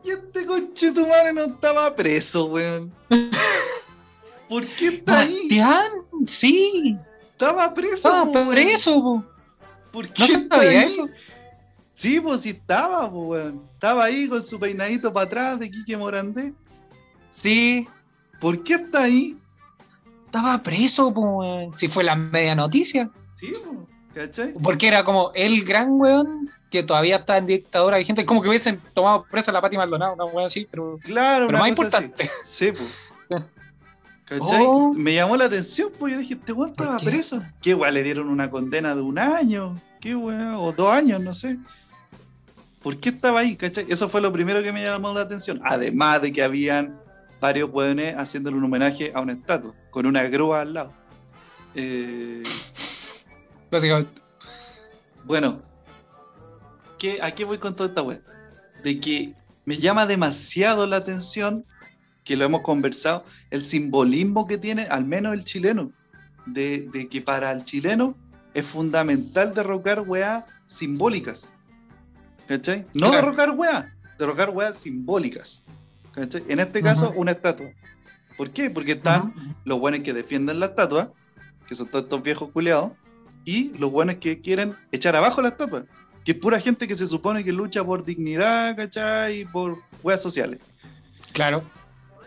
[0.05, 2.93] ¿y este coche tu madre no estaba preso, weón?
[4.49, 5.39] ¿Por qué está ahí?
[5.41, 5.93] Bastián,
[6.27, 6.97] sí.
[7.33, 7.95] Estaba preso.
[7.95, 9.25] Estaba po, preso, po.
[9.93, 10.77] ¿Por qué No sabía ahí?
[10.87, 11.09] eso.
[11.93, 13.63] Sí, pues sí estaba, po, weón.
[13.75, 16.53] Estaba ahí con su peinadito para atrás de Quique Morandé.
[17.31, 17.89] Sí.
[18.41, 19.37] ¿Por qué está ahí?
[20.37, 21.71] Estaba preso, po.
[21.75, 23.09] Si fue la media noticia.
[23.37, 24.53] Sí, po, ¿cachai?
[24.63, 28.27] Porque era como el gran weón que todavía está en dictadura vigente.
[28.27, 31.59] Como que hubiesen tomado presa a la Pati Maldonado, una weón así, pero, Claro, pero
[31.59, 31.71] más así.
[31.71, 32.31] importante.
[32.45, 32.95] Sí, pues.
[34.27, 34.63] ¿Cachai?
[34.67, 34.93] Oh.
[34.93, 37.07] Me llamó la atención, pues yo dije, este weón ¿Por estaba qué?
[37.07, 37.43] preso.
[37.63, 37.95] ¿Qué weón?
[37.95, 39.81] Le dieron una condena de un año.
[40.01, 40.55] ¿Qué weón?
[40.57, 41.57] O dos años, no sé.
[42.83, 43.57] ¿Por qué estaba ahí?
[43.57, 43.87] ¿Cachai?
[43.89, 45.61] Eso fue lo primero que me llamó la atención.
[45.65, 47.01] Además de que habían
[47.41, 50.93] varios weones haciéndole un homenaje a una estatua, con una grúa al lado.
[51.75, 52.43] Eh,
[53.71, 54.21] Básicamente.
[55.25, 55.61] bueno,
[56.99, 58.21] ¿qué, ¿a qué voy con toda esta weá?
[58.83, 59.35] De que
[59.65, 61.65] me llama demasiado la atención,
[62.25, 65.93] que lo hemos conversado, el simbolismo que tiene, al menos el chileno,
[66.47, 68.17] de, de que para el chileno
[68.55, 71.47] es fundamental derrocar weas simbólicas.
[72.49, 72.87] ¿Cachai?
[72.95, 73.17] No Claro.
[73.17, 73.87] derrocar weas,
[74.19, 75.63] derrocar weas simbólicas.
[76.17, 76.43] ¿Cachai?
[76.49, 77.69] En este caso, una estatua.
[78.37, 78.71] ¿Por qué?
[78.71, 81.13] Porque están los buenos que defienden la estatua,
[81.69, 82.93] que son todos estos viejos culeados,
[83.45, 85.85] y los buenos que quieren echar abajo la estatua,
[86.25, 89.43] que es pura gente que se supone que lucha por dignidad, ¿cachai?
[89.43, 90.61] Y por weas sociales.
[91.33, 91.63] Claro.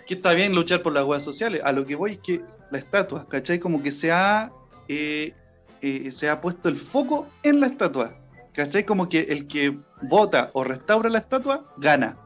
[0.07, 1.61] Que está bien luchar por las weas sociales.
[1.65, 2.41] A lo que voy es que
[2.71, 3.59] la estatua, ¿cachai?
[3.59, 4.51] Como que se ha,
[4.87, 5.33] eh,
[5.81, 8.15] eh, se ha puesto el foco en la estatua.
[8.53, 8.85] ¿Cachai?
[8.85, 12.17] Como que el que vota o restaura la estatua, gana.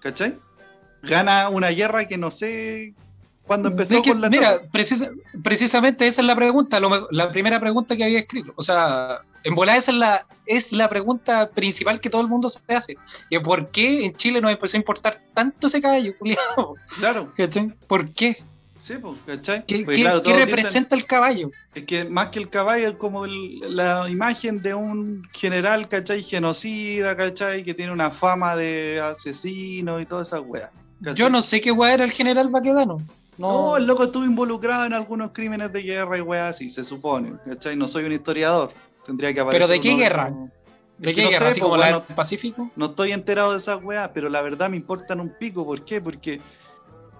[0.00, 0.38] ¿Cachai?
[1.08, 2.94] Gana una guerra que no sé
[3.46, 5.10] cuándo empezó que, con la mira, precisa-
[5.42, 8.52] precisamente esa es la pregunta, lo la primera pregunta que había escrito.
[8.56, 12.48] O sea, en volada esa es la, es la pregunta principal que todo el mundo
[12.48, 12.96] se hace.
[13.30, 16.76] Y ¿Por qué en Chile nos empezó a importar tanto ese caballo, culiao?
[16.98, 17.68] Claro, ¿Cachai?
[17.86, 18.42] ¿Por qué?
[18.80, 19.64] sí, pues, ¿cachai?
[19.66, 21.50] ¿Qué, claro, dicen- representa el caballo?
[21.74, 26.22] Es que más que el caballo es como el- la imagen de un general, ¿cachai?
[26.22, 27.64] Genocida, ¿cachai?
[27.64, 30.70] Que tiene una fama de asesino y todas esas weas.
[31.02, 31.14] ¿Cachai?
[31.16, 32.98] Yo no sé qué weá era el general Baquedano.
[33.36, 36.84] No, No, el loco estuvo involucrado en algunos crímenes de guerra y weas así, se
[36.84, 37.76] supone, ¿cachai?
[37.76, 38.70] No soy un historiador.
[39.04, 40.32] Tendría que aparecer ¿Pero de qué guerra?
[40.98, 41.46] ¿De qué no guerra?
[41.46, 42.70] sé, ¿Así pues, como la del Pacífico?
[42.76, 45.64] No estoy enterado de esas weas, pero la verdad me importan un pico.
[45.66, 46.00] ¿Por qué?
[46.00, 46.40] Porque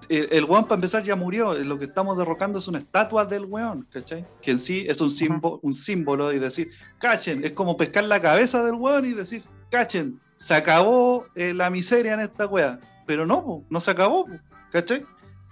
[0.08, 1.54] el, el weón, para empezar, ya murió.
[1.54, 4.24] Lo que estamos derrocando es una estatua del weón, ¿cachai?
[4.40, 8.20] Que en sí es un, símbolo, un símbolo y decir, cachen, es como pescar la
[8.20, 12.78] cabeza del weón y decir, cachen, se acabó eh, la miseria en esta wea.
[13.06, 14.32] Pero no, po, no se acabó, po,
[14.70, 15.04] ¿cachai?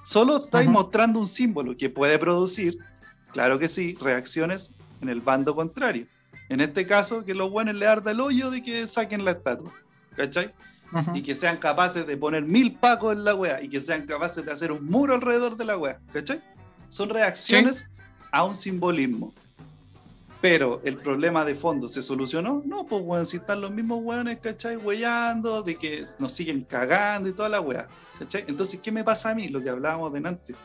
[0.02, 2.78] Solo estáis mostrando un símbolo que puede producir,
[3.32, 6.06] claro que sí, reacciones en el bando contrario.
[6.48, 9.72] En este caso, que los buenos le arda el hoyo de que saquen la estatua,
[10.16, 10.52] ¿cachai?
[11.14, 14.44] Y que sean capaces de poner mil pacos en la wea y que sean capaces
[14.44, 16.42] de hacer un muro alrededor de la wea, ¿cachai?
[16.90, 17.86] Son reacciones
[18.32, 19.32] a un simbolismo.
[20.43, 24.39] Pero el problema de fondo se solucionó, no, pues weón, si están los mismos weones,
[24.40, 24.77] ¿cachai?
[24.77, 27.89] Weyando, de que nos siguen cagando y toda la wea,
[28.19, 28.44] ¿cachai?
[28.48, 29.48] Entonces, ¿qué me pasa a mí?
[29.48, 30.56] Lo que hablábamos delante.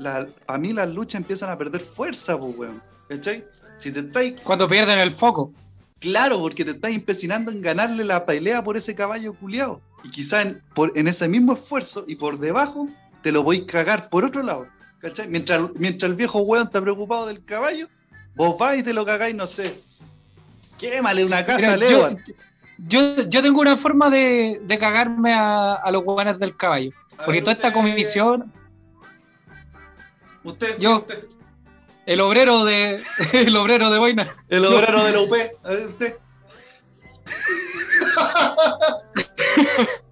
[0.00, 3.46] La, a mí las luchas empiezan a perder fuerza, pues weón, ¿cachai?
[3.78, 5.54] Si te estáis Cuando pierden el foco.
[6.00, 9.80] Claro, porque te estás empecinando en ganarle la pelea por ese caballo culiado.
[10.02, 12.88] Y quizá en, por, en ese mismo esfuerzo y por debajo
[13.22, 14.66] te lo voy a cagar por otro lado.
[14.98, 15.28] ¿cachai?
[15.28, 17.86] Mientras, mientras el viejo weón está preocupado del caballo,
[18.34, 19.80] vos vais y te lo cagáis, no sé.
[20.78, 22.18] Quémale una casa, yo, Leo.
[22.88, 26.90] yo, yo tengo una forma de, de cagarme a, a los hueones del caballo.
[27.24, 28.52] Porque toda esta comisión,
[30.44, 31.24] Usted, yo- usted.
[32.06, 33.00] el obrero de
[33.32, 35.32] el obrero de boina, El obrero de la UP.
[35.62, 36.16] A ver, usted.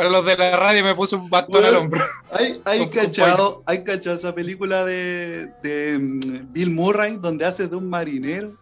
[0.00, 1.80] para los de la radio me puso un bastón al Bueno.
[1.80, 2.00] hombro.
[2.32, 7.76] ¿Hay, hay, cachado, ¿Hay cachado esa película de, de mm, Bill Murray donde hace de
[7.76, 8.56] un marinero?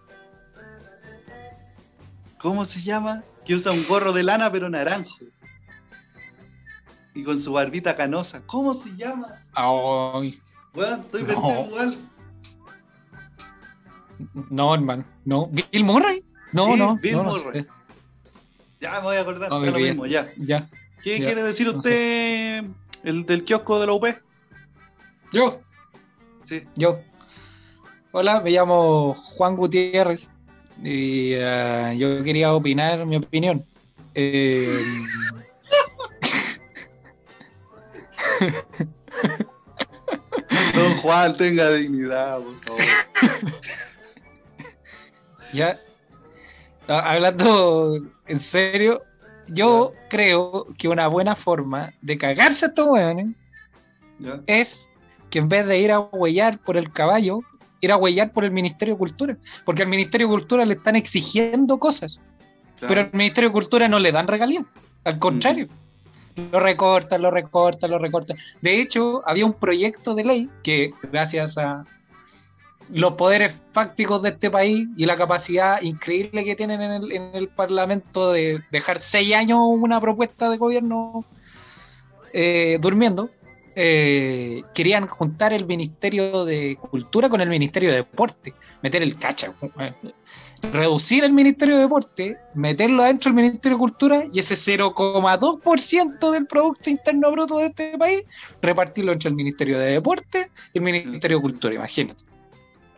[2.41, 3.23] ¿Cómo se llama?
[3.45, 5.15] Que usa un gorro de lana pero naranjo.
[7.15, 8.43] Y con su barbita canosa.
[8.45, 9.29] ¿Cómo se llama?
[9.53, 10.41] Ay,
[10.73, 11.67] Bueno, estoy No.
[11.69, 11.99] igual.
[14.51, 15.47] no, hermano, no.
[15.53, 16.25] ¿Bill Murray?
[16.53, 17.63] No, Sí, no, Bill no, no Murray.
[17.63, 17.69] sé.
[18.81, 19.51] Ya me voy a acordar.
[19.51, 20.29] No, lo mismo, ya.
[20.37, 20.69] Ya,
[21.03, 22.65] ¿Qué Ya, quiere decir no usted,
[23.05, 24.07] el del kiosco de la UP?
[25.33, 25.61] yo,
[26.45, 26.65] Sí.
[26.77, 27.01] yo.
[28.13, 30.31] Hola, me llamo Juan Gutiérrez
[30.83, 33.65] y eh, yo quería opinar mi opinión.
[34.15, 34.83] Eh,
[40.75, 42.81] Don Juan, tenga dignidad, por favor.
[45.55, 45.79] Ya,
[46.89, 47.97] Ah, hablando
[48.27, 49.03] en serio,
[49.49, 53.29] yo creo que una buena forma de cagarse a estos weones
[54.47, 54.89] es
[55.31, 57.41] que en vez de ir a huellar por el caballo,
[57.81, 59.37] ir a huellar por el Ministerio de Cultura.
[59.65, 62.21] Porque al Ministerio de Cultura le están exigiendo cosas,
[62.79, 62.95] Claro.
[62.95, 64.67] pero al Ministerio de Cultura no le dan regalías.
[65.05, 65.69] Al contrario.
[66.53, 68.37] Lo recortan, lo recortan, lo recortan.
[68.63, 71.85] De hecho, había un proyecto de ley que, gracias a
[72.93, 77.35] los poderes fácticos de este país y la capacidad increíble que tienen en el, en
[77.35, 81.25] el Parlamento de dejar seis años una propuesta de gobierno
[82.33, 83.31] eh, durmiendo,
[83.75, 88.53] eh, querían juntar el Ministerio de Cultura con el Ministerio de Deporte,
[88.83, 89.55] meter el cacha,
[90.73, 96.47] reducir el Ministerio de Deporte, meterlo adentro del Ministerio de Cultura y ese 0,2% del
[96.47, 98.23] Producto Interno Bruto de este país,
[98.63, 102.25] repartirlo entre el Ministerio de Deporte y el Ministerio de Cultura, imagínate.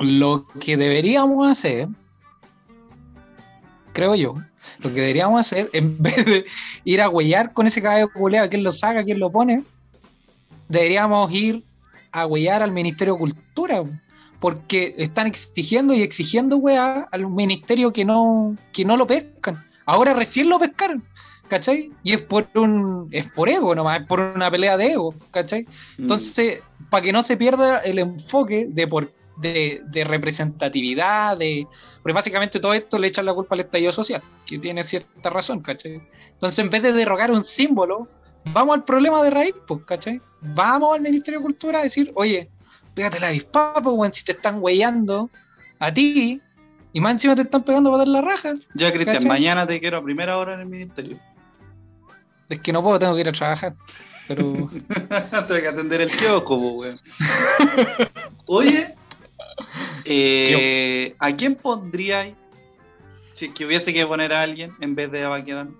[0.00, 1.88] Lo que deberíamos hacer,
[3.92, 4.34] creo yo,
[4.82, 6.44] lo que deberíamos hacer, en vez de
[6.84, 9.62] ir a huellar con ese caballo culeado, quién lo saca, quién lo pone,
[10.68, 11.64] deberíamos ir
[12.12, 13.84] a huellar al Ministerio de Cultura,
[14.40, 19.62] porque están exigiendo y exigiendo weá al ministerio que no, que no lo pescan.
[19.84, 21.04] Ahora recién lo pescaron,
[21.48, 21.92] ¿cachai?
[22.02, 25.62] Y es por un, es por ego nomás, es por una pelea de ego, ¿cachai?
[25.98, 26.02] Mm.
[26.02, 31.66] Entonces, para que no se pierda el enfoque de por de, de representatividad, de.
[32.02, 35.60] Porque básicamente todo esto le echan la culpa al estallido social, que tiene cierta razón,
[35.60, 36.02] ¿cachai?
[36.32, 38.08] Entonces, en vez de derrogar un símbolo,
[38.52, 40.20] vamos al problema de raíz, pues, ¿cachai?
[40.40, 42.50] Vamos al Ministerio de Cultura a decir, oye,
[42.94, 45.30] pégate la avispa, pues, weón, si te están weyando
[45.78, 46.40] a ti,
[46.92, 48.54] y más encima te están pegando para dar la raja.
[48.74, 51.18] Ya, Cristian, mañana te quiero a primera hora en el ministerio.
[52.48, 53.74] Es que no puedo, tengo que ir a trabajar.
[54.26, 54.42] Pero.
[55.48, 57.00] Tengo que atender el kiosco, po, weón.
[58.46, 58.94] Oye,
[60.04, 62.34] eh, ¿a quién pondríais
[63.34, 65.74] si es que hubiese que poner a alguien en vez de a Baquedano?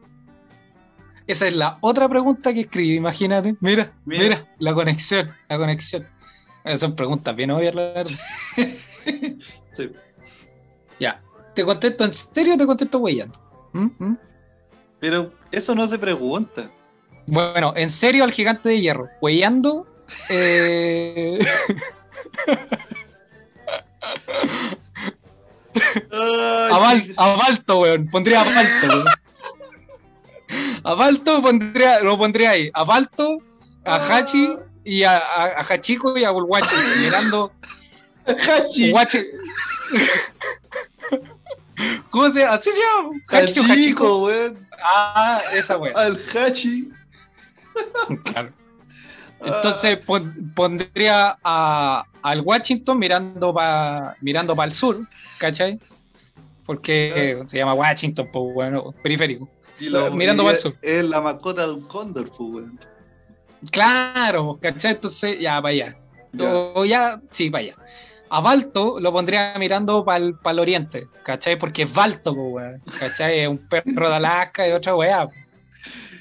[1.27, 3.55] Esa es la otra pregunta que escribí, imagínate.
[3.61, 4.23] Mira, Mira.
[4.23, 6.07] mira, la conexión, la conexión.
[6.65, 8.11] Eh, Son preguntas bien obvias, la verdad.
[9.73, 9.89] Sí.
[10.99, 11.23] Ya.
[11.55, 13.39] ¿Te contesto en serio o te contesto weyando?
[13.73, 13.89] ¿Mm?
[13.99, 14.19] ¿Mm?
[14.99, 16.71] Pero eso no se pregunta.
[17.27, 19.09] Bueno, en serio al gigante de hierro.
[19.23, 19.87] Weyando.
[20.29, 21.39] Eh...
[26.13, 28.09] A, Balto, weón.
[28.11, 29.05] Pondría a Balto, weón.
[30.85, 32.71] A Balto pondría, lo pondría ahí.
[32.75, 33.39] A Balto,
[33.85, 36.75] a Hachi y a, a, a Hachiko y a Bulwachi.
[37.01, 37.53] Mirando.
[38.27, 38.93] Hachi.
[38.93, 39.27] Guachi-
[42.11, 42.55] ¿Cómo se llama?
[42.55, 43.11] Así se llama.
[43.29, 43.73] Hachi o Hachiko.
[43.73, 44.69] Hachico, weón.
[44.83, 45.97] Ah, esa weón.
[45.97, 46.91] Al Hachi.
[48.25, 48.53] Claro.
[49.43, 55.07] Entonces pon- pondría a, al Washington mirando para mirando para el sur,
[55.39, 55.79] ¿cachai?
[56.67, 59.49] Porque se llama Washington, pues bueno, periférico.
[59.81, 60.77] Y Mirando y para el sur.
[60.83, 62.81] Es la mascota de un cóndor, pues, weón.
[63.71, 64.93] Claro, ¿cachai?
[64.93, 65.97] Entonces ya para allá.
[66.33, 66.55] Ya.
[66.55, 67.77] O ya, sí, para allá.
[68.33, 71.59] A Balto lo pondría mirando para el, oriente, ¿cachai?
[71.59, 73.41] Porque es Balto, pues, ¿cachai?
[73.41, 75.29] Es un perro de Alaska y otra weá,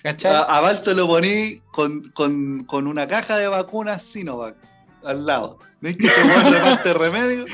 [0.04, 0.32] ¿cachai?
[0.34, 4.56] A, a Balto lo poní con, con, con una caja de vacunas Sinovac
[5.04, 5.58] al lado.
[5.82, 7.46] ¿Ves que se weón reparte remedio?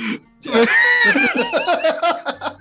[0.42, 0.52] Ya.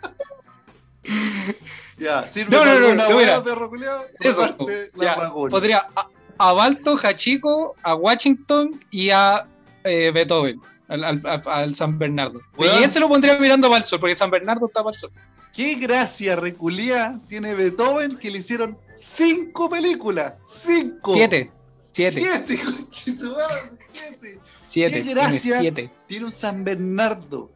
[1.98, 3.44] ya, sirve No, no, no, alguna no, weá, mira.
[3.44, 4.56] perro culiao, Eso,
[4.94, 6.09] la ya, podría a,
[6.39, 9.47] a Balto, Hachiko, a Washington y a
[9.85, 12.40] eh, Beethoven, al, al- al- al San Bernardo.
[12.59, 15.11] Y ese lo pondría mirando para el sur, porque San Bernardo está para el sur.
[15.55, 20.35] ¿Qué gracia reculía tiene Beethoven que le hicieron cinco películas?
[20.48, 21.14] ¡Cinco!
[21.14, 22.60] Siete, siete, ¡Siete!
[22.90, 24.40] ¡Siete!
[24.62, 25.59] siete, qué gracia.
[25.60, 25.90] siete.
[26.09, 27.52] Tiene un San Bernardo.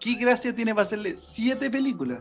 [0.00, 2.20] ¿Qué gracia tiene para hacerle siete películas?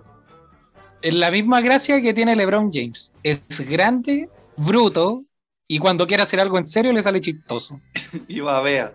[1.02, 3.12] Es la misma gracia que tiene LeBron James.
[3.24, 5.24] Es grande, bruto,
[5.68, 7.82] y cuando quiere hacer algo en serio le sale chistoso.
[8.28, 8.94] Y babea.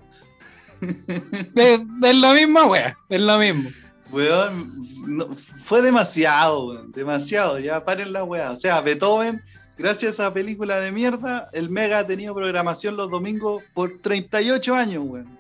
[0.81, 3.71] Es, es la misma wea, es lo mismo.
[4.13, 4.73] Weón,
[5.07, 5.29] no-
[5.63, 7.59] fue demasiado, weón, demasiado.
[7.59, 8.51] Ya paren la weá.
[8.53, 9.41] O sea, Beethoven,
[9.79, 14.75] gracias a esa película de mierda, el Mega ha tenido programación los domingos por 38
[14.75, 15.39] años, weón.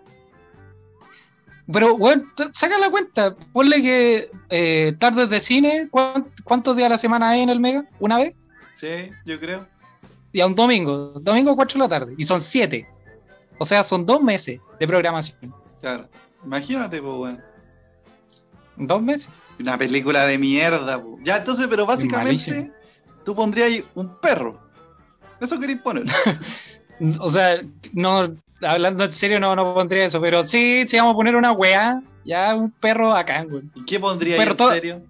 [1.73, 3.37] Pero, bueno, saca la cuenta.
[3.53, 7.61] Ponle que eh, tardes de cine, ¿cuán- ¿cuántos días a la semana hay en el
[7.61, 7.85] Mega?
[8.01, 8.37] ¿Una vez?
[8.77, 9.67] Sí, yo creo.
[10.33, 11.13] Y a un domingo.
[11.21, 12.15] Domingo 4 de la tarde.
[12.19, 12.89] Y son 7.
[13.59, 15.55] O sea, son dos meses de programación.
[15.81, 16.09] Claro.
[16.45, 17.41] Imagínate, pues, weón.
[18.81, 19.31] Dos meses.
[19.59, 21.19] Una película de mierda, po.
[21.23, 22.73] Ya, entonces, pero básicamente,
[23.25, 24.59] tú pondrías ahí un perro.
[25.41, 26.05] Eso queréis poner.
[27.19, 27.63] O sea,
[27.95, 28.29] no,
[28.61, 30.21] hablando en serio, no, no pondría eso.
[30.21, 32.03] Pero sí, sí, vamos a poner una weá.
[32.27, 33.63] Ya, un perro acá, güey.
[33.75, 35.03] ¿Y qué pondrías Pero en todo- serio?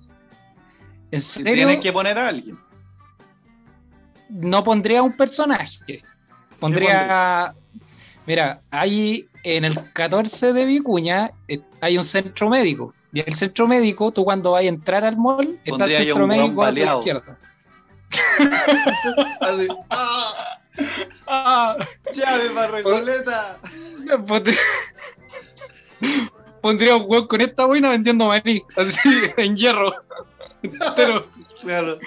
[1.11, 2.57] En Si serio, tienes que poner a alguien.
[4.29, 6.05] no pondría un personaje.
[6.61, 7.55] Pondría.
[8.27, 12.95] Mira, hay en el 14 de Vicuña eh, hay un centro médico.
[13.13, 16.63] Y el centro médico, tú cuando vas a entrar al mall, está el centro médico
[16.63, 16.99] a baleado.
[17.01, 17.39] izquierda.
[19.41, 20.35] Así, ¡ah!
[21.27, 21.77] Ah,
[22.13, 23.59] ¡Llave para Recoleta!
[24.27, 24.59] pondría,
[26.61, 29.93] pondría un hueón con esta buena vendiendo maní, así, en hierro.
[30.97, 31.27] Pero,
[31.61, 31.99] Claro.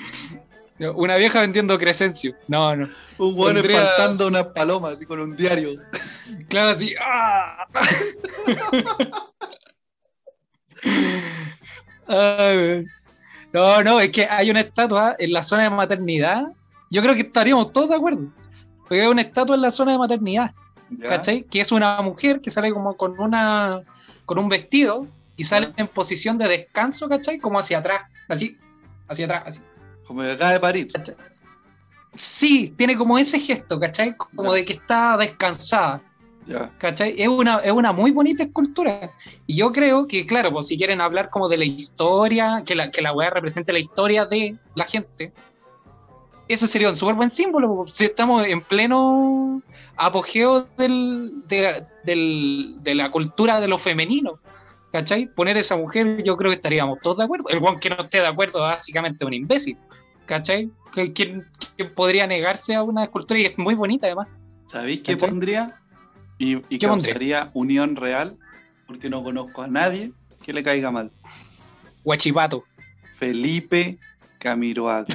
[0.95, 2.35] Una vieja vendiendo Crescencio.
[2.47, 2.89] No, no.
[3.19, 5.79] Un weón Pondría- espantando unas palomas así con un diario.
[6.49, 6.93] Claro, así.
[6.99, 7.65] ¡ah!
[12.07, 12.85] Ay,
[13.53, 16.51] no, no, es que hay una estatua en la zona de maternidad.
[16.89, 18.27] Yo creo que estaríamos todos de acuerdo.
[18.79, 20.53] Porque hay una estatua en la zona de maternidad,
[20.89, 21.07] ¿ya?
[21.09, 21.43] ¿cachai?
[21.43, 23.81] Que es una mujer que sale como con una
[24.25, 27.39] con un vestido y sale en posición de descanso, ¿cachai?
[27.39, 28.57] Como hacia atrás, así,
[29.07, 29.61] hacia atrás, así.
[30.05, 30.87] Como que acaba de parir.
[32.15, 34.15] Sí, tiene como ese gesto, ¿cachai?
[34.15, 34.55] Como Ya.
[34.57, 36.01] de que está descansada.
[37.05, 39.11] Es una, es una muy bonita escultura.
[39.47, 42.91] Y yo creo que, claro, pues si quieren hablar como de la historia, que la,
[42.91, 45.31] que la weá represente la historia de la gente,
[46.47, 47.75] ese sería un súper buen símbolo.
[47.77, 49.61] pues, Si estamos en pleno
[49.95, 54.39] apogeo del, de, la- del- de la cultura de lo femenino,
[54.91, 55.27] ¿cachai?
[55.27, 57.47] Poner esa mujer, yo creo que estaríamos todos de acuerdo.
[57.49, 59.77] El guan que no esté de acuerdo, básicamente, es un imbécil,
[60.25, 60.69] ¿cachai?
[60.91, 63.39] ¿Quién, quién podría negarse a una escultura?
[63.39, 64.27] Y es muy bonita, además.
[64.67, 65.29] ¿Sabéis qué ¿Cachai?
[65.29, 65.67] pondría?
[66.37, 67.13] Y, y ¿Qué pondría?
[67.13, 68.37] causaría unión real,
[68.87, 70.11] porque no conozco a nadie
[70.43, 71.11] que le caiga mal.
[72.03, 72.63] Guachipato.
[73.15, 73.97] Felipe
[74.39, 75.05] Camiroaga.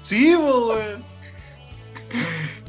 [0.00, 1.04] sí, weón.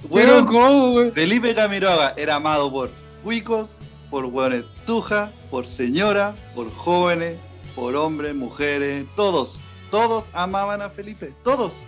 [0.09, 1.11] Weón, ¿cómo, güey?
[1.11, 2.91] Felipe Camiroaga era amado por
[3.23, 3.77] cuicos,
[4.09, 7.38] por hueones tuja, por señora, por jóvenes,
[7.76, 9.61] por hombres, mujeres, todos.
[9.89, 11.85] Todos amaban a Felipe, todos.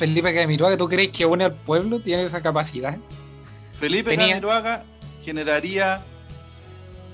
[0.00, 2.00] Felipe Camiroaga, ¿tú crees que une al pueblo?
[2.00, 2.96] ¿Tiene esa capacidad?
[3.78, 4.82] Felipe Tenía- Camiroaga
[5.22, 6.02] generaría,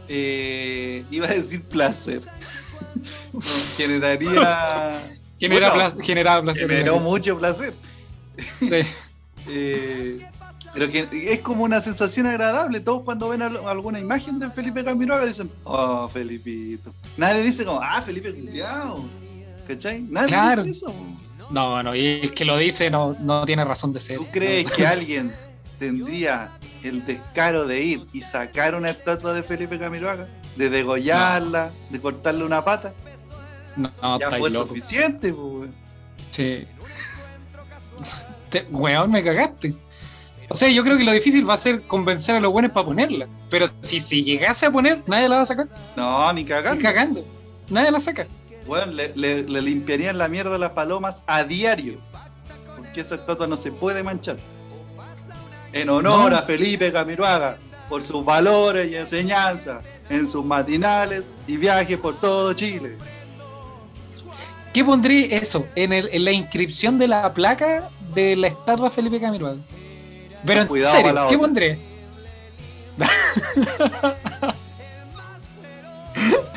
[0.09, 2.23] eh, iba a decir placer,
[3.77, 5.03] generaría,
[5.39, 6.67] Genera Bueno, pla- generaba placer.
[6.69, 7.75] generó mucho placer,
[8.61, 8.71] Sí.
[9.49, 10.19] Eh,
[10.75, 12.81] pero que es como una sensación agradable.
[12.81, 16.93] Todos cuando ven al- alguna imagen de Felipe Camiroaga dicen, oh, Felipito.
[17.17, 19.05] Nadie dice como, ah, Felipe Culiao.
[19.69, 20.03] ¿Cachai?
[20.03, 20.63] Nadie Claro.
[20.65, 20.95] dice eso.
[21.51, 24.19] No, no, y el que lo dice no, no tiene razón de ser.
[24.19, 25.33] ¿Tú crees que alguien
[25.79, 26.51] tendría
[26.83, 30.29] el descaro de ir y sacar una estatua de Felipe Camiroaga?
[30.57, 32.93] De degollarla, de cortarle una pata.
[33.77, 34.69] No, no ya fue loco.
[34.69, 35.75] suficiente, pues, weón.
[36.31, 36.67] Sí.
[38.51, 39.75] Te- weón, me cagaste.
[40.49, 42.87] O sea, yo creo que lo difícil va a ser convencer a los buenos para
[42.87, 43.27] ponerla.
[43.51, 45.67] Pero si, si llegase a poner, nadie la va a sacar.
[45.97, 46.83] No, ni Ni cagando.
[46.83, 47.27] cagando.
[47.69, 48.27] Nadie la saca.
[48.67, 51.99] Bueno, le, le- le limpiarían la mierda a las palomas a diario.
[52.77, 54.37] Porque esa estatua no se puede manchar.
[55.73, 56.37] En honor No.
[56.39, 62.53] a Felipe Camiroaga, por sus valores y enseñanzas, en sus matinales y viajes por todo
[62.55, 62.97] Chile.
[64.73, 65.67] ¿Qué pondré eso?
[65.75, 69.59] En, el- en la inscripción de la placa de la estatua Felipe Camiroaga.
[70.45, 71.79] Pero en Cuidado serio, ¿qué pondré?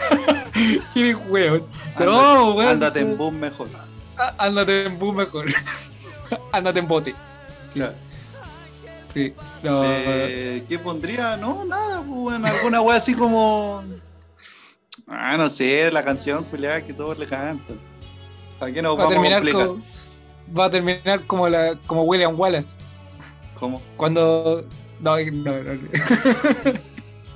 [0.94, 1.64] Qué weón.
[2.00, 2.72] No, weón.
[2.74, 3.68] Ándate en boom mejor.
[4.18, 5.46] Á- Ándate en bus mejor.
[6.52, 7.12] Ándate en bote.
[7.12, 7.16] Sí,
[7.74, 7.94] Claro.
[9.14, 9.34] sí.
[9.64, 11.38] No, Eh, ¿Qué pondría?
[11.38, 13.84] No, nada, pues, bueno, alguna wea así como.
[15.08, 17.80] Ah, no sé, la canción culiada que todos le cantan.
[18.60, 19.68] ¿Para qué nos va a vamos a terminar complicar?
[19.68, 19.84] como,
[20.60, 22.70] va a terminar como la como William Wallace
[23.58, 23.82] ¿Cómo?
[23.98, 24.66] cuando
[25.00, 25.80] no, no, no.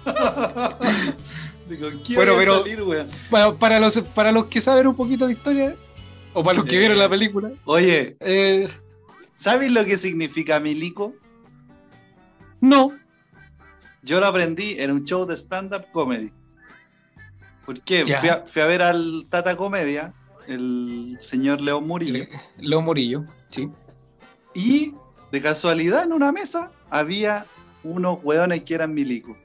[1.75, 3.05] Digo, ¿qué Bueno, pero- salir?
[3.29, 5.75] Para, para los para los que saben un poquito de historia
[6.33, 6.79] o para los que Eh.
[6.79, 8.67] vieron la película Oye, eh,
[9.35, 11.13] ¿sabes lo que significa milico?
[12.61, 12.93] no
[14.03, 16.31] Yo lo aprendí en un show de stand-up comedy.
[17.65, 18.05] ¿Por qué?
[18.05, 20.13] Fui a, fui a ver al Tata Comedia,
[20.47, 23.69] el señor León Murillo, Le- Leo Morillo sí
[24.53, 24.93] y
[25.31, 27.45] de casualidad en una mesa había
[27.83, 29.35] unos hueones que eran milico,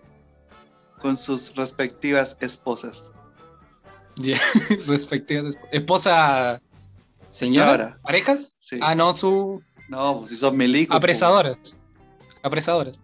[0.98, 3.10] con sus respectivas esposas.
[4.16, 4.38] Ya,
[4.86, 6.60] respectiva de- esposa
[7.28, 7.98] señora Señora.
[8.02, 8.78] parejas Sí.
[8.82, 10.88] ah no su No, pues si son milicos.
[10.88, 10.96] pues.
[10.98, 11.80] apresadoras
[12.42, 13.02] apresadoras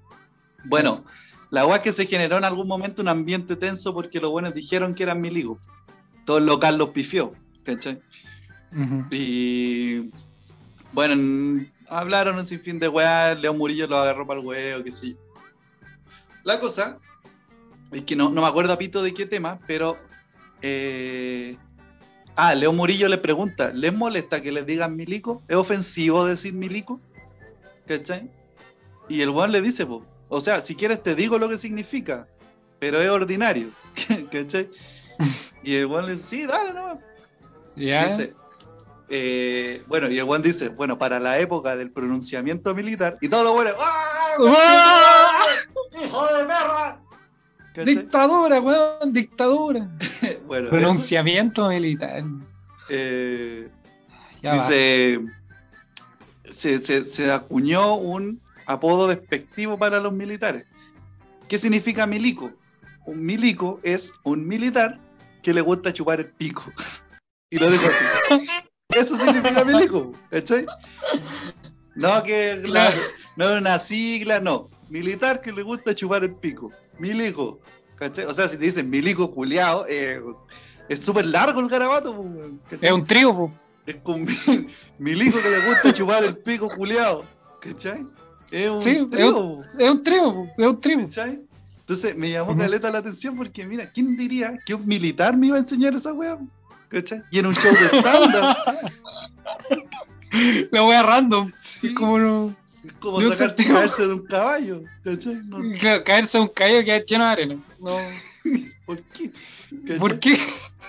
[0.64, 1.04] Bueno,
[1.50, 4.94] la es que se generó en algún momento un ambiente tenso porque los buenos dijeron
[4.94, 5.58] que eran milicos.
[6.26, 7.32] Todo el local los pifió,
[7.64, 8.00] ¿cachai?
[8.76, 9.04] Ujú.
[9.10, 10.10] Y
[10.92, 14.90] bueno, en- hablaron un sinfín de weá, León Murillo lo agarró para el huevo, qué
[14.90, 15.16] sé yo.
[16.42, 16.98] La cosa
[17.92, 19.96] es que no, no me acuerdo a pito de qué tema, pero.
[20.62, 21.56] eh,
[22.36, 25.42] ah, León Murillo le pregunta: ¿les molesta que les digan milico?
[25.48, 27.00] ¿Es ofensivo decir milico?
[27.86, 28.30] ¿Cachai?
[29.08, 32.26] Y el weón le dice: po, O sea, si quieres te digo lo que significa,
[32.78, 33.70] pero es ordinario.
[34.32, 34.70] ¿cachai?
[35.62, 36.98] Y el weón le dice: Sí, dale, no.
[37.76, 38.34] ya Dice,
[39.08, 43.44] eh, bueno, y el Juan dice, bueno, para la época del pronunciamiento militar, y todo
[43.44, 44.36] lo bueno, ¡ah!
[44.48, 45.42] ¡Ah!
[45.92, 47.00] ¡Hijo de perra!
[47.74, 47.94] ¿Cachai?
[47.96, 49.88] Dictadura, weón, dictadura.
[50.46, 52.22] Bueno, eso, Pronunciamiento militar.
[52.90, 53.68] eh,
[54.44, 54.52] va.
[54.52, 55.20] dice,
[56.50, 60.64] se, se- se acuñó un apodo despectivo para los militares.
[61.48, 62.52] ¿Qué significa milico?
[63.06, 64.98] Un milico es un militar
[65.42, 66.64] que le gusta chupar el pico.
[67.50, 67.84] Y lo dijo
[68.30, 68.46] así.
[68.88, 70.66] Eso significa milico, ¿cachai?
[71.94, 72.92] No que la-
[73.36, 74.68] no es una sigla, no.
[74.88, 76.72] Militar que le gusta chupar el pico.
[76.98, 77.60] Milico,
[77.96, 78.24] ¿cachai?
[78.26, 80.20] O sea, si te dicen milico culiao, eh,
[80.88, 82.86] es súper largo el garabato, pues, ¿cachai?
[82.88, 83.52] Es un trío, po.
[83.86, 84.34] Es con mi,
[84.98, 87.24] milico que le gusta chupar el pico culiao.
[87.60, 88.06] ¿Cachai?
[88.50, 90.46] Es un Sí, es trío, Es un trío, po.
[90.56, 90.98] Es un trío.
[91.00, 91.40] ¿cachai?
[91.80, 92.60] Entonces me llamó Ujú.
[92.60, 96.12] caleta la atención porque, mira, ¿quién diría que un militar me iba a enseñar esa
[96.14, 96.38] weá?
[96.88, 97.22] ¿Cachai?
[97.30, 98.56] Y en un show de stand-up,
[100.72, 101.52] La wea random.
[101.60, 102.54] sí, Es como no.
[103.04, 103.74] Como de sacarse sentido.
[103.78, 104.82] caerse de un caballo.
[105.04, 105.34] ¿Cachai?
[105.46, 107.56] No, Claro, caerse a un callo que queda lleno de arena.
[107.80, 107.96] No.
[108.86, 109.30] ¿Por qué?
[109.82, 109.98] ¿Cachai?
[109.98, 110.36] ¿Por qué?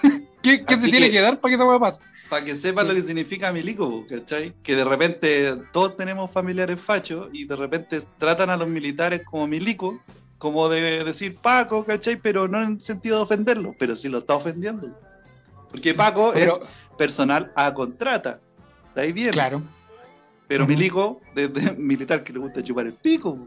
[0.41, 2.01] ¿Qué, qué se tiene que- que dar para que esa wea pase?
[2.29, 4.53] Para que sepan lo que significa milico, ¿cachai?
[4.63, 9.45] Que de repente todos tenemos familiares fachos y de repente tratan a los militares como
[9.47, 9.99] milico,
[10.39, 12.17] como de decir Paco, ¿cachai?
[12.17, 14.99] Pero no en sentido de ofenderlo, pero sí lo está ofendiendo.
[15.69, 16.59] Porque Paco Pero- es
[16.97, 18.39] personal a contrata,
[18.95, 19.31] de ahí viene.
[19.31, 19.61] Claro,
[20.47, 23.37] Pero milico, de, de militar que le gusta chupar el pico,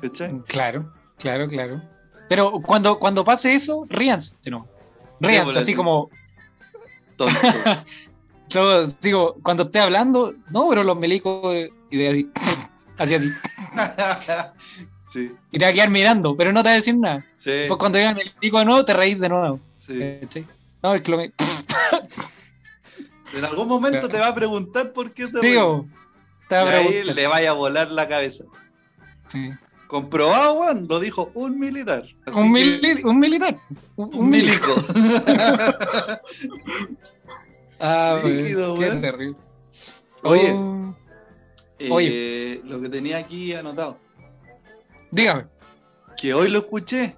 [0.00, 0.38] ¿cachai?
[0.46, 1.82] claro, claro, claro.
[2.28, 4.66] Pero cuando, cuando pase eso, ríanse, ¿no?
[5.20, 6.10] Ríanse, por así como,
[7.16, 7.38] Tonto.
[8.50, 11.54] yo digo, cuando esté hablando, no, pero los milicos,
[11.90, 12.30] y de así,
[12.98, 13.30] así, así.
[15.08, 17.24] sí, Y te va a quedar mirando, pero no te va a decir nada.
[17.38, 19.60] sí, Pues cuando diga el milico de nuevo, te reís de nuevo.
[19.78, 20.18] sí.
[20.20, 20.46] ¿cachai?
[20.82, 21.32] No, es que lo me...
[23.34, 25.50] En algún momento te va a preguntar por qué ríe.
[25.50, 25.86] Digo,
[26.48, 28.44] te Y ahí le vaya a volar la cabeza.
[29.28, 29.50] Sí.
[29.88, 32.04] Comprobado, weón, lo dijo un militar.
[32.34, 33.58] Un, que- mili- un militar.
[33.96, 34.74] Un, un milico.
[37.78, 39.00] Ah, qué weón.
[39.00, 39.36] terrible.
[40.22, 40.52] Oye.
[40.52, 40.94] Oh,
[41.78, 42.60] Eh, Oye.
[42.64, 43.98] lo que tenía aquí anotado.
[45.10, 45.44] dígame,
[46.16, 47.14] Que hoy lo escuché.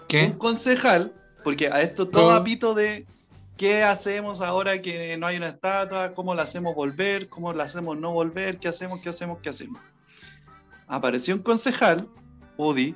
[0.00, 0.34] Un ¿qué?
[0.36, 2.32] concejal, porque a esto todo Oh.
[2.32, 3.06] apito de
[3.56, 7.96] qué hacemos ahora que no hay una estatua, cómo la hacemos volver, cómo la hacemos
[7.98, 9.80] no volver, qué hacemos, qué hacemos, qué hacemos.
[10.86, 12.08] Apareció un concejal,
[12.56, 12.94] Udi,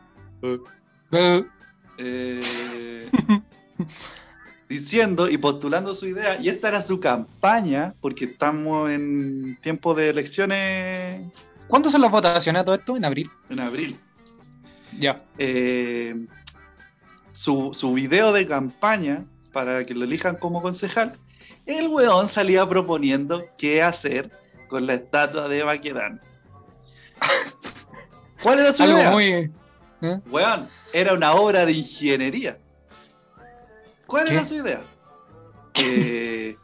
[2.01, 3.09] Eh,
[4.69, 10.11] diciendo y postulando su idea, y esta era su campaña, porque estamos en tiempo de
[10.11, 11.33] elecciones
[11.69, 12.97] ¿Cuándo son las votaciones a todo esto?
[12.97, 13.31] En abril.
[13.51, 14.01] en abril.
[14.99, 15.23] Ya.
[15.37, 16.27] Eh,
[17.33, 19.25] su, su video de campaña
[19.59, 21.19] para que lo elijan como concejal,
[21.67, 24.31] el weón salía proponiendo qué hacer
[24.69, 26.21] con la estatua de Baquedano.
[28.41, 29.11] ¿Cuál era su Algo idea?
[29.11, 29.51] muy.
[30.31, 32.57] Weón, era una obra de ingeniería.
[34.07, 34.35] ¿Cuál ¿Qué?
[34.35, 34.83] era su idea?
[35.81, 36.57] Eh,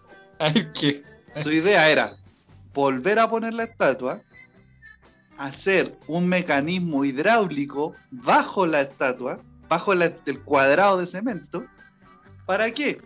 [0.79, 1.03] qué.
[1.35, 2.13] su idea era
[2.73, 4.21] volver a poner la estatua,
[5.39, 11.65] hacer un mecanismo hidráulico bajo la estatua, bajo la- el cuadrado de cemento.
[12.47, 13.01] ¿Para qué?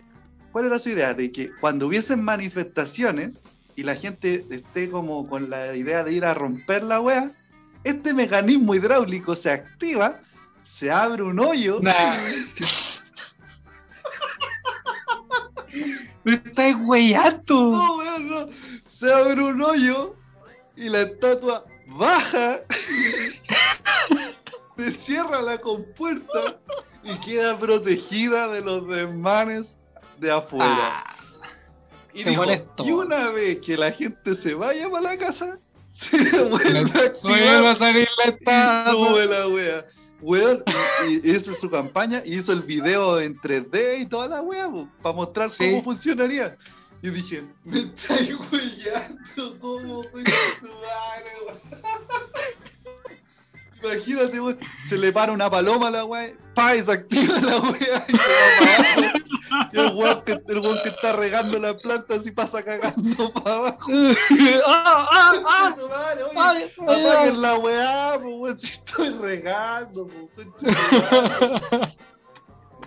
[0.52, 1.14] ¿Cuál era su idea?
[1.14, 3.34] De que cuando hubiesen manifestaciones
[3.76, 7.30] y la gente esté como con la idea de ir a romper la wea,
[7.84, 10.20] este mecanismo hidráulico se activa,
[10.62, 11.80] se abre un hoyo.
[11.80, 11.92] Nah.
[16.24, 17.72] Me estás weyando.
[17.72, 18.48] No, weón, no.
[18.86, 20.16] Se abre un hoyo
[20.76, 22.60] y la estatua baja,
[24.76, 26.58] se cierra la compuerta
[27.02, 29.76] y queda protegida de los desmanes
[30.18, 31.04] de afuera.
[31.06, 31.16] Ah,
[32.12, 32.84] y, se dijo, molestó.
[32.86, 35.58] y una vez que la gente se vaya para la casa,
[35.92, 37.04] se vuelve a vuelve a
[37.70, 38.92] activar salir la y estatua.
[38.92, 39.86] sube la wea.
[40.20, 40.64] Weón,
[41.08, 44.42] y, y esa es su campaña, y hizo el video en 3D y toda la
[44.42, 44.68] wea,
[45.00, 45.70] para mostrar Sí.
[45.70, 46.56] cómo funcionaría.
[47.02, 51.58] Y dije, me estáis weyando, ¿cómo concha tu madre, weón?
[53.82, 57.58] Imagínate, weón, se le para una paloma a la wea, pa, y se activa la
[57.58, 59.18] wea y se va para abajo.
[59.72, 63.56] Y el weón que, el weón que está regando las plantas y pasa cagando para
[63.56, 63.90] abajo.
[64.66, 65.76] ah, ah, ah.
[65.88, 70.46] Madre, oye, Ay, ay, Apaguen la weá, pues weón, si estoy regando, pues.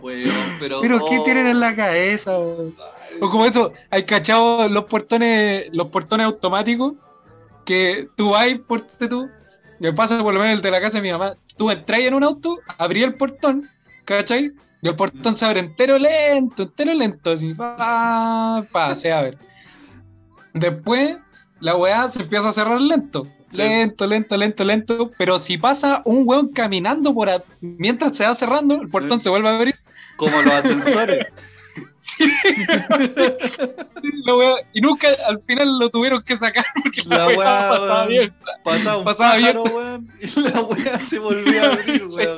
[0.01, 0.81] Weón, pero.
[0.81, 2.37] Pero ¿qué oh, tienen en la cabeza?
[2.37, 2.75] weón?
[3.21, 6.93] O como eso, hay cachado los portones, los portones automáticos
[7.65, 9.29] que tú vas, porte tú,
[9.81, 12.13] me pasa por lo menos el de la casa de mi mamá, tú entras en
[12.13, 13.69] un auto, abrí el portón,
[14.05, 14.51] ¿cachai?
[14.81, 19.37] Y el portón se abre entero lento, entero lento, así, pa, pa, se abre.
[20.53, 21.17] Después,
[21.59, 23.57] la weá se empieza a cerrar lento, Sí.
[23.57, 25.11] Lento, lento, lento, lento.
[25.17, 29.25] Pero si pasa un weón caminando por a- mientras se va cerrando, el portón Sí.
[29.25, 29.75] se vuelve a abrir.
[30.15, 31.25] Como los ascensores.
[34.25, 38.05] la y nunca al final lo tuvieron que sacar porque la, La weá weá, pasaba
[38.07, 38.33] bien.
[38.63, 39.53] Pasaba un Pasaba bien.
[39.57, 42.37] pájaro, weón, y la weá se volvió a abrir, weón.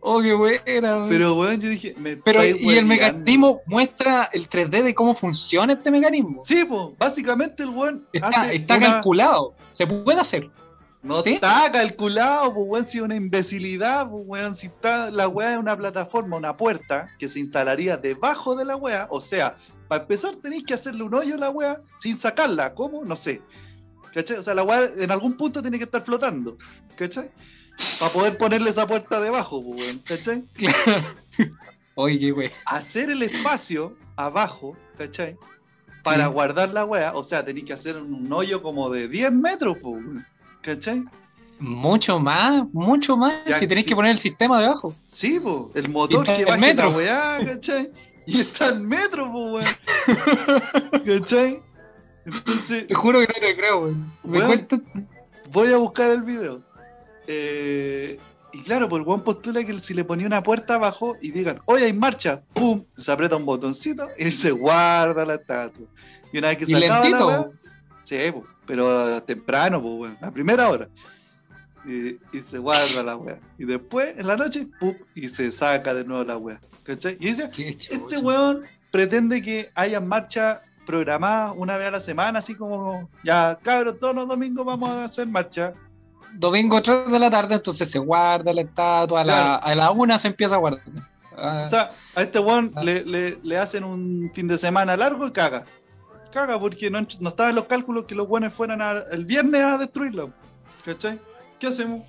[0.00, 1.06] Oh, qué buena.
[1.08, 5.72] Pero, weón, yo dije, me Pero, y el mecanismo muestra el 3D de cómo funciona
[5.72, 6.42] este mecanismo.
[6.44, 9.54] Sí, pues, básicamente el weón Está, hace está una- calculado.
[9.70, 10.50] Se puede hacer.
[11.02, 11.34] No ¿Sí?
[11.34, 15.58] está calculado, pues, weón, si es una imbecilidad, pues, weón, si está la weá es
[15.58, 19.56] una plataforma, una puerta que se instalaría debajo de la weá, o sea,
[19.86, 23.04] para empezar tenéis que hacerle un hoyo a la weá sin sacarla, ¿cómo?
[23.04, 23.40] No sé.
[24.12, 24.38] ¿Cachai?
[24.38, 26.56] O sea, la weá en algún punto tiene que estar flotando,
[26.96, 27.30] ¿cachai?
[28.00, 30.44] Para poder ponerle esa puerta debajo, pues, weón, ¿cachai?
[31.94, 32.50] Oye, güey.
[32.64, 35.36] hacer el espacio abajo, ¿cachai?
[36.02, 36.32] Para Sí.
[36.32, 39.90] guardar la wea, o sea, tenéis que hacer un hoyo como de 10 metros, po,
[39.90, 40.26] weón,
[40.62, 41.04] ¿cachai?
[41.60, 43.34] Mucho más, mucho más.
[43.46, 44.94] Ya, si tenéis que poner el sistema debajo.
[45.04, 46.90] Sí, po, el motor que baje metro.
[46.90, 47.90] la weá, ¿cachai?
[48.26, 49.66] Y está el metro, po, weón.
[51.06, 51.60] ¿cachai?
[52.24, 53.94] Entonces, Te juro que no te creo, güey.
[54.22, 54.46] Me Weón.
[54.46, 54.80] cuentas.
[55.50, 56.62] voy a buscar el video.
[57.26, 58.18] Eh,
[58.52, 61.60] y claro, pues el weón postula que si le ponía una puerta abajo y digan,
[61.66, 65.86] oye, hay marcha, pum, se aprieta un botoncito y se guarda la estatua.
[66.32, 67.48] Y una vez que se acaba la weá,
[68.04, 70.88] sí, pues, pero temprano, pues, weón, a primera hora.
[71.84, 73.38] Y, y se guarda la weá.
[73.58, 76.60] Y después, en la noche, pum, y se saca de nuevo la weá.
[76.82, 77.16] ¿Cachai?
[77.20, 77.50] Y dice,
[77.90, 83.58] este weón pretende que haya marcha programada una vez a la semana, así como, ya,
[83.62, 85.72] cabros, todos los domingos vamos a hacer marcha.
[86.34, 89.22] Domingo 3 de la tarde, entonces se guarda la estatua.
[89.22, 90.82] A la, a la una se empieza a guardar.
[91.36, 92.82] Ah, O sea, a este weón Ah.
[92.82, 95.64] le, le- le hacen un fin de semana largo y caga.
[96.38, 99.60] Caga porque no, no estaba en los cálculos que los buenos fueran a- el viernes
[99.60, 100.32] a destruirlo.
[100.84, 101.18] ¿Cachai?
[101.58, 102.02] ¿Qué hacemos?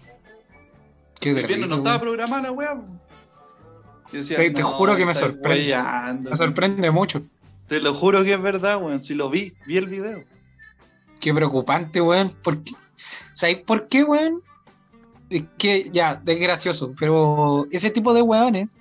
[1.20, 2.80] qué El viernes no estaba programada la weá.
[4.12, 5.50] Te- te "No, juro que me sorprende.
[5.50, 6.30] weyando".
[6.30, 7.24] Me sorprende mucho.
[7.68, 9.02] Te lo juro que es verdad, weón.
[9.02, 10.24] Si lo vi, vi el video.
[11.20, 12.30] Qué preocupante, weón.
[12.44, 12.74] ¿Por qué?
[13.34, 14.44] ¿Sabéis por qué, weón?
[15.32, 18.78] Es que ya, es gracioso, pero ese tipo de weones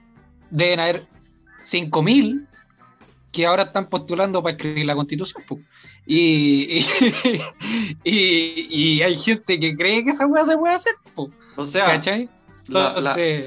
[0.50, 1.06] deben haber
[1.62, 2.46] 5.000
[3.38, 5.44] que ahora están postulando para escribir la constitución.
[6.04, 6.84] Y, y,
[8.04, 8.66] y-
[8.96, 12.00] y hay gente que cree que esa weá se puede hacer, po, O sea,
[12.66, 12.94] la-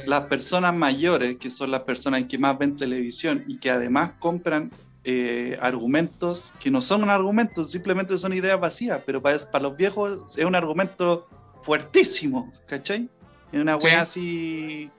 [0.05, 4.72] las personas mayores, que son las personas que más ven televisión y que además compran
[5.03, 10.38] eh, argumentos que no son argumentos, simplemente son ideas vacías, pero para, para los viejos
[10.38, 11.27] es un argumento
[11.63, 13.09] fuertísimo, ¿cachai?
[13.51, 13.88] Es una Sí.
[13.88, 14.89] wea así.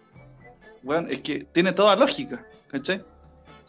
[0.82, 3.02] Bueno, es que tiene toda lógica, ¿cachai?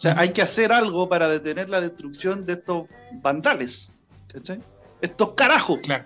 [0.04, 2.88] O sea, hay que hacer algo para detener la destrucción de estos
[3.22, 3.90] vandales,
[4.28, 4.60] ¿cachai?
[5.00, 5.80] Estos carajos.
[5.82, 6.06] claro,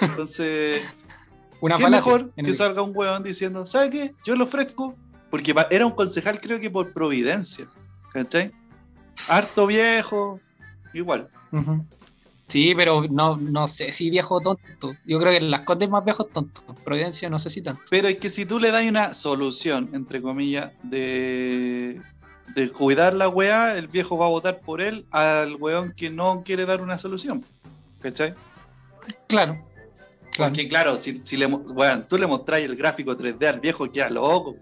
[0.00, 0.82] Entonces,
[1.60, 4.14] una ¿Qué falacia mejor que el- salga un huevón diciendo, ¿sabe qué?
[4.24, 4.96] Yo lo ofrezco.
[5.30, 7.68] Porque era un concejal, creo que por providencia.
[8.12, 8.50] ¿Cachai?
[9.28, 10.40] Harto viejo.
[10.92, 11.28] Igual.
[12.48, 14.96] Sí, pero no, no sé si viejo tonto.
[15.06, 16.64] Yo creo que en las Condes más viejos tontos.
[16.84, 17.80] Providencia no sé si tanto.
[17.88, 22.02] Pero es que si tú le das una solución, entre comillas, de,
[22.54, 26.42] de cuidar la weá, el viejo va a votar por él al weón que no
[26.44, 27.44] quiere dar una solución.
[28.00, 28.34] ¿Cachai?
[29.28, 29.54] Claro.
[30.32, 30.36] claro.
[30.36, 34.10] Porque claro, si, si le, weón, tú le mostrás el gráfico 3D al viejo, queda
[34.10, 34.56] loco.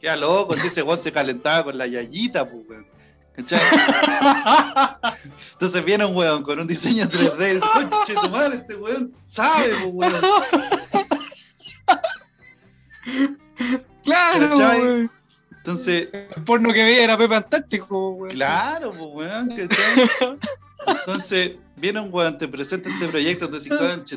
[0.00, 0.54] Queda loco.
[0.54, 2.86] Si ese weón se calentaba con la yayita, pues, weón.
[3.34, 3.60] ¿Cachai?
[5.52, 9.70] Entonces viene un weón con un diseño 3D y dice, tu madre, este weón sabe,
[9.90, 10.12] pues, weón.
[14.04, 14.80] Claro, ¿Cachai?
[14.80, 15.10] güey.
[15.64, 18.32] Entonces, El porno que veía era Pepe Antártico, güey.
[18.32, 20.38] claro, pues, weón, ¿cachai?
[20.86, 23.70] Entonces, viene un weón, te presenta este proyecto, te dice,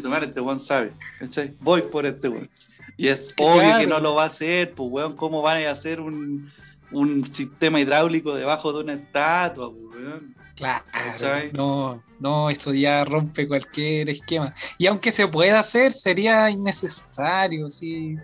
[0.07, 1.53] madre, este weón sabe, ¿cachai?
[1.59, 2.49] Voy por este weón.
[2.97, 3.53] Y es Claro.
[3.53, 6.51] obvio que no lo va a hacer, pues, weón, ¿cómo van a hacer un,
[6.91, 10.35] un sistema hidráulico debajo de una estatua, pues, weón?
[10.55, 10.85] Claro.
[10.91, 11.51] ¿Cachai?
[11.51, 14.53] No, no, eso ya rompe cualquier esquema.
[14.77, 18.17] Y aunque se pueda hacer, sería innecesario, sí.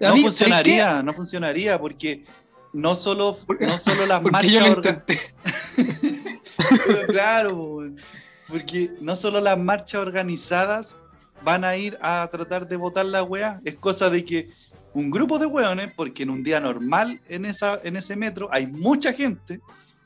[0.00, 2.24] No mí, ¿sabes funcionaría, no funcionaría, porque
[2.72, 4.20] no solo, no solo las?
[4.20, 5.18] Porque yo marchas lo intenté.
[7.08, 7.80] claro,
[8.48, 10.96] porque no solo las marchas organizadas
[11.42, 14.50] van a ir a tratar de votar la weá, es cosa de que
[14.94, 18.66] un grupo de weones, porque en un día normal en, esa, en ese metro hay
[18.66, 19.60] mucha gente,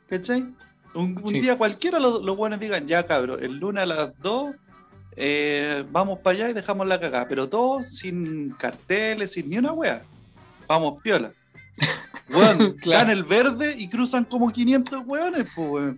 [0.08, 0.46] ¿cachai?
[0.94, 1.40] Un, un Sí.
[1.40, 4.50] día cualquiera los, los weones digan, ya cabrón, el lunes a las 2
[5.16, 9.72] eh, vamos para allá y dejamos la cagada, pero todos sin carteles, sin ni una
[9.72, 10.02] weá.
[10.66, 11.32] Vamos, piola.
[12.30, 12.98] Weón, Claro.
[13.06, 15.94] dan el verde y cruzan como 500 weones, pues.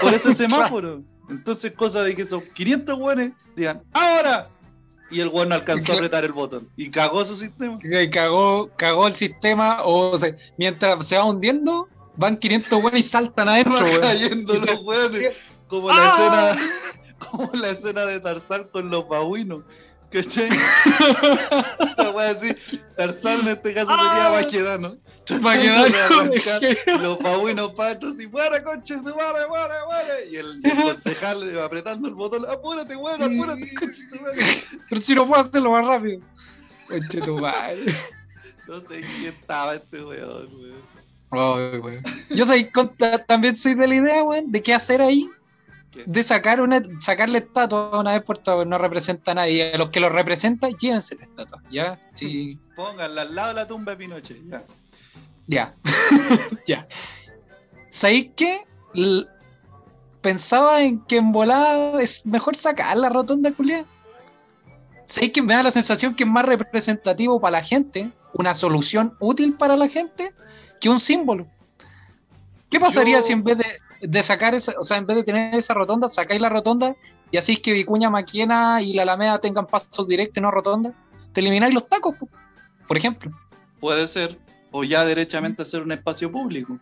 [0.00, 1.02] Por ese semáforo.
[1.30, 4.48] Entonces, cosa de que esos 500 weones digan, ¡ahora!
[5.10, 6.68] Y el weón no alcanzó a apretar el botón.
[6.76, 7.78] Y cagó su sistema.
[7.78, 13.02] Que Cagó, cagó el sistema, o sea, mientras se va hundiendo, van 500 buenos y
[13.02, 14.00] saltan adentro, weón.
[14.00, 15.34] cayendo Y los weones.
[15.68, 15.94] Como ¡Ah!
[15.96, 16.68] la escena,
[17.30, 19.62] como la escena de Tarzán con los babuinos.
[20.10, 20.48] ¿Cachai?
[21.80, 22.54] Esta wea así.
[22.96, 24.30] Tarzán en este caso sería ¡Ah!
[24.30, 24.96] Baquedano.
[25.40, 26.30] Baquedano,
[27.00, 30.30] Los babuinos patros y muere, conches madre, muere, muere.
[30.30, 34.06] Y el, concejal apretando el botón, apúrate, weón, apúrate, conches.
[34.88, 36.20] Pero si no puedo hacerlo más rápido.
[36.88, 37.78] Conche tu madre.
[38.68, 41.72] No sé quién estaba este weón, weón.
[41.72, 42.04] Ay, weón.
[42.30, 42.70] Yo soy
[43.26, 45.28] también soy de la idea, weón, de qué hacer ahí.
[46.06, 49.72] De sacar una, sacarle estatua una vez por todas, no representa a nadie.
[49.74, 51.62] A los que lo representan, llévense la estatua.
[51.70, 52.00] ¿Ya?
[52.14, 52.58] Sí.
[52.76, 54.62] Pónganla al lado de la tumba de Pinochet, ya.
[55.46, 55.74] Ya.
[56.66, 56.86] ya.
[57.88, 58.60] ¿Sabéis qué?
[58.94, 59.26] L-
[60.20, 63.84] Pensaba en que en volada es mejor sacar la rotonda culiada.
[65.04, 69.14] ¿Sabéis que me da la sensación que es más representativo para la gente, una solución
[69.20, 70.30] útil para la gente,
[70.80, 71.46] que un símbolo?
[72.70, 73.66] ¿Qué pasaría Yo- si en vez de,
[74.00, 76.94] de sacar esa, o sea, en vez de tener esa rotonda, sacáis la rotonda
[77.30, 80.92] y así es que Vicuña Maquena y la Alameda tengan pasos directos y no rotonda?
[81.32, 82.28] Te elimináis los tacos, po,
[82.86, 83.30] por ejemplo.
[83.80, 84.38] Puede ser.
[84.70, 86.78] O ya derechamente hacer un espacio público.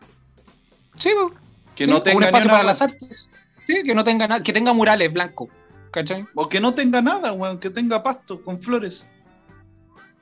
[0.96, 1.32] Sí, po.
[1.74, 3.30] Que Sí, no un tenga ni espacio para las artes.
[3.66, 5.48] Sí, que no tenga nada, que tenga murales blancos.
[5.90, 6.26] ¿Cachai?
[6.34, 9.06] O que no tenga nada, weón, que tenga pasto con flores.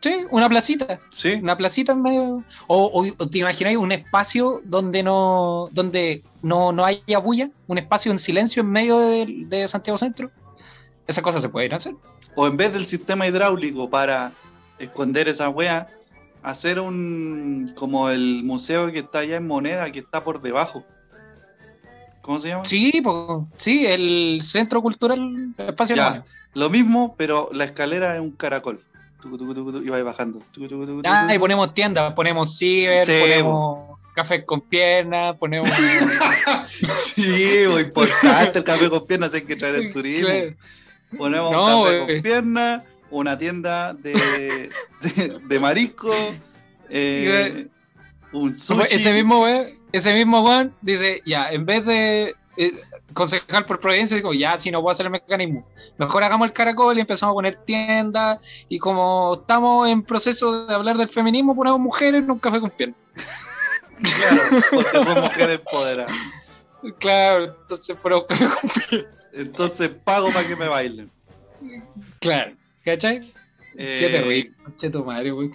[0.00, 0.98] Sí, una placita.
[1.10, 1.34] Sí.
[1.34, 2.44] Una placita en medio.
[2.66, 8.18] O, te imagináis un espacio donde no donde no, no haya bulla, un espacio en
[8.18, 10.30] silencio en medio de, de Santiago Centro.
[11.06, 11.94] Esas cosas se pueden hacer.
[12.34, 14.32] O en vez del sistema hidráulico para
[14.78, 15.88] esconder esa wea,
[16.42, 17.72] hacer un.
[17.76, 20.84] como el museo que está allá en Moneda, que está por debajo.
[22.22, 22.64] ¿Cómo se llama?
[22.64, 26.24] Sí, po, sí, el Centro Cultural Espacio Ya.
[26.54, 28.80] Lo mismo, pero la escalera es un caracol.
[29.20, 30.42] Tucu, tucu, tucu, tucu, y va bajando.
[31.04, 35.68] Ah, y ponemos tiendas, ponemos ciber, Sí, ponemos café con piernas, ponemos.
[37.14, 40.28] Sí, muy importante el café con piernas, hay que traer el turismo.
[40.28, 40.56] Claro.
[41.18, 42.14] Ponemos No, un café güey.
[42.14, 44.12] con piernas, una tienda de,
[45.02, 46.12] de, de marisco,
[46.88, 47.66] eh,
[48.32, 48.94] un sushi.
[48.94, 49.46] Ese mismo
[49.92, 52.72] ese mismo weón dice, ya, en vez de eh,
[53.12, 55.66] concejal por Providencia, digo, ya, si no puedo hacer el mecanismo,
[55.98, 60.74] mejor hagamos el caracol y empezamos a poner tiendas, y como estamos en proceso de
[60.74, 63.00] hablar del feminismo, ponemos mujeres en un café con piernas.
[64.02, 66.12] Claro, porque son mujeres empoderadas.
[66.98, 69.14] Claro, entonces ponemos café con piernas.
[69.32, 71.10] Entonces pago para que me bailen.
[72.20, 72.52] Claro,
[72.84, 73.32] ¿cachai?
[73.76, 75.54] Eh, Qué terrible, che tu madre, weón.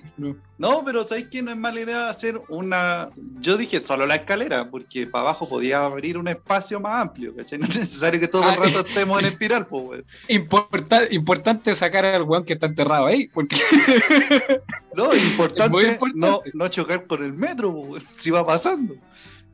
[0.58, 0.84] No.
[0.86, 1.42] Pero ¿sabes qué?
[1.42, 3.10] No es mala idea hacer una.
[3.40, 7.60] Yo dije solo la escalera, porque para abajo podía abrir un espacio más amplio, ¿cachai?
[7.60, 10.04] No es necesario que todo el Ah, rato estemos en espiral, pues, güey.
[10.30, 13.58] Importa- importante sacar al weón que está enterrado ahí, porque
[14.96, 16.20] No, es importante, muy importante.
[16.20, 18.96] No, no chocar con el metro, güey, si va pasando.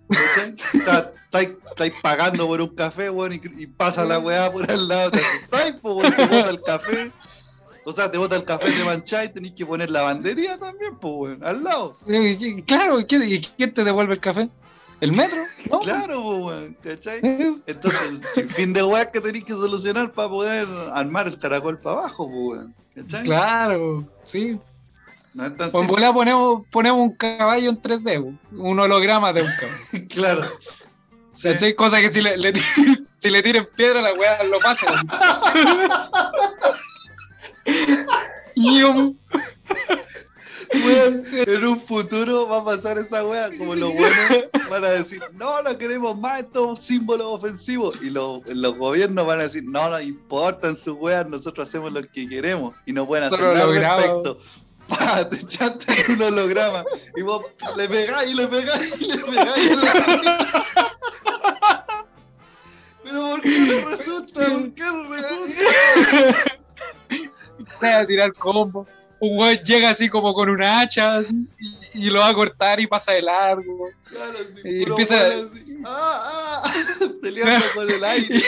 [0.07, 0.53] ¿cachai?
[0.81, 4.69] O sea, estáis, estáis pagando por un café, weón, y, y pasa la weá por
[4.69, 7.11] al lado, te asustáis, pues, weón, te bota el café.
[7.83, 11.13] O sea, te bota el café, te mancháis, tenéis que poner la bandería también, pues,
[11.15, 11.97] weón, al lado.
[12.07, 14.49] Eh, Claro, ¿y quién- ¿y te devuelve el café?
[14.99, 15.41] ¿El metro?
[15.71, 15.79] ¿No?
[15.79, 17.19] Claro, pues, weón, ¿cachai?
[17.23, 21.79] Eh, Entonces, sin fin de weas que tenéis que solucionar para poder armar el caracol
[21.79, 22.75] para abajo, pues, weón.
[22.95, 23.23] ¿Cachai?
[23.23, 24.59] Claro, sí.
[25.33, 29.41] No es tan en volada ponemos, ponemos un caballo en 3D, po, un holograma de
[29.43, 30.07] un caballo.
[30.09, 30.43] Claro.
[31.33, 31.47] Sí.
[31.47, 31.73] ¿Cachai?
[31.73, 32.53] Cosa que si le, le
[33.17, 34.85] si le tiren piedra, la weá lo pasa.
[38.55, 38.83] y
[40.85, 45.21] Weón, en un futuro va a pasar esa wea, como los buenos van a decir,
[45.33, 47.97] no, no queremos más estos símbolos ofensivos.
[48.01, 52.01] Y los, los gobiernos van a decir, no, no importan sus weas, nosotros hacemos lo
[52.03, 54.37] que queremos y no pueden hacer nada al respecto.
[54.87, 56.83] Pa, te echaste un holograma
[57.15, 57.43] y vos
[57.77, 59.69] le pegáis y le pegáis y le pegáis.
[59.71, 60.47] en la-
[63.03, 64.45] Pero ¿por qué no resulta?
[64.47, 66.43] ¿Por qué no resulta?
[67.81, 68.87] a tirar combo.
[69.19, 71.47] Un weón llega así como con una hacha así,
[71.93, 73.89] y, y lo va a cortar y pasa de largo.
[74.09, 76.73] Claro, sí, Y empieza- bueno así, ah, ah,
[77.21, 78.41] peleando con el aire.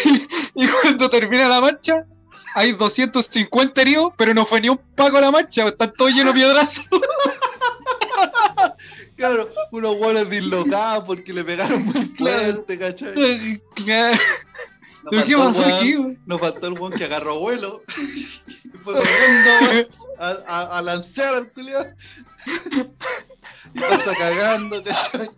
[0.56, 2.06] Y cuando termina la marcha,
[2.56, 6.34] hay 250 heridos, pero no fue ni un paco a la marcha, están todos llenos
[6.34, 6.86] de piedrazos.
[9.16, 13.62] Claro, unos buenos dislocados porque le pegaron muy fuerte, ¿cachai?
[15.10, 15.96] ¿Pero qué pasó aquí?
[15.96, 16.20] weón?
[16.26, 21.52] Nos faltó el weón que agarró vuelo y fue corriendo a, a, a lancear al
[21.52, 21.88] culiado.
[23.76, 25.32] Y pasa cagando, ¿cachai?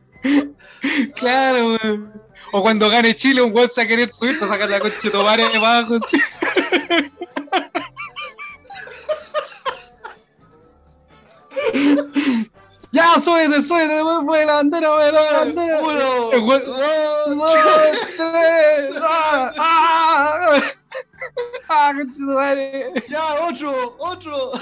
[1.15, 2.13] Claro, weón.
[2.51, 4.97] O cuando gane Chile, un weón se va a querer subir, a sacar la concha
[5.03, 5.99] de tu madre de abajo.
[12.95, 15.79] Ya, súbete, súbete, mueve la bandera, mueve la bandera.
[15.81, 16.63] Uno, weón-
[17.35, 17.51] dos,
[18.15, 20.61] tres, ah, ah,
[21.67, 22.93] ah, madre.
[23.09, 24.51] ya, otro, otro.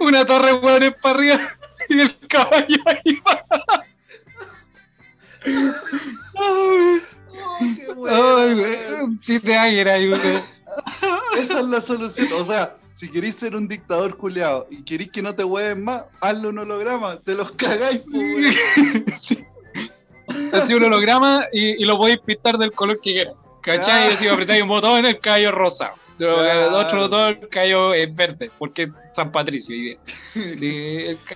[0.00, 1.38] Una torre hueones para arriba
[1.90, 3.44] y el caballo ahí va.
[6.36, 7.02] Ay,
[7.76, 8.92] Qué bueno, ay, weón.
[8.94, 10.42] weón, si te águila ahí, weón.
[11.38, 12.28] Esa es la solución.
[12.40, 16.04] O sea, si queréis ser un dictador culeado y queréis que no te hueven más,
[16.20, 18.00] hazle un holograma, te los cagáis.
[19.20, 19.44] Sí.
[20.52, 23.34] Así un holograma y, y lo podéis pintar del color que quieras.
[23.60, 24.08] ¿Cachai?
[24.08, 24.12] Ah.
[24.12, 25.94] Y si apretáis un botón, el caballo es rosado.
[26.16, 29.74] Pero el otro botón, el caballo es verde, porque es San Patricio.
[29.74, 29.96] Y,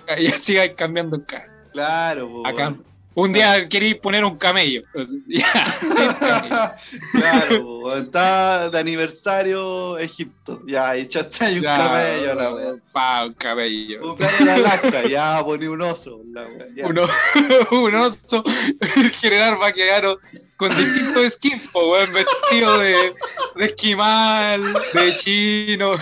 [0.05, 1.51] ca- y así vais cambiando el caballo.
[1.73, 2.75] Claro, po, Acá.
[3.15, 4.83] Un día queréis poner un camello.
[5.27, 6.75] Ya,
[7.11, 10.61] claro, está de aniversario Egipto.
[10.65, 12.83] Ya, echaste ahí un Ya, camello, la weón.
[12.91, 14.01] Pa, un camello.
[14.01, 16.75] Cumpleaños de Alaska, ya poní un oso, la weón.
[16.75, 16.87] ya.
[16.87, 17.07] Uno,
[17.71, 18.43] un oso,
[18.79, 20.17] el general vaqueano
[20.57, 23.13] con distintos skins, po, weón, vestido de,
[23.55, 24.61] de esquimal,
[24.93, 25.93] de chino.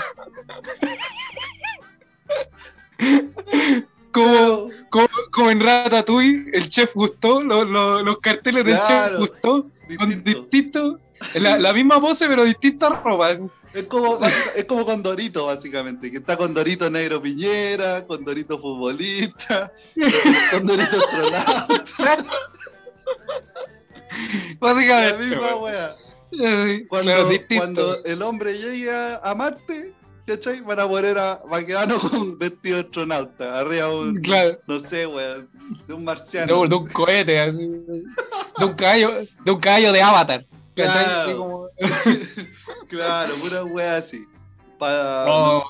[4.24, 10.40] Como, como, como en Ratatouille, el chef gustó, los, carteles del chef gustó, con distinto.
[10.42, 11.00] distintos,
[11.36, 13.40] la, la misma pose pero distintas ropas.
[13.74, 14.20] Es como,
[14.56, 19.72] es como Condorito, básicamente, que está Condorito Negro Piñera, Condorito Futbolista,
[20.52, 22.26] Condorito Astronauta, la
[24.60, 25.18] Básicamente.
[25.26, 25.64] misma weón.
[25.64, 25.96] wea.
[26.32, 29.94] Eh, Cuando, claro, cuando el hombre llegue a, a Marte,
[30.28, 30.62] ¿cachai?
[30.62, 34.60] Van a poner a Vaquedano con vestido de astronauta, arriba un, Claro.
[34.68, 35.50] no sé, weón,
[35.88, 36.62] de un marciano.
[36.64, 39.12] De, de un cohete, así, de un caballo,
[39.46, 40.46] de un caballo de avatar.
[40.76, 41.06] ¿cachai?
[41.06, 41.38] Claro.
[41.38, 41.68] Como-
[42.90, 44.26] Claro, pura wea así.
[44.78, 45.64] Para Oh,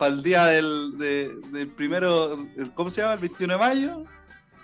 [0.00, 3.14] el día del, de- del primero, el- ¿cómo se llama?
[3.14, 4.04] El 21 de mayo.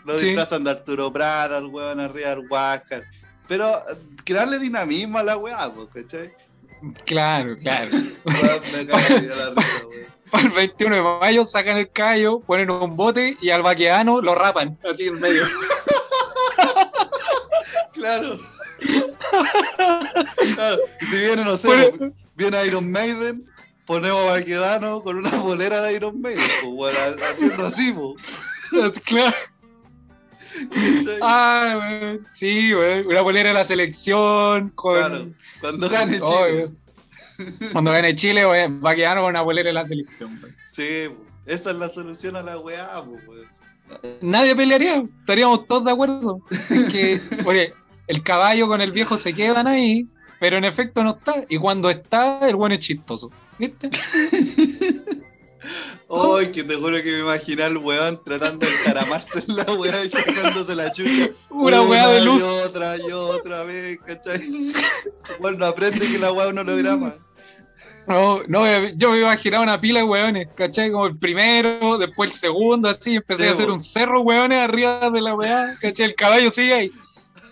[0.05, 0.27] Lo Sí.
[0.29, 3.05] disfrazan de Arturo Prada, el weón arriba del Huáscar.
[3.49, 3.81] Pero
[4.25, 6.33] crearle dinamismo a la weá, ¿cachai?
[7.05, 7.91] Claro, claro.
[10.31, 14.35] Para el 21 de mayo sacan el caballo, ponen un bote y al vaqueano lo
[14.35, 15.45] rapan, así en medio.
[17.93, 18.39] Claro.
[20.55, 20.79] Claro,
[21.09, 22.13] si viene, no sé, Bueno.
[22.35, 23.47] viene Iron Maiden,
[23.87, 26.97] ponemos a Baquedano con una bolera de Iron Maiden, pues,
[27.31, 29.01] haciendo así, pues.
[29.05, 29.37] claro.
[31.21, 32.17] Ah.
[32.33, 33.07] Sí, weón.
[33.07, 34.97] Una bolera de la selección con.
[34.97, 35.27] Claro,
[35.63, 36.69] cuando gane Chile.
[36.69, 37.73] Oh.
[37.73, 40.39] Cuando gane Chile, weón, vaqueano con una bolera de la selección.
[40.67, 41.09] Sí,
[41.47, 43.03] esa es la solución a la weá.
[44.21, 46.41] Nadie pelearía, estaríamos todos de acuerdo.
[46.71, 47.73] En que, oye,
[48.09, 50.07] el caballo con el viejo se quedan ahí,
[50.41, 51.45] pero en efecto no está.
[51.49, 53.31] Y cuando está, el bueno es chistoso.
[53.59, 53.91] ¿Viste?
[56.11, 60.05] Ay, que te juro que me imaginé al weón tratando de encaramarse en la weá
[60.05, 61.29] y sacándose la chucha.
[61.51, 62.41] Una weá de luz.
[62.41, 64.73] Y otra, y otra vez, ¿cachai?
[65.41, 67.15] Bueno, no aprende que la weá es un holograma.
[68.09, 68.65] No, no,
[68.97, 70.91] yo me imaginaba una pila de hueones, ¿cachai?
[70.91, 74.59] Como el primero, después el segundo, así, empecé Sí, a hacer un cerro de hueones
[74.59, 76.07] arriba de la weá, ¿cachai?
[76.07, 76.93] El caballo sigue ahí.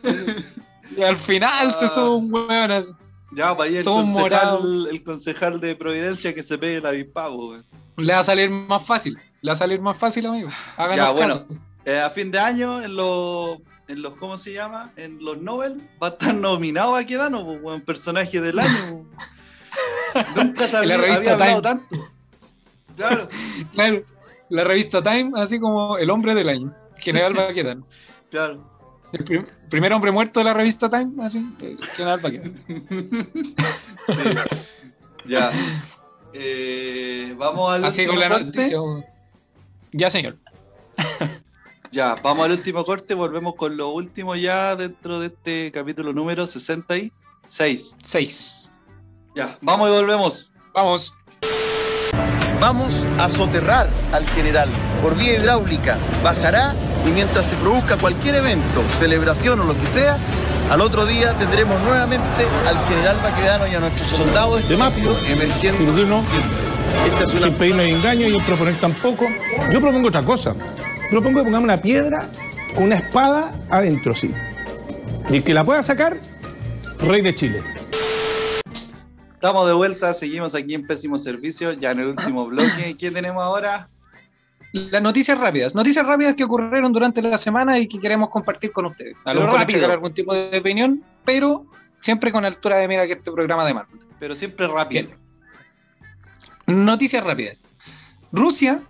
[0.96, 1.88] Y al final se Ah.
[1.88, 2.90] sube un hueón así.
[3.32, 4.58] Ya, para ahí el Todo morado.
[4.58, 7.64] concejal, el concejal de Providencia que se pegue el avispavo, weón.
[7.96, 10.50] Le va a salir más fácil, le va a salir más fácil, amigo.
[10.76, 11.14] Háganos Ya, caso.
[11.46, 11.46] bueno.
[11.84, 13.58] Eh, a fin de año, en los,
[13.88, 14.92] en los, ¿cómo se llama?
[14.96, 19.04] En los Nobel, va a estar nominado a Quedano, weón, personaje del año.
[20.36, 21.62] Nunca la había, hablado Time.
[21.62, 21.96] tanto.
[22.96, 23.28] Claro,
[23.72, 24.02] Claro,
[24.50, 27.86] la revista Time, así como el hombre del año, General Baquedano.
[28.30, 28.68] claro.
[29.12, 32.54] El prim- primer hombre muerto de la revista Time, así, el General Baquedano.
[34.06, 34.30] Sí.
[35.26, 35.50] Ya.
[36.32, 38.46] Eh, vamos al Así último con la corte.
[38.70, 38.78] noticia.
[39.92, 40.36] Ya, señor.
[41.92, 46.46] Ya, vamos al último corte, volvemos con lo último ya dentro de este capítulo número
[46.46, 47.96] 66.
[48.00, 48.70] Seis.
[49.34, 50.52] Ya, vamos y volvemos.
[50.72, 51.12] Vamos.
[52.60, 54.68] Vamos a soterrar al general
[55.02, 55.98] por vía hidráulica.
[56.22, 56.76] Bajará
[57.08, 60.16] y mientras se produzca cualquier evento, celebración o lo que sea,
[60.70, 65.96] al otro día tendremos nuevamente al general Baquedano y a nuestros soldados desconocidos emergiendo pero
[65.96, 66.22] que no.
[66.22, 66.50] siempre.
[67.06, 69.26] Esta es una sin pedirme engaño y proponer tampoco.
[69.72, 70.54] Yo propongo otra cosa.
[71.10, 72.28] Propongo que pongamos una piedra
[72.74, 74.30] con una espada adentro, sí.
[75.28, 76.16] Y el que la pueda sacar,
[77.00, 77.62] rey de Chile.
[79.34, 82.94] Estamos de vuelta, seguimos aquí en Pésimo Servicio, ya en el último bloque.
[82.98, 83.88] ¿Quién tenemos ahora?
[84.72, 85.74] Las noticias rápidas.
[85.74, 89.16] Noticias rápidas que ocurrieron durante la semana y que queremos compartir con ustedes.
[89.24, 89.90] A lo mejor rápido.
[89.90, 91.66] algún tipo de opinión, pero
[92.00, 93.90] siempre con altura de mira que este programa demanda.
[94.18, 95.08] Pero siempre rápido.
[96.66, 97.62] Noticias rápidas.
[98.32, 98.82] Rusia,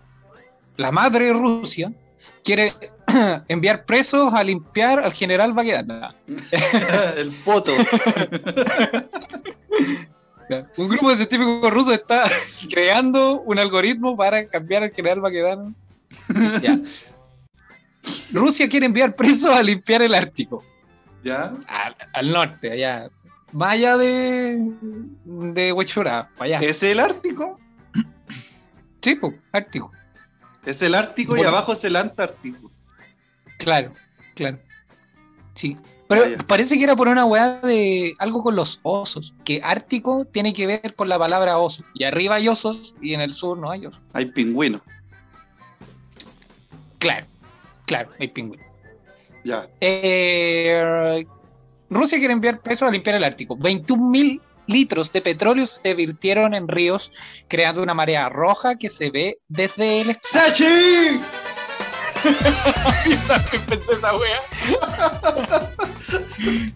[0.77, 1.93] la madre de Rusia,
[2.45, 2.75] quiere
[3.49, 6.15] enviar presos a limpiar al general Baquedano.
[7.17, 7.73] el poto.
[10.77, 12.25] Un grupo de científicos rusos está
[12.71, 15.75] creando un algoritmo para cambiar al general Baquedano.
[16.63, 16.79] Ya.
[18.33, 20.65] Rusia quiere enviar presos a limpiar el Ártico,
[21.23, 21.53] ¿Ya?
[21.69, 23.11] al, al norte, allá.
[23.53, 24.59] Más allá de,
[25.25, 26.69] de Huechura, para allá.
[26.69, 27.59] ¿Es el Ártico?
[29.03, 29.93] Sí, pues, Ártico.
[30.67, 32.71] Es el Ártico y abajo es el Antártico.
[33.59, 33.93] Claro,
[34.35, 34.59] claro.
[35.55, 35.77] Sí.
[36.11, 36.39] Pero Vaya.
[36.49, 39.33] parece que era por una weá de algo con los osos.
[39.45, 41.85] Que Ártico tiene que ver con la palabra oso.
[41.95, 44.03] Y arriba hay osos y en el sur no hay osos.
[44.13, 44.83] Hay pingüinos.
[46.99, 47.27] Claro,
[47.87, 48.67] claro, hay pingüinos.
[49.45, 49.69] Ya.
[49.81, 51.25] Eh,
[51.89, 53.57] Rusia quiere enviar presos a limpiar el Ártico.
[53.57, 57.13] 21 mil litros de petróleo se virtieron en ríos,
[57.47, 60.65] creando una marea roja que se ve desde el ¡Sachi!
[63.27, 64.41] También pensé esa wea.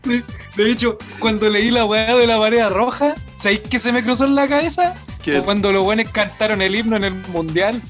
[0.02, 0.22] De,
[0.56, 4.24] de hecho, cuando leí la wea de la marea roja, ¿sabéis qué se me cruzó
[4.24, 4.94] en la cabeza?
[5.22, 5.40] ¿Qué?
[5.40, 7.80] Cuando los buenos cantaron el himno en el mundial.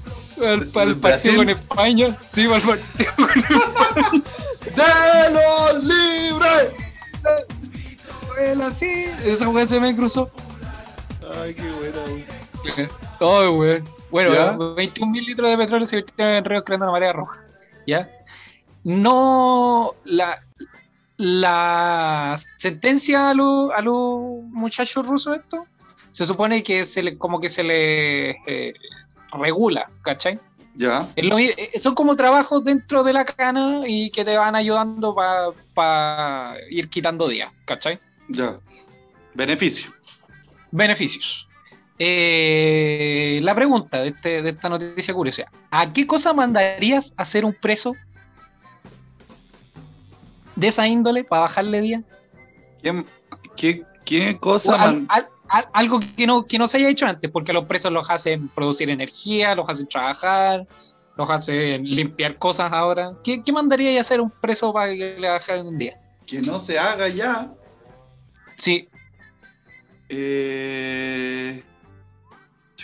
[0.44, 2.16] Al, ¿De- al partido con España.
[2.28, 3.28] Sí, para el partido con
[4.74, 6.72] ¡De los libres!
[8.36, 8.70] España.
[8.70, 10.30] Sí, esa wea se me cruzó.
[11.42, 12.00] Ay, qué buena.
[12.08, 12.88] güey.
[13.20, 13.84] Ay, weón.
[14.14, 14.56] Bueno, ¿Ya?
[14.56, 17.44] 21 mil litros de petróleo se virtieron en ríos creando una marea roja.
[17.84, 18.08] ¿Ya?
[18.84, 19.96] No.
[20.04, 20.40] La,
[21.16, 25.66] la sentencia a los a los muchachos rusos, esto,
[26.12, 28.74] se supone que se le, como que se le eh,
[29.32, 30.38] regula, ¿cachai?
[30.74, 31.12] Ya.
[31.16, 35.16] Lo eh, son como trabajos dentro de la cana y que te van ayudando
[35.74, 37.98] para ir quitando días, ¿cachai?
[38.28, 38.60] Ya.
[39.34, 39.92] Beneficio.
[40.70, 41.48] Beneficios.
[41.98, 47.44] Eh, la pregunta de, este- de esta noticia curiosa: ¿a qué cosa mandarías a hacer
[47.44, 47.94] un preso
[50.56, 52.02] de esa índole para bajarle día?
[52.82, 53.04] ¿Qué,
[53.56, 56.88] qué, qué O cosa al- man- al- al- algo que no, que no se haya
[56.88, 60.66] hecho antes, porque los presos los hacen producir energía, los hacen trabajar,
[61.16, 63.12] los hacen limpiar cosas ahora.
[63.22, 65.98] ¿Qué, qué mandaría a hacer un preso para que le bajen un día?
[66.26, 67.52] que no se haga ya?
[68.56, 68.88] Sí,
[70.08, 71.62] Eh...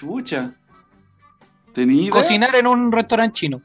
[0.01, 0.53] Chucha.
[2.11, 3.63] Cocinar en un restaurante chino.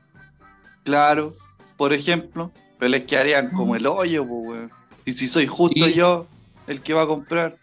[0.83, 1.31] Claro,
[1.77, 2.51] por ejemplo.
[2.77, 4.71] Pero les quedarían como el hoyo, pues, weón.
[5.05, 5.93] Y si soy justo Sí.
[5.93, 6.27] yo,
[6.67, 7.55] el que va a comprar.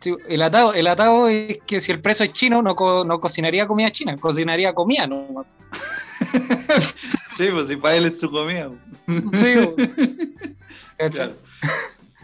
[0.00, 3.18] Sí, el atado, el atado es que si el preso es chino, no, co- no
[3.18, 5.44] cocinaría comida china, cocinaría comida, ¿no?
[7.26, 8.70] Sí, pues si para él es su comida.
[9.06, 9.54] Sí.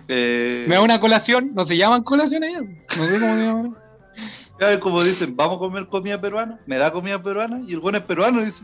[0.09, 2.61] Eh, Me da una colación, no se llaman colación allá.
[2.61, 3.77] No sé cómo se llaman.
[4.63, 6.61] Claro, como dicen, vamos a comer comida peruana.
[6.67, 7.61] Me da comida peruana.
[7.67, 8.63] Y el bueno es peruano y dice,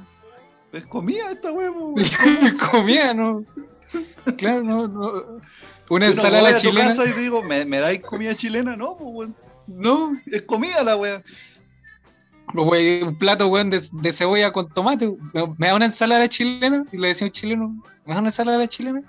[0.73, 1.95] es comida esta huevo.
[2.71, 3.43] comida, ¿no?
[4.37, 5.11] Claro, no, no.
[5.11, 5.41] Una
[5.89, 6.89] Yo no ensalada voy a tu chilena.
[6.89, 8.77] casa y digo, ¿me, me dais comida chilena?
[8.77, 9.37] No, pues, weón.
[9.67, 11.23] No, Es comida la wea.
[12.55, 15.09] güey, un plato, weón, de, de cebolla con tomate.
[15.35, 17.69] Me, me da una ensalada chilena y le decía un chileno,
[18.07, 19.03] ¿me da una ensalada chilena?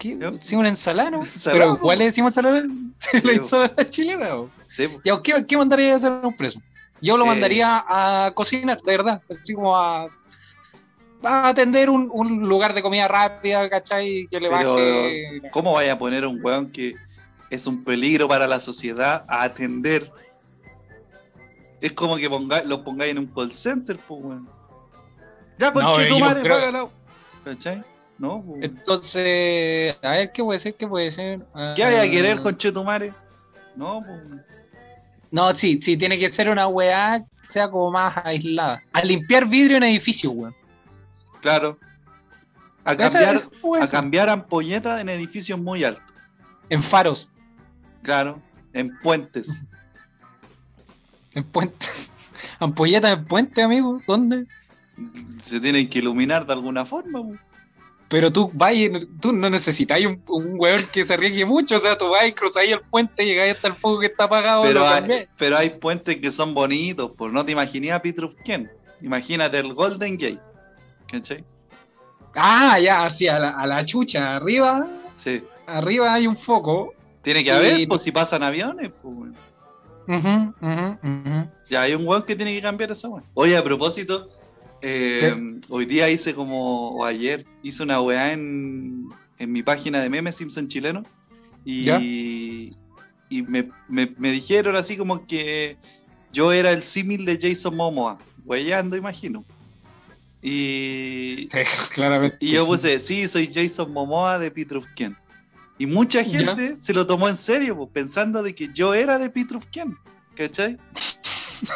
[0.00, 0.18] ¿Qué?
[0.40, 1.18] Sí, una ensalada, ¿no?
[1.22, 2.62] Ensalada, Pero ¿cuál le decimos ensalada?
[3.12, 3.28] la po.
[3.28, 4.28] ensalada chilena.
[4.66, 5.00] Sí, pues.
[5.04, 6.60] Ya, ¿qué, qué mandaría a hacer a un preso?
[7.02, 7.28] Yo lo Eh.
[7.28, 9.22] mandaría a cocinar, de verdad.
[9.30, 10.04] Así como a,
[11.22, 14.26] a atender un, un lugar de comida rápida, ¿cachai?
[14.30, 15.42] Que le Pero, baje.
[15.52, 16.94] ¿Cómo vaya a poner a un weón que
[17.50, 20.10] es un peligro para la sociedad a atender?
[21.80, 24.48] Es como que ponga, lo pongáis en un call center, pues, weón.
[25.58, 26.90] Ya, No, tu yo madre, creo-.
[27.44, 27.82] ¿Cachai?
[28.20, 28.64] No, pues.
[28.64, 30.74] Entonces, a ver, ¿qué puede ser?
[30.74, 31.40] ¿Qué puede ser?
[31.74, 33.14] ¿Qué hay a Ah, querer, conche tu madre?
[33.74, 34.42] No, pues.
[35.30, 38.82] No, sí, sí, tiene que ser una weá que sea como más aislada.
[38.92, 40.54] A limpiar vidrio en edificios, weón.
[41.40, 41.78] Claro.
[42.84, 43.36] A cambiar,
[43.80, 46.04] a cambiar ampolletas en edificios muy altos.
[46.68, 47.30] En faros,
[48.02, 48.42] Claro.
[48.74, 49.50] En puentes.
[51.34, 52.12] en puentes.
[52.58, 54.02] Ampolletas en puente, amigo.
[54.06, 54.46] ¿Dónde?
[55.42, 57.40] Se tienen que iluminar de alguna forma, pues.
[58.10, 61.76] Pero tú vas y tú no necesitas un, un weón que se arriesgue mucho.
[61.76, 64.62] O sea, tú vas y cruzáis el puente, llegáis hasta el fuego que está apagado.
[64.64, 68.68] Pero hay, pero hay puentes que son bonitos, pues no te imaginé a Petrufken.
[69.00, 70.40] Imagínate el Golden Gate.
[71.10, 71.44] ¿Cachai?
[72.34, 74.36] Ah, ya, así, a la, a la chucha.
[74.36, 75.42] Arriba, Sí.
[75.66, 76.92] arriba hay un foco.
[77.22, 79.30] Tiene que Y- haber, pues si pasan aviones, pues.
[80.08, 81.50] Ujú, ujú, ujú.
[81.68, 83.24] Ya hay un weón que tiene que cambiar esa weón.
[83.34, 84.28] Oye, a propósito,
[84.82, 89.08] Eh, hoy día hice como, o ayer, hice una weá en,
[89.38, 91.02] en mi página de memes Simpson chileno.
[91.64, 92.00] Y, ¿Ya?
[92.00, 92.72] y
[93.46, 95.76] me, me- me dijeron así como que
[96.32, 98.18] yo era el símil de Jason Momoa.
[98.44, 99.44] Weyando, imagino.
[100.42, 101.48] Y,
[101.94, 102.38] Claramente.
[102.40, 105.16] y yo puse, sí, soy Jason Momoa de Pitrufken.
[105.78, 106.38] Y mucha Ya.
[106.38, 109.96] gente se lo tomó en serio, pues, pensando de que yo era de Pitrufken.
[110.34, 110.76] ¿Cachai?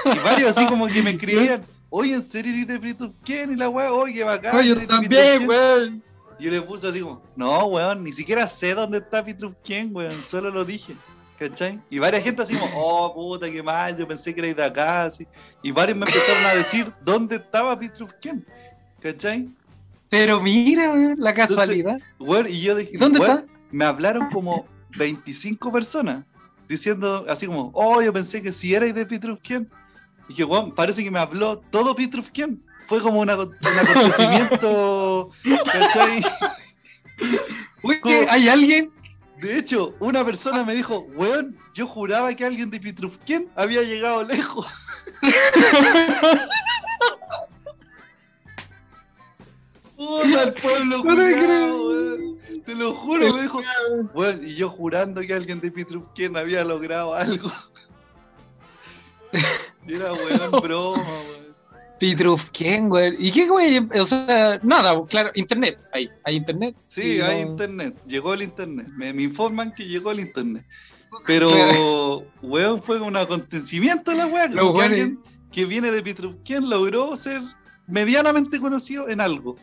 [0.07, 1.61] Y varios así como que me escribían,
[1.97, 3.53] oye, ¿en serio eres de Pitrufken?
[3.53, 4.57] Y la weá, oye, bacán.
[4.57, 5.49] Oye, yo también, Pitrufken".
[5.49, 6.03] weón.
[6.41, 10.13] Y yo le puse así como, no, weón, ni siquiera sé dónde está Pitrufken, weón,
[10.13, 10.97] solo lo dije.
[11.39, 11.81] ¿Cachai?
[11.91, 15.05] Y varias gente así como, oh, puta, qué mal, yo pensé que erais de acá,
[15.05, 15.27] así.
[15.63, 18.45] Y varios me empezaron a decir dónde estaba Pitrufken.
[19.01, 19.49] ¿Cachai?
[20.09, 22.01] Pero mira, weón, la casualidad.
[22.19, 23.53] Weón, y yo dije, ¿Dónde weón, está?
[23.71, 24.67] Me hablaron como
[24.97, 26.25] 25 personas
[26.69, 29.71] diciendo así como, oh, yo pensé que si erais de Pitrufken.
[30.29, 32.63] Y dije, weón, parece que me habló todo Pitrufken.
[32.87, 35.31] Fue como una- un acontecimiento.
[38.31, 38.91] ¿hay alguien?
[39.39, 44.25] De hecho, una persona me dijo, weón, yo juraba que alguien de Pitrufken había llegado
[44.25, 44.67] lejos.
[49.97, 51.15] Puta, el pueblo No
[52.65, 53.61] te lo juro, me dijo.
[54.15, 57.51] Weón, y yo jurando que alguien de Pitrufken había logrado algo.
[59.87, 61.45] Era weón, broma, weón.
[61.99, 63.15] Pitrufken, güey.
[63.19, 63.79] ¿Y qué, güey?
[63.79, 65.79] O sea, nada, claro, internet.
[65.93, 66.75] Ahí, hay internet.
[66.89, 67.97] Sí, hay no- internet.
[68.07, 68.89] Llegó el internet.
[68.97, 70.65] Me, me informan que llegó el internet.
[71.27, 72.25] Pero, Claro.
[72.43, 74.51] weón, fue un acontecimiento la weá.
[74.51, 75.21] Que alguien
[75.53, 77.41] que viene de Pitrufken logró ser
[77.87, 79.55] medianamente conocido en algo.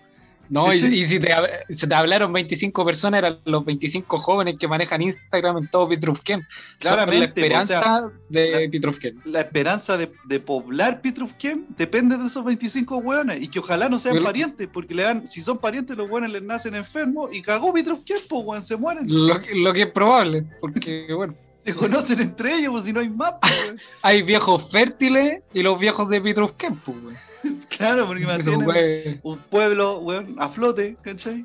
[0.50, 1.34] No, y, si te,
[1.70, 6.42] se te hablaron 25 personas, eran los 25 jóvenes que manejan Instagram en todo Pitrufken.
[6.42, 9.22] Son Claramente, la esperanza o sea, de Pitrufken.
[9.26, 13.42] La esperanza de, de poblar Pitrufken depende de esos 25 weones.
[13.42, 16.32] Y que ojalá no sean Pero- parientes, porque le dan, si son parientes, los weones
[16.32, 19.06] les nacen enfermos y cagó Pitrufken, pues weón, se mueren.
[19.08, 21.34] Lo, que- lo que es probable, porque, bueno,
[21.66, 25.80] Se conocen entre ellos, pues si no hay más, pues, hay viejos fértiles y los
[25.80, 26.98] viejos de Pitrufken, pues.
[27.70, 29.20] Claro, porque güey.
[29.24, 31.44] un pueblo, weón, a flote, ¿cachai?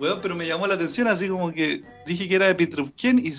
[0.00, 3.30] Weón, pero me llamó la atención así como que dije que era de Pitrufken y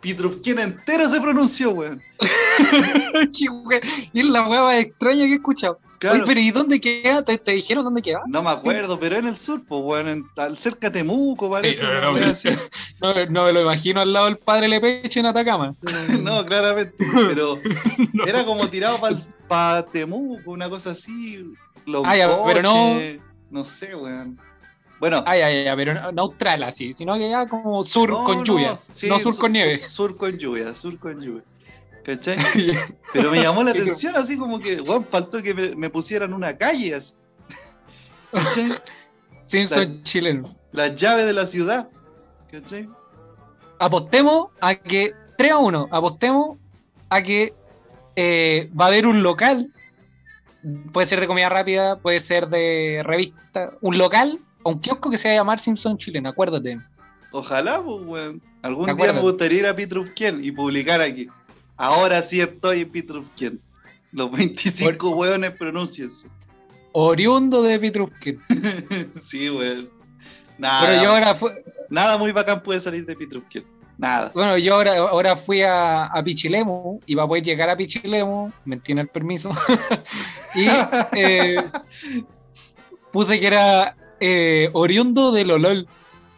[0.00, 2.02] Pitrufken entero se pronunció, weón.
[4.12, 5.78] Y es la hueá más extraña que he escuchado.
[6.00, 6.16] Claro.
[6.16, 7.22] Oye, pero ¿y dónde queda?
[7.22, 8.22] ¿Te, te dijeron dónde queda?
[8.26, 11.84] No me acuerdo, pero en el sur, pues, weón, en- al cerca de Temuco, parece.
[13.02, 15.72] No, no, me lo imagino al lado del padre Lepeche en Atacama.
[16.22, 16.94] No, claramente,
[17.28, 17.56] pero
[18.26, 18.98] era como tirado
[19.46, 21.44] para Temuco, una cosa así.
[21.86, 22.98] Los Ah, ya, pero no-
[23.50, 24.38] No sé, weón.
[25.00, 28.76] Bueno, Ay, ay, ay, pero austral así, sino que ya como sur con lluvia.
[28.76, 29.78] sí, no sur su- con nieve.
[29.78, 31.42] Sur, con lluvia, sur con lluvia.
[32.04, 32.38] ¿Cachai?
[33.12, 36.94] Pero me llamó la atención así como que, faltó que me, me pusieran una calle
[36.94, 37.14] así.
[38.32, 38.72] ¿Cachai?
[39.42, 40.56] Simpson chileno.
[40.72, 41.88] La llave de la ciudad.
[42.50, 42.88] ¿Cachai?
[43.78, 46.58] Apostemos a que 3 a 1, apostemos
[47.08, 47.54] a que
[48.16, 49.72] eh, va a haber un local.
[50.92, 53.72] Puede ser de comida rápida, puede ser de revista.
[53.80, 56.78] Un local o un kiosco que se va a llamar Simpson chileno, acuérdate.
[57.32, 58.42] Ojalá, pues, weón.
[58.62, 61.28] Algún ¿Te día me gustaría ir a Pitrufken y publicar aquí.
[61.80, 63.60] Ahora sí estoy en Pitrufken.
[64.12, 66.28] Los 25 weones pronunciense.
[66.92, 68.38] Oriundo de Pitrufken.
[69.14, 69.88] sí, weón.
[69.88, 71.34] Pero Nada, yo ahora,
[71.88, 73.64] nada muy bacán puede salir de Pitrufken.
[73.96, 74.30] Nada.
[74.34, 78.76] bueno, yo ahora, ahora fui a, a Pichilemu y para poder llegar a Pichilemu, me
[78.76, 79.50] tiene el permiso,
[80.54, 80.66] y
[81.16, 81.56] eh,
[83.12, 85.88] puse que era eh, oriundo de Lolol.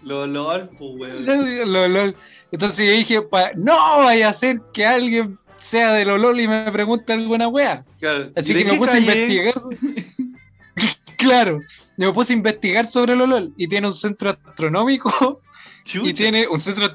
[0.04, 1.72] Lo LOL, pues, weón.
[1.72, 2.16] Lolol.
[2.52, 3.20] Entonces yo dije,
[3.56, 7.84] no vaya a ser que alguien sea de Lolol y me pregunte alguna wea.
[7.98, 8.30] Claro.
[8.36, 9.10] Así ¿Y de que me puse calle?
[9.10, 9.54] a investigar.
[11.18, 11.60] claro,
[11.96, 15.40] me puse a investigar sobre Lolol y tiene un centro astronómico
[15.84, 16.08] Chucha.
[16.08, 16.92] y tiene un centro,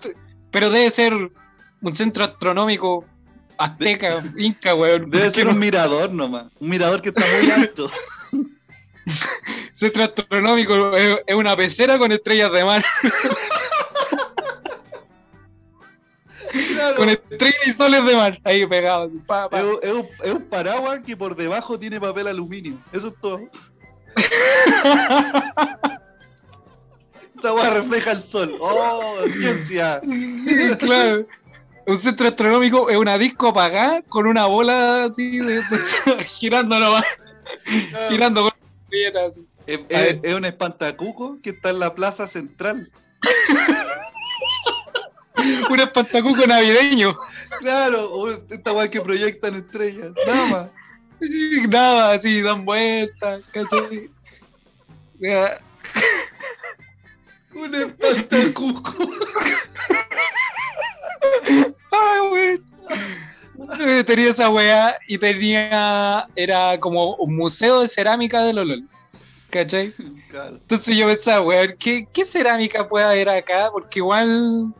[0.51, 1.13] pero debe ser
[1.81, 3.05] un centro astronómico
[3.57, 5.09] azteca, inca, weón.
[5.09, 6.45] Debe ser no- un mirador nomás.
[6.59, 7.89] Un mirador que está muy alto.
[9.71, 12.83] centro astronómico es, es una pecera con estrellas de mar,
[16.73, 16.95] Claro.
[16.95, 19.11] con estrellas y soles de mar, ahí pegados.
[19.25, 19.47] pa.
[19.51, 22.77] Es, un- es un, es un paraguas que por debajo tiene papel aluminio.
[22.91, 23.41] Eso es todo.
[27.37, 28.55] Esa weá refleja el sol.
[28.59, 30.01] ¡Oh, ciencia!
[30.79, 31.27] claro.
[31.85, 37.05] Un centro astronómico es una disco apagada con una bola así de, de- girando nomás,
[38.09, 38.51] girando con
[38.83, 39.47] estrellitas así.
[39.67, 42.91] Es, es- es un espantacuco que está en la plaza central.
[45.69, 47.15] Un espantacuco navideño.
[47.59, 50.11] Claro, o esta weá que proyectan estrellas.
[50.25, 50.69] Nada más.
[51.69, 54.09] Nada, así dan vueltas, ¿cachai?
[57.55, 59.09] Un espantacuco.
[61.91, 62.63] Ay, weón.
[63.79, 66.27] Eh, Tenía esa weá y tenía.
[66.35, 68.87] Era como un museo de cerámica de Lolol.
[69.49, 69.91] ¿Cachai?
[70.29, 70.57] Claro.
[70.57, 73.69] Entonces yo pensaba, weón, ¿qué, qué cerámica puede haber acá?
[73.71, 74.73] Porque igual.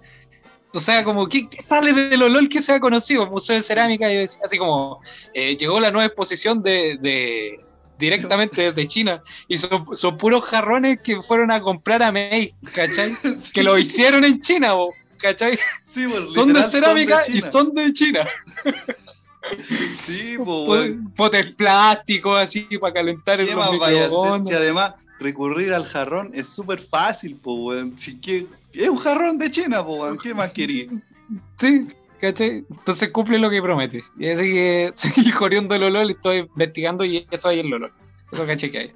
[0.77, 3.23] O sea, como, ¿qué, qué sale de Lolol que sea conocido?
[3.23, 4.99] El Museo de Cerámica, y decía así como,
[5.33, 7.59] eh, llegó la nueva exposición de, de-
[7.97, 13.15] directamente desde China, y son, son puros jarrones que fueron a comprar a May, ¿cachai?
[13.53, 15.57] Que lo hicieron en China, bo, ¿cachai?
[15.91, 18.27] Sí, pues, Son de cerámica y son de China.
[20.05, 21.11] Sí, pues, Po- weón.
[21.15, 23.47] Potes plásticos así para calentar el.
[24.45, 27.97] Si además recurrir al jarrón es súper fácil, pues, weón.
[27.97, 28.45] Si que,
[28.83, 30.17] es un jarrón de China, weón.
[30.17, 30.87] ¿Qué más quería?
[31.57, 31.87] Sí,
[32.19, 32.65] ¿cachai?
[32.69, 34.11] Entonces cumple lo que prometes.
[34.17, 37.91] Y así que seguí corriendo el olor y estoy investigando y eso hay el olor.
[38.31, 38.93] Eso caché que hay.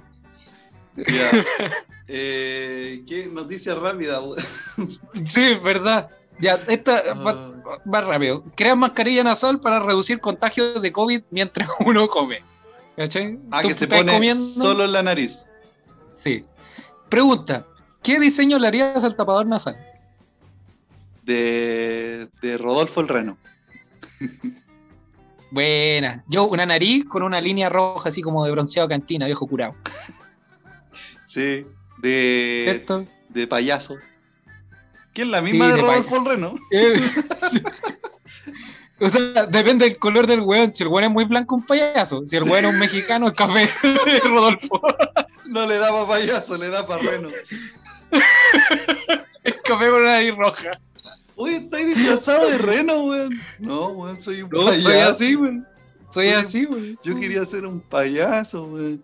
[0.98, 1.32] Ya.
[2.14, 4.20] Eh, ¿Qué noticia rápida?
[5.24, 6.10] Sí, verdad.
[6.41, 8.44] Ya, esta va, Ah, va rápido.
[8.58, 12.44] Crean mascarilla nasal para reducir contagios de COVID mientras uno come.
[12.98, 13.40] ¿Cachai?
[13.49, 15.45] Ah, que se pone comiendo- solo en la nariz.
[16.14, 16.44] Sí.
[17.08, 17.66] Pregunta:
[18.03, 19.78] ¿Qué diseño le harías al tapador nasal?
[21.23, 23.38] De, de Rodolfo el Reno.
[25.52, 26.23] Buena.
[26.28, 29.76] Yo, una nariz con una línea roja así como de bronceado cantina, viejo curado.
[31.26, 31.65] Sí.
[31.99, 33.06] De, ¿Cierto?
[33.30, 33.95] de payaso.
[35.14, 36.56] Que es la misma Sí, de de Rodolfo el Reno.
[36.72, 36.99] Eh,
[37.49, 37.61] sí.
[38.99, 40.73] O sea, depende del color del weón.
[40.73, 42.26] Si el weón es muy blanco, un payaso.
[42.26, 43.69] Si el weón es un mexicano, es café.
[44.26, 44.82] Rodolfo.
[45.45, 47.30] No le da para payaso, le da para Reno.
[49.44, 50.80] Es café con una nariz roja.
[51.36, 53.34] Uy, estáis disfrazado de Reno, weón.
[53.60, 54.82] No, weón, soy un No, payaso.
[54.84, 55.68] soy así, weón.
[56.10, 57.00] Soy así, weón.
[57.04, 59.04] Yo quería ser un payaso, weón.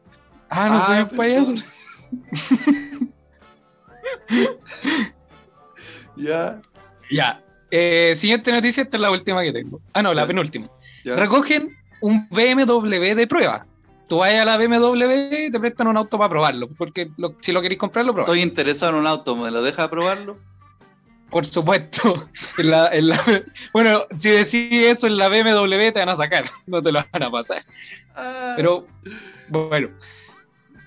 [0.50, 1.18] Ah, no soy un perdón.
[1.18, 1.54] payaso.
[6.16, 6.62] Ya,
[7.12, 7.42] Ya.
[7.70, 9.82] Eh, siguiente noticia, esta es la última que tengo.
[9.94, 10.28] Ah, no, la Ya.
[10.28, 10.70] penúltima.
[11.04, 11.16] ya.
[11.18, 13.66] Recogen un BMW de prueba.
[14.08, 16.68] Tú vas a la BMW y te prestan un auto para probarlo.
[16.78, 18.30] Porque lo- si lo queréis comprar, lo probáis.
[18.30, 20.38] Estoy interesado en un auto, ¿me lo deja probarlo?
[21.30, 22.30] Por supuesto.
[22.58, 23.44] En la- en la-
[23.74, 27.24] bueno, si decís eso en la BMW te van a sacar, no te lo van
[27.24, 27.66] a pasar.
[28.16, 28.88] Ah, Pero
[29.50, 29.90] bueno,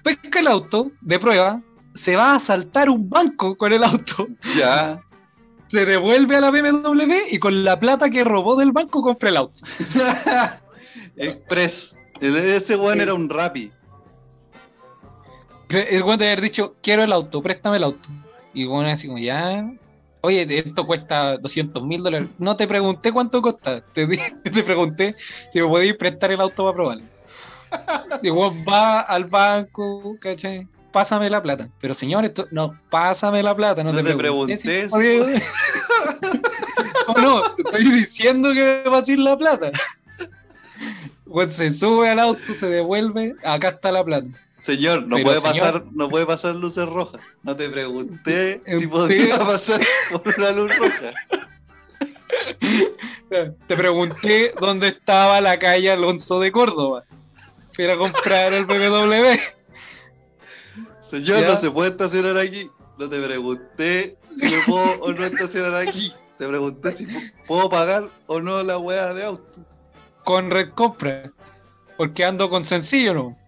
[0.02, 1.60] pesca el auto de prueba,
[1.94, 4.26] se va a asaltar un banco con el auto,
[4.56, 5.00] Ya.
[5.66, 9.36] se devuelve a la BMW y con la plata que robó del banco compra el
[9.36, 9.60] auto.
[11.16, 11.96] Express.
[12.20, 13.72] El- Ese weón era un rapi.
[15.68, 18.08] Es bueno de haber dicho, quiero el auto, préstame el auto.
[18.52, 19.70] Y bueno, así como, ya.
[20.22, 22.28] Oye, esto cuesta 200 mil dólares.
[22.38, 23.80] No te pregunté cuánto cuesta.
[23.80, 24.06] Te,
[24.52, 25.14] te pregunté
[25.50, 27.04] si me podías prestar el auto para probarlo.
[28.22, 30.66] Y weón va al banco, ¿cachai?
[30.92, 31.68] Pásame la plata.
[31.80, 33.84] Pero señor, esto, no, pásame la plata.
[33.84, 34.58] No, No te, te pregunté.
[34.58, 34.94] pregunté si
[37.16, 39.70] no, no, te estoy diciendo que me va a ir la plata.
[41.30, 44.26] Weón se sube al auto, se devuelve, acá está la plata.
[44.62, 47.20] Señor, no Pero, puede señor- pasar, no puede pasar luces rojas.
[47.42, 49.80] No te pregunté si Usted- podía pasar
[50.10, 51.10] por una luz roja.
[53.66, 57.04] Te pregunté dónde estaba la calle Alonso de Córdoba.
[57.72, 59.38] Fui a comprar el BMW.
[61.00, 61.48] Señor, Ya.
[61.48, 62.70] no se puede estacionar aquí.
[62.98, 66.12] No te pregunté si me puedo o no estacionar aquí.
[66.38, 69.60] Te pregunté si pu- puedo pagar o no la weá de auto.
[70.30, 71.32] Con Red Compra.
[71.96, 73.38] Porque ando con sencillo, ¿no?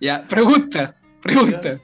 [0.00, 1.80] ya, pregunta, pregunta.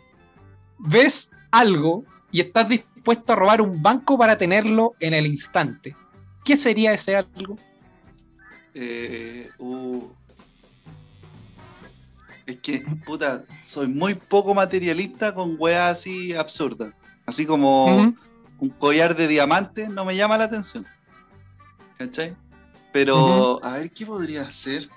[0.79, 5.95] ¿Ves algo y estás dispuesto a robar un banco para tenerlo en el instante?
[6.45, 7.57] ¿Qué sería ese algo?
[8.75, 10.09] Eh, uh.
[12.47, 16.95] Es que, puta, soy muy poco materialista con weas así absurdas.
[17.27, 18.15] Así como
[18.59, 20.87] un collar de diamantes no me llama la atención.
[22.07, 22.35] ¿Cachai?
[22.93, 24.89] Pero, a ver, ¿qué podría ser?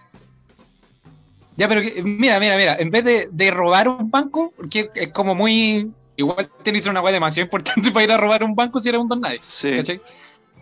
[1.55, 5.09] Ya, pero que- mira, mira, mira, en vez de, de robar un banco, porque es
[5.09, 5.91] como muy...
[6.17, 9.07] Igual tienes una weá demasiado importante para ir a robar un banco si eres un
[9.07, 9.39] don nadie.
[9.41, 9.75] Sí.
[9.77, 10.01] ¿cachai?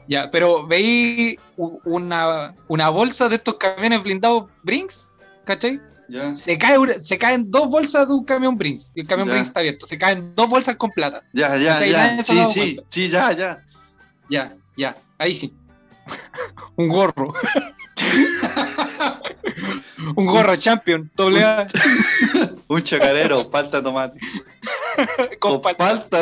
[0.08, 5.08] Ya, pero veí una, una bolsa de estos camiones blindados Brinks,
[5.46, 5.80] ¿cachai?
[6.36, 9.30] Se, cae se caen dos bolsas de un camión Brinks, y el camión.
[9.30, 11.24] Brinks está abierto, se caen dos bolsas con plata.
[11.34, 12.22] ya, ya, ya.
[12.22, 13.64] Sí, sí, sí, ya, ya.
[14.30, 15.54] Ya, ya, ahí sí.
[16.76, 17.34] un gorro.
[20.16, 21.68] un gorro champion, doble A,
[22.68, 24.20] Un chacarero, palta tomate.
[25.40, 26.20] con Con palta.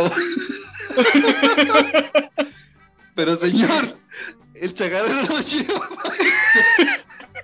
[3.15, 3.97] Pero señor,
[4.55, 5.87] el chacarero lo lleva.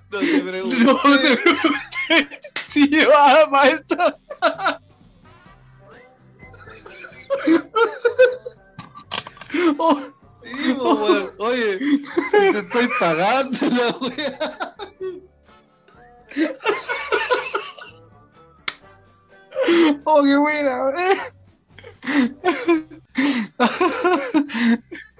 [0.09, 0.77] No te pregunto.
[0.77, 4.17] No te pregunté si llevaba maestra.
[9.77, 10.01] Oh,
[10.55, 11.29] Sí, po, weón.
[11.39, 11.77] Oye,
[12.31, 14.39] te estoy pagando la wea.
[20.05, 20.93] oh, qué buena.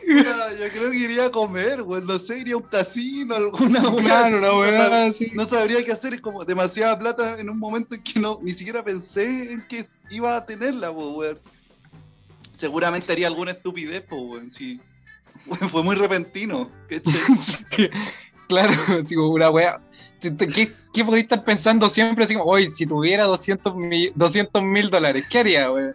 [0.08, 2.06] Ya, Yo creo que iría a comer, weón.
[2.08, 6.14] No sé, iría a un casino, alguna Claro, una así, no sab- sabría qué hacer,
[6.14, 9.88] es como demasiada plata en un momento en que no, ni siquiera pensé en que
[10.10, 11.40] iba a tenerla, weón.
[12.54, 14.50] Seguramente haría alguna estupidez, po, weón.
[14.50, 14.80] Sí.
[15.70, 16.70] Fue muy repentino.
[18.48, 19.82] claro, así como una wea.
[20.20, 22.24] ¿Qué, qué podría estar pensando siempre?
[22.24, 25.92] Así como, oye, si tuviera 200 mil dólares, ¿qué haría, wey?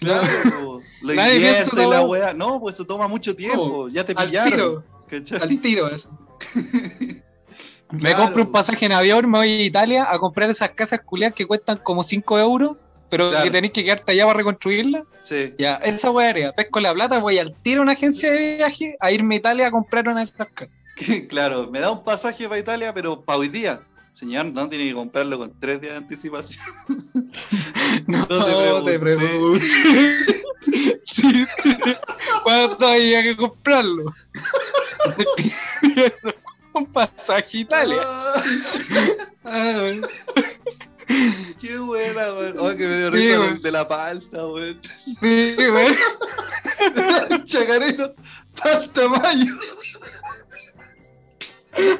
[0.00, 0.26] Claro,
[0.62, 0.80] po.
[1.02, 2.32] lo Nadie la weá.
[2.32, 3.88] No, pues eso toma mucho tiempo.
[3.88, 4.50] Ya te Al pillaron.
[4.50, 5.40] tiro, ¿cachai?
[5.40, 6.10] al tiro eso.
[7.90, 11.00] Me Claro, compro un pasaje en avión, me voy a Italia a comprar esas casas
[11.04, 12.76] culiadas que cuestan como 5 euros,
[13.10, 13.44] pero Claro.
[13.44, 15.04] que tenéis que quedarte allá para reconstruirla.
[15.22, 15.54] Sí.
[15.58, 16.52] Ya, esa wea haría.
[16.52, 19.66] Pesco la plata, voy al tiro a una agencia de viaje a irme a Italia
[19.68, 20.74] a comprar una de esas casas.
[21.28, 23.80] Claro, me da un pasaje para Italia, pero para hoy día.
[24.12, 26.60] Señor, no tiene que comprarlo con tres días de anticipación.
[28.06, 29.66] No, No te pregunté.
[31.04, 31.44] Sí.
[32.44, 34.14] ¿Cuánto había que comprarlo?
[36.74, 38.02] Un pasaje a Italia.
[41.60, 42.56] Qué buena, weón.
[42.58, 43.52] Oh, que me dio Sí, risa weón.
[43.56, 44.80] el de la palta, weón.
[45.20, 45.94] Sí, güey.
[47.44, 48.14] Chacarero,
[48.62, 49.54] palta mayo.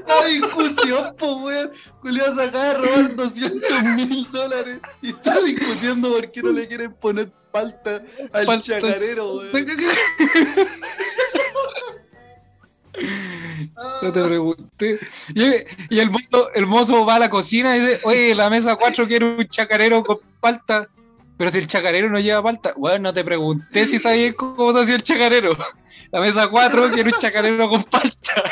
[0.07, 1.73] La discusión, po, weón.
[2.01, 6.69] Julio se acaba de robar 200 mil dólares y está discutiendo por qué no le
[6.69, 8.03] quieren poner palta
[8.33, 8.61] al Palta.
[8.81, 9.51] chacarero, weón.
[14.03, 14.99] No te pregunté.
[15.35, 18.77] Y, y el, mozo, el mozo va a la cocina y dice, oye, la mesa
[18.77, 20.89] 4 quiere un chacarero con palta.
[21.37, 24.81] Pero si el chacarero no lleva palta, bueno, no te pregunté si sabías cómo se
[24.81, 25.57] hacía el chacarero.
[26.13, 28.45] La mesa 4 quiere un chacarero con palta.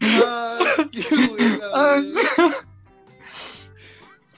[0.00, 2.14] Ay, qué buena, Ay.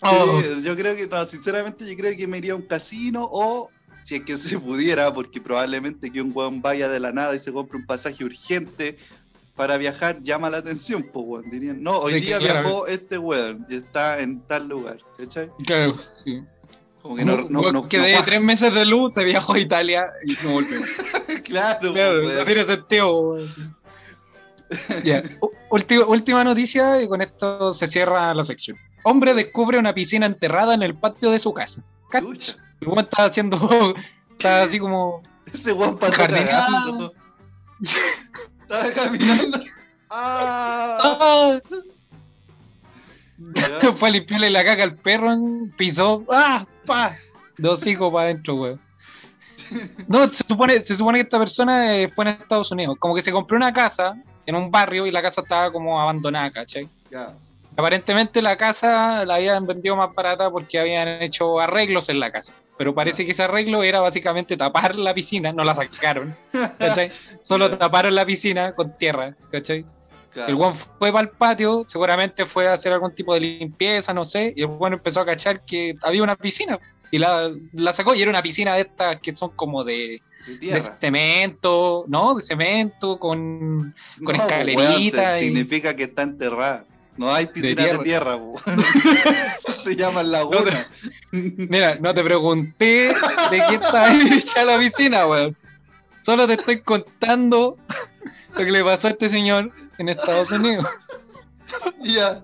[0.03, 0.41] Oh.
[0.41, 3.71] Sí, yo creo que, no, sinceramente, yo creo que me iría a un casino o,
[4.07, 7.41] si es que se pudiera, porque probablemente que un weón vaya de la nada y
[7.41, 8.97] se compre un pasaje urgente
[9.57, 11.51] para viajar llama la atención, pues, weón.
[11.51, 15.51] Dirían, no, hoy día viajó este weón y está en tal lugar, ¿cachai?
[15.67, 16.41] Claro, sí.
[17.03, 19.59] Como que no, no, no, no que de tres meses de luz se viajó a
[19.59, 20.81] Italia y no volvió.
[21.45, 23.37] claro, Claro, no tiene sentido.
[25.41, 28.77] u- ulti- última noticia y con esto se cierra la sección.
[29.09, 31.81] Hombre descubre una piscina enterrada en el patio de su casa.
[32.13, 33.95] El weón está haciendo.
[34.33, 35.23] Está así como.
[35.53, 36.23] Ese weón pasó.
[36.25, 37.13] Estaba
[38.93, 39.63] caminando.
[40.11, 40.99] ¡Ah!
[41.21, 41.61] ¡Ah!
[43.95, 45.31] Fue a limpiarle la caca al perro,
[45.77, 46.25] pisó.
[46.29, 46.67] ¡Ah!
[46.85, 47.15] ¡Pa!
[47.59, 48.81] Dos hijos para adentro, weón.
[50.09, 52.97] No, se supone, se supone que esta persona eh, fue en Estados Unidos.
[52.99, 56.51] Como que se compró una casa en un barrio y la casa estaba como abandonada,
[56.51, 56.89] ¿cachai?
[57.09, 57.37] Ya.
[57.77, 62.53] Aparentemente la casa la habían vendido más barata porque habían hecho arreglos en la casa.
[62.79, 66.35] Pero parece que ese arreglo era básicamente tapar la piscina, no la sacaron,
[66.79, 67.11] ¿cachai?
[67.41, 69.85] Solo taparon la piscina con tierra, ¿cachai?
[70.33, 70.49] Claro.
[70.51, 74.25] El buen fue para el patio, seguramente fue a hacer algún tipo de limpieza, no
[74.27, 76.79] sé, y el buen empezó a cachar que había una piscina
[77.11, 80.21] y la, la sacó y era una piscina de estas que son como de,
[80.61, 82.35] De cemento, ¿no?
[82.35, 83.95] De cemento con...
[84.23, 86.85] con No, escalerita weón, se- y- Significa que está enterrada.
[87.17, 88.39] No hay piscina de tierra.
[89.59, 90.87] Eso se llama laguna.
[91.33, 93.15] Mira, no te pregunté
[93.51, 95.57] de qué está hecha la piscina, weón.
[96.21, 97.79] Solo te estoy contando
[98.51, 100.87] lo que le pasó a este señor en Estados Unidos.
[102.03, 102.43] Ya.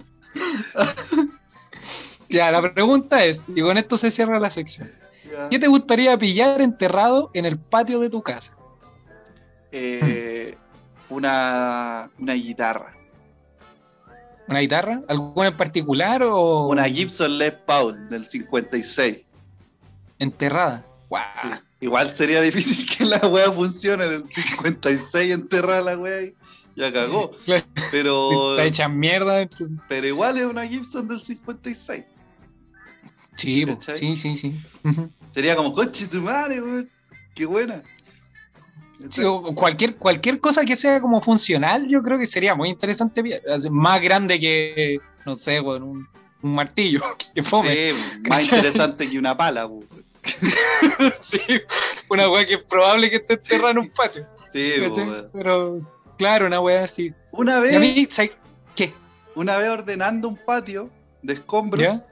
[2.28, 4.90] Ya, la pregunta es, y con esto se cierra la sección.
[5.31, 5.49] ya.
[5.49, 8.53] ¿Qué te gustaría pillar enterrado en el patio de tu casa?
[9.73, 10.57] Eh,
[11.09, 12.94] una, una guitarra.
[14.53, 15.01] ¿Una guitarra?
[15.09, 19.19] ¿Alguna en particular o Una Gibson Les Paul del 56.
[20.19, 20.85] enterrada?
[21.09, 21.23] Guau.
[21.81, 26.35] Igual sería difícil que la wea funcione del 56 enterrada la wea y
[26.77, 27.33] ya cagó.
[27.45, 27.65] Claro.
[27.91, 29.49] Pero, Está hecha mierda.
[29.89, 32.05] pero igual es una Gibson del 56.
[33.37, 33.73] Sí, po.
[33.79, 33.97] ¿Cachai?
[33.97, 34.55] sí, sí, sí.
[35.31, 36.91] Sería como, coche tu madre, weón.
[37.35, 37.83] Qué buena.
[39.09, 39.23] Sí,
[39.55, 43.23] cualquier, cualquier cosa que sea como funcional, yo creo que sería muy interesante.
[43.70, 46.09] Más grande que, no sé, weón, un,
[46.43, 47.01] un martillo.
[47.35, 47.74] Que fome.
[47.74, 49.69] Sí, más interesante que una pala.
[51.20, 51.41] Sí,
[52.09, 54.27] una weá que es probable que esté enterrada en un patio.
[54.53, 54.74] Sí.
[55.33, 55.81] Pero
[56.23, 57.12] Claro, una weá así.
[57.33, 58.09] Una vez, mí,
[59.35, 60.91] una vez ordenando un patio
[61.23, 62.07] de escombros, ¿Ya?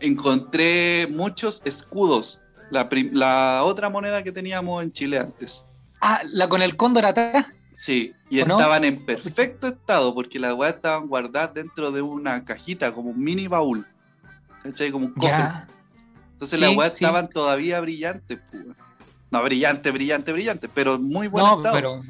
[0.00, 2.40] encontré muchos escudos.
[2.70, 5.64] La, la otra moneda que teníamos en Chile antes.
[6.00, 7.46] Ah, la con el cóndor atrás.
[7.72, 12.92] Sí, y estaban en perfecto estado porque las weas estaban guardadas dentro de una cajita,
[12.92, 13.86] como un mini baúl.
[14.62, 14.90] ¿Cachai?
[14.90, 15.44] Como un cofre.
[16.32, 17.04] Entonces Sí, las weas sí.
[17.04, 18.64] estaban todavía brillantes, pues.
[19.30, 21.74] No, brillante, brillante, brillante, pero muy buen No, estado.
[21.74, 22.02] pero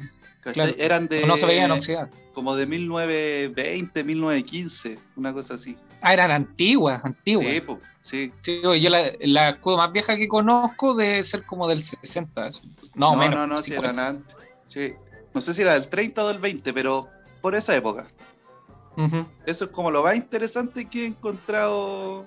[0.77, 1.25] Eran de.
[1.27, 2.09] no se veían oxidadas.
[2.33, 5.77] Como de 1920, 1915, una cosa así.
[6.01, 7.47] Ah, eran antiguas, antiguas.
[7.47, 8.31] Sí, pues, sí.
[8.41, 12.47] Sí, yo la, la escudo más vieja que conozco debe ser como del 60.
[12.47, 12.61] eso.
[12.95, 13.35] No, No, menos.
[13.35, 13.89] no, no, si 50.
[13.89, 14.35] eran antes.
[14.65, 14.93] Sí.
[15.33, 17.07] No sé si era del 30 o del 20, pero
[17.41, 18.05] por esa época.
[19.45, 22.25] Eso es como lo más interesante que he encontrado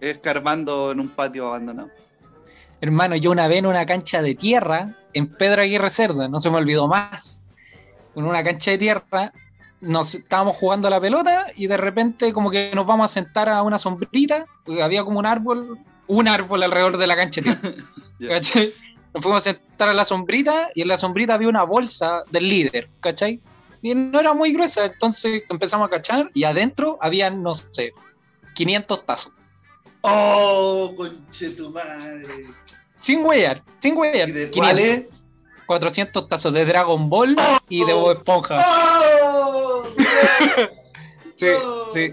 [0.00, 1.90] escarbando en un patio abandonado.
[2.80, 6.48] Hermano, yo una vez en una cancha de tierra, en Pedro Aguirre Cerda, no se
[6.50, 7.44] me olvidó más.
[8.14, 9.32] En una cancha de tierra,
[9.80, 13.48] nos estábamos jugando a la pelota y de repente como que nos vamos a sentar
[13.48, 14.46] a una sombrita,
[14.82, 17.40] había como un árbol, un árbol alrededor de la cancha.
[19.14, 22.48] Nos fuimos a sentar a la sombrita y en la sombrita había una bolsa del
[22.48, 23.40] líder, ¿cachai?
[23.80, 27.92] Y no era muy gruesa, entonces empezamos a cachar y adentro había, no sé,
[28.54, 29.32] 500 tazos.
[30.02, 32.46] ¡Oh, conche tu madre!
[32.96, 34.28] Sin huellar, sin huellar.
[34.28, 34.56] ¿Y de 500.
[34.56, 35.06] cuáles?
[35.66, 37.36] 400 tazos de Dragon Ball
[37.68, 38.56] y de Bob Esponja.
[38.56, 39.27] ¡Oh!
[41.34, 41.90] Sí, no.
[41.92, 42.12] sí.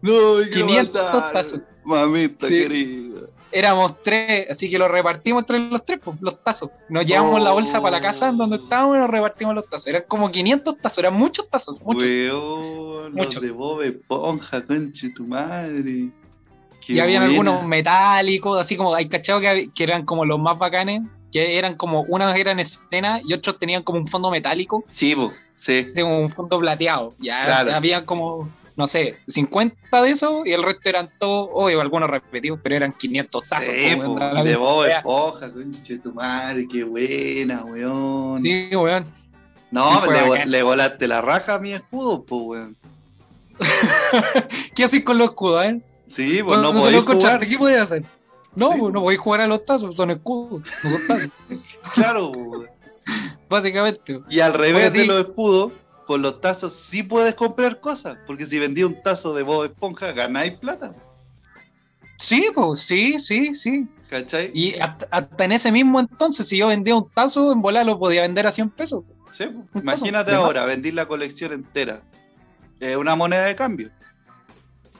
[0.00, 1.32] No, hay que 500 matar.
[1.32, 1.60] tazos.
[1.84, 2.58] Mamita Sí.
[2.58, 3.20] querida.
[3.52, 6.70] Éramos tres, así que lo repartimos entre los tres, pues, los tazos.
[6.88, 9.86] Nos llevamos la bolsa para la casa donde estábamos y nos repartimos los tazos.
[9.86, 12.04] Eran como 500 tazos, eran muchos tazos, muchos.
[12.04, 13.34] Weón, Muchos.
[13.36, 16.10] los de Bob Esponja, conche tu madre.
[16.86, 17.32] Qué y habían buena.
[17.50, 21.02] algunos metálicos, así como hay cachado que eran como los más bacanes,
[21.32, 25.32] que eran como, unos eran escena y otros tenían como un fondo metálico, Sí, po,
[25.54, 25.88] sí.
[26.02, 27.14] un fondo plateado.
[27.18, 27.72] Ya Claro.
[27.74, 32.60] habían como, no sé, 50 de esos y el resto eran todos, obvio, algunos repetidos,
[32.62, 33.74] pero eran 500 tazos.
[33.74, 34.86] Sí, po, de Bob.
[34.86, 38.42] Esponja, conche tu madre, qué buena, weón.
[38.42, 39.04] Sí, weón.
[39.70, 40.10] no, sí,
[40.46, 42.76] le, volaste la raja a mi escudo, pues, weón.
[44.74, 45.80] ¿Qué haces con los escudos, eh?
[46.08, 47.40] Sí, pues no jugar.
[47.46, 48.04] ¿Qué podías hacer?
[48.56, 48.78] No, Sí.
[48.80, 51.28] pues, no podéis jugar a los tazos, son escudos, no son tazos,
[51.94, 52.32] Claro,
[53.48, 54.20] básicamente.
[54.28, 55.72] Y al revés de los escudos,
[56.06, 58.16] con los tazos sí puedes comprar cosas.
[58.26, 60.94] Porque si vendí un tazo de Bob Esponja, ganáis plata.
[62.18, 63.86] Sí, pues, sí, sí, sí.
[64.08, 64.50] ¿Cachai?
[64.54, 67.98] Y hasta, hasta en ese mismo entonces, si yo vendía un tazo, en volar lo
[67.98, 69.04] podía vender a 100 pesos.
[69.30, 69.44] Sí,
[69.74, 72.00] Imagínate tazo, ahora, vendí la colección entera.
[72.80, 73.90] Es una moneda de cambio.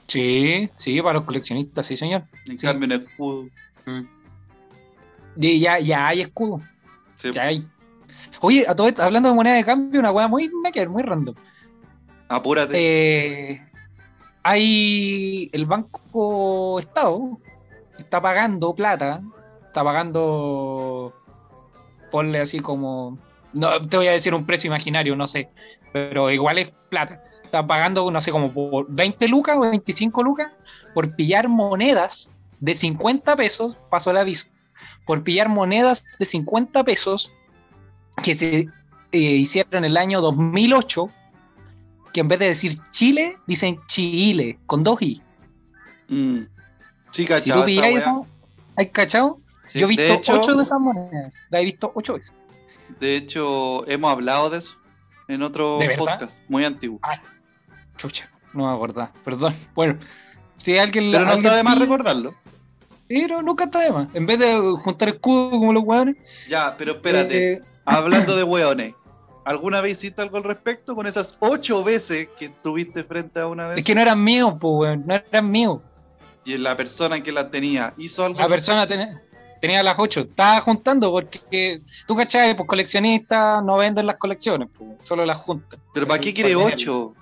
[0.07, 2.23] Sí, sí, para los coleccionistas, sí, señor.
[2.45, 2.65] En Sí.
[2.65, 3.47] cambio, un escudo.
[5.39, 6.61] Y ya, ya hay escudo,
[7.17, 7.65] Sí, ya hay.
[8.41, 11.35] Oye, a todo esto, hablando de moneda de cambio, una weá muy naked, muy random.
[12.29, 12.73] Apúrate.
[13.53, 13.61] Eh,
[14.43, 17.37] hay el Banco Estado
[17.97, 19.21] está pagando plata,
[19.65, 21.13] está pagando,
[22.11, 23.17] ponle así como,
[23.53, 25.49] no te voy a decir un precio imaginario, no sé,
[25.93, 27.21] pero igual es plata.
[27.43, 30.51] Está pagando, no sé, como por 20 lucas o 25 lucas
[30.93, 34.47] por pillar monedas de 50 pesos, pasó el aviso,
[35.05, 37.31] por pillar monedas de 50 pesos
[38.23, 38.67] que se
[39.11, 41.09] eh, hicieron en el año 2008
[42.13, 45.21] que en vez de decir Chile, dicen Chile, con dos I.
[46.09, 46.39] Mm.
[47.11, 48.27] Sí, Si cachaba tú pillas eso,
[48.75, 49.39] ¿hay cachado?
[49.65, 51.35] Sí, Yo he visto hecho, ocho de esas monedas.
[51.49, 52.33] La he visto ocho veces.
[52.99, 54.77] De hecho, hemos hablado de eso
[55.27, 56.99] en otro podcast muy antiguo.
[57.97, 59.09] Chucha, no me acuerdo.
[59.23, 59.53] Perdón.
[59.75, 59.97] Bueno,
[60.57, 62.35] si alguien Pero no alguien está de más pilla- recordarlo.
[63.07, 64.09] Pero nunca está de más.
[64.13, 66.15] En vez de juntar escudos como los hueones.
[66.49, 67.53] Ya, pero espérate.
[67.53, 68.95] eh, Hablando de weones,
[69.45, 73.67] ¿alguna vez hiciste algo al respecto con esas ocho veces que estuviste frente a una
[73.67, 73.79] vez?
[73.79, 75.03] es que no eran míos, pues, weón.
[75.05, 75.79] No eran míos.
[76.43, 78.39] Y la persona que la tenía hizo algo.
[78.39, 79.21] La persona tenía,
[79.59, 80.21] tenía las ocho.
[80.21, 82.55] Estaba juntando porque tú, ¿cachai?
[82.55, 85.79] Pues coleccionistas no venden las colecciones, pues, solo las juntan.
[85.93, 87.13] ¿Pero para qué quiere ocho?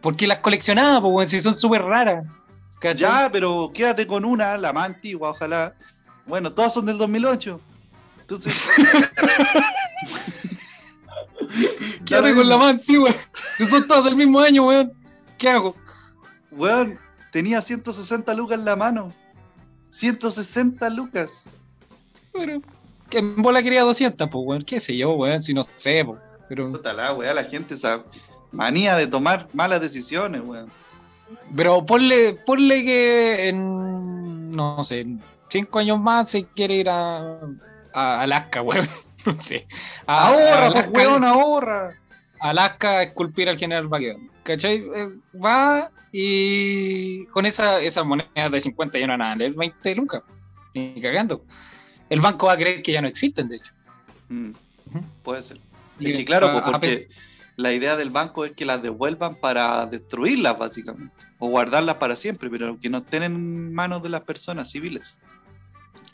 [0.00, 2.24] Porque las coleccionaba, pues, si son súper raras.
[2.80, 3.10] ¿cachai?
[3.10, 5.74] Ya, pero quédate con una, la más antigua, ojalá.
[6.26, 7.60] Bueno, todas son del 2008.
[8.20, 8.70] Entonces.
[12.04, 13.10] Quédate con la más antigua.
[13.58, 14.92] Que son todas del mismo año, weón.
[15.38, 15.76] ¿Qué hago?
[16.50, 16.98] Weón,
[17.30, 19.12] tenía 160 lucas en la mano.
[19.92, 21.44] 160 lucas.
[22.32, 22.60] Pero,
[23.10, 24.62] que en bola quería 200, pues, weón.
[24.64, 25.42] ¿Qué sé yo, weón?
[25.42, 26.18] Si no sé, pues.
[26.48, 28.02] Pero, la weá, la gente esa
[28.50, 30.70] manía de tomar malas decisiones, weón.
[31.56, 37.38] pero ponle, ponle que en, no sé, en cinco años más se quiere ir a,
[37.94, 38.86] a Alaska, weón.
[39.38, 39.62] sí.
[40.06, 41.98] A- Ahorra, Alaska- pues weón, ahorra.
[42.40, 44.31] Alaska a esculpir al general Baquedón.
[44.42, 44.76] ¿Cachai?
[44.94, 49.94] Eh, va y con esa, esa moneda de 50 ya no van a valer 20
[49.96, 50.22] lucas.
[50.74, 51.44] Ni cagando.
[52.08, 53.72] El banco va a creer que ya no existen, de hecho.
[54.28, 54.50] Mm.
[55.22, 55.58] Puede ser.
[55.98, 57.08] Y Es que claro, a porque
[57.56, 61.14] la idea del banco es que las devuelvan para destruirlas, básicamente.
[61.38, 65.16] O guardarlas para siempre, pero que no estén en manos de las personas civiles.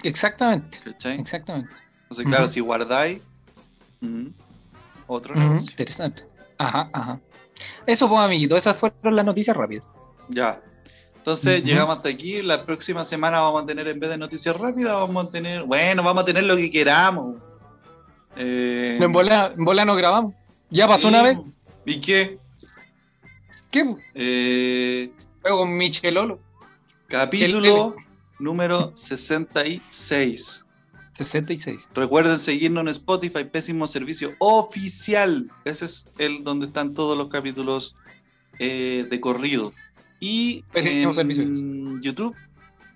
[0.02, 1.18] Exactamente, ¿Cachai?
[1.18, 1.74] exactamente.
[2.02, 3.20] Entonces, claro, si guardáis,
[4.00, 4.26] mm,
[5.06, 5.70] otro negocio.
[5.70, 6.24] Interesante.
[6.56, 7.20] Ajá, ajá.
[7.86, 9.88] Eso, pues, amiguito, esas fueron las noticias rápidas.
[10.28, 10.60] Ya.
[11.16, 12.42] Entonces, llegamos hasta aquí.
[12.42, 15.64] La próxima semana vamos a tener, en vez de noticias rápidas, vamos a tener.
[15.64, 17.36] Bueno, vamos a tener lo que queramos.
[18.36, 20.34] Eh, En bola, en bola nos grabamos.
[20.70, 21.08] Ya pasó sí.
[21.08, 21.38] una vez.
[21.84, 22.38] ¿Y qué?
[23.70, 23.96] ¿Qué?
[24.14, 25.12] Eh,
[25.42, 26.38] Juego con Michelolo.
[27.08, 27.94] capítulo
[28.38, 30.64] número 66.
[31.18, 31.88] 66.
[31.94, 35.50] Recuerden seguirnos en Spotify, Pésimo Servicio Oficial.
[35.64, 37.96] Ese es el donde están todos los capítulos
[38.58, 39.72] eh, de corrido.
[40.20, 42.00] Y Pésimo en Servicio.
[42.00, 42.36] YouTube,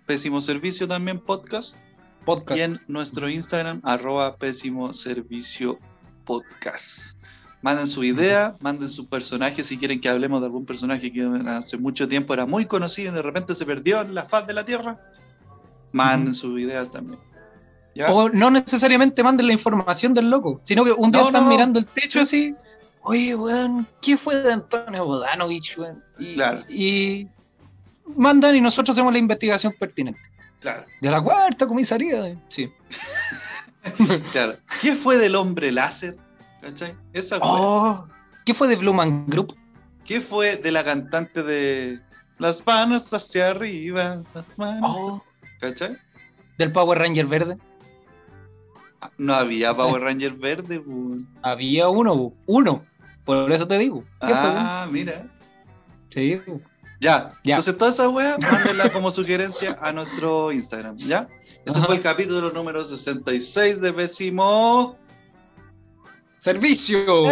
[0.07, 1.77] Pésimo Servicio también podcast.
[2.25, 2.59] Podcast.
[2.59, 5.79] Y en nuestro Instagram, arroba Pésimo Servicio
[6.25, 7.17] Podcast.
[7.63, 11.77] Manden su idea, manden su personaje si quieren que hablemos de algún personaje que hace
[11.77, 14.65] mucho tiempo era muy conocido y de repente se perdió en la faz de la
[14.65, 15.01] tierra.
[15.93, 17.21] Manden su idea también.
[17.95, 18.11] ¿Ya?
[18.11, 21.51] O no necesariamente manden la información del loco, sino que un día No, están no,
[21.51, 22.55] mirando el techo así.
[23.03, 26.03] Oye, weón, ¿qué fue de Antonio Bodanovich, weón?
[26.19, 26.61] Y, Claro.
[26.69, 27.27] y
[28.17, 30.21] mandan y nosotros hacemos la investigación pertinente.
[30.61, 30.87] Claro.
[31.01, 32.37] De la cuarta comisaría.
[32.49, 32.71] Sí.
[34.31, 34.57] Claro.
[34.81, 36.17] ¿Qué fue del hombre láser?
[36.61, 36.95] ¿Cachai?
[37.13, 37.49] Esa fue.
[37.51, 38.07] Oh,
[38.45, 39.57] ¿Qué fue de Bluman Group?
[40.05, 42.01] ¿Qué fue de la cantante de
[42.39, 44.23] Las manos hacia arriba?
[44.35, 44.89] Las manos.
[44.95, 45.23] Oh,
[45.61, 45.97] ¿Cachai?
[46.59, 47.59] del Power Ranger verde.
[49.19, 51.29] No había Power Ranger verde, weón.
[51.43, 52.85] Había uno, uno.
[53.25, 54.05] Por eso te digo.
[54.21, 55.27] Ah, mira.
[56.09, 56.41] Sí.
[57.01, 57.33] Ya.
[57.45, 57.55] Ya.
[57.55, 61.29] Entonces, toda esa wea, mándenla como sugerencia a nuestro Instagram, ¿ya?
[61.65, 61.87] Este Ajá.
[61.87, 64.97] fue el capítulo número 66 de Pésimo.
[66.39, 67.23] Servicio.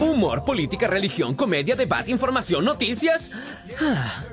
[0.00, 3.30] Humor, política, religión, comedia, debate, información, noticias
[3.80, 4.24] ah,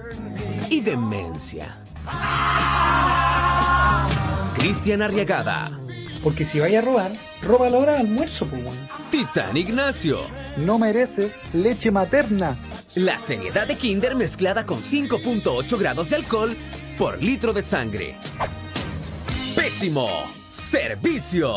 [0.70, 1.78] y demencia.
[4.56, 5.72] Cristian Arriagada,
[6.24, 7.12] Porque si vaya a robar,
[7.44, 8.62] roba a la hora de almuerzo, pues.
[9.12, 10.20] Titán Ignacio,
[10.58, 12.58] No mereces leche materna.
[12.96, 16.58] la seriedad de Kinder mezclada con 5.8 grados de alcohol
[16.98, 18.16] por litro de sangre.
[19.56, 20.08] Pésimo
[20.50, 21.54] servicio.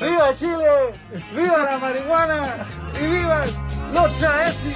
[0.00, 0.92] ¡Viva Chile!
[1.34, 2.66] ¡Viva la marihuana!
[3.00, 3.44] ¡Y viva
[3.94, 4.74] los chaescos!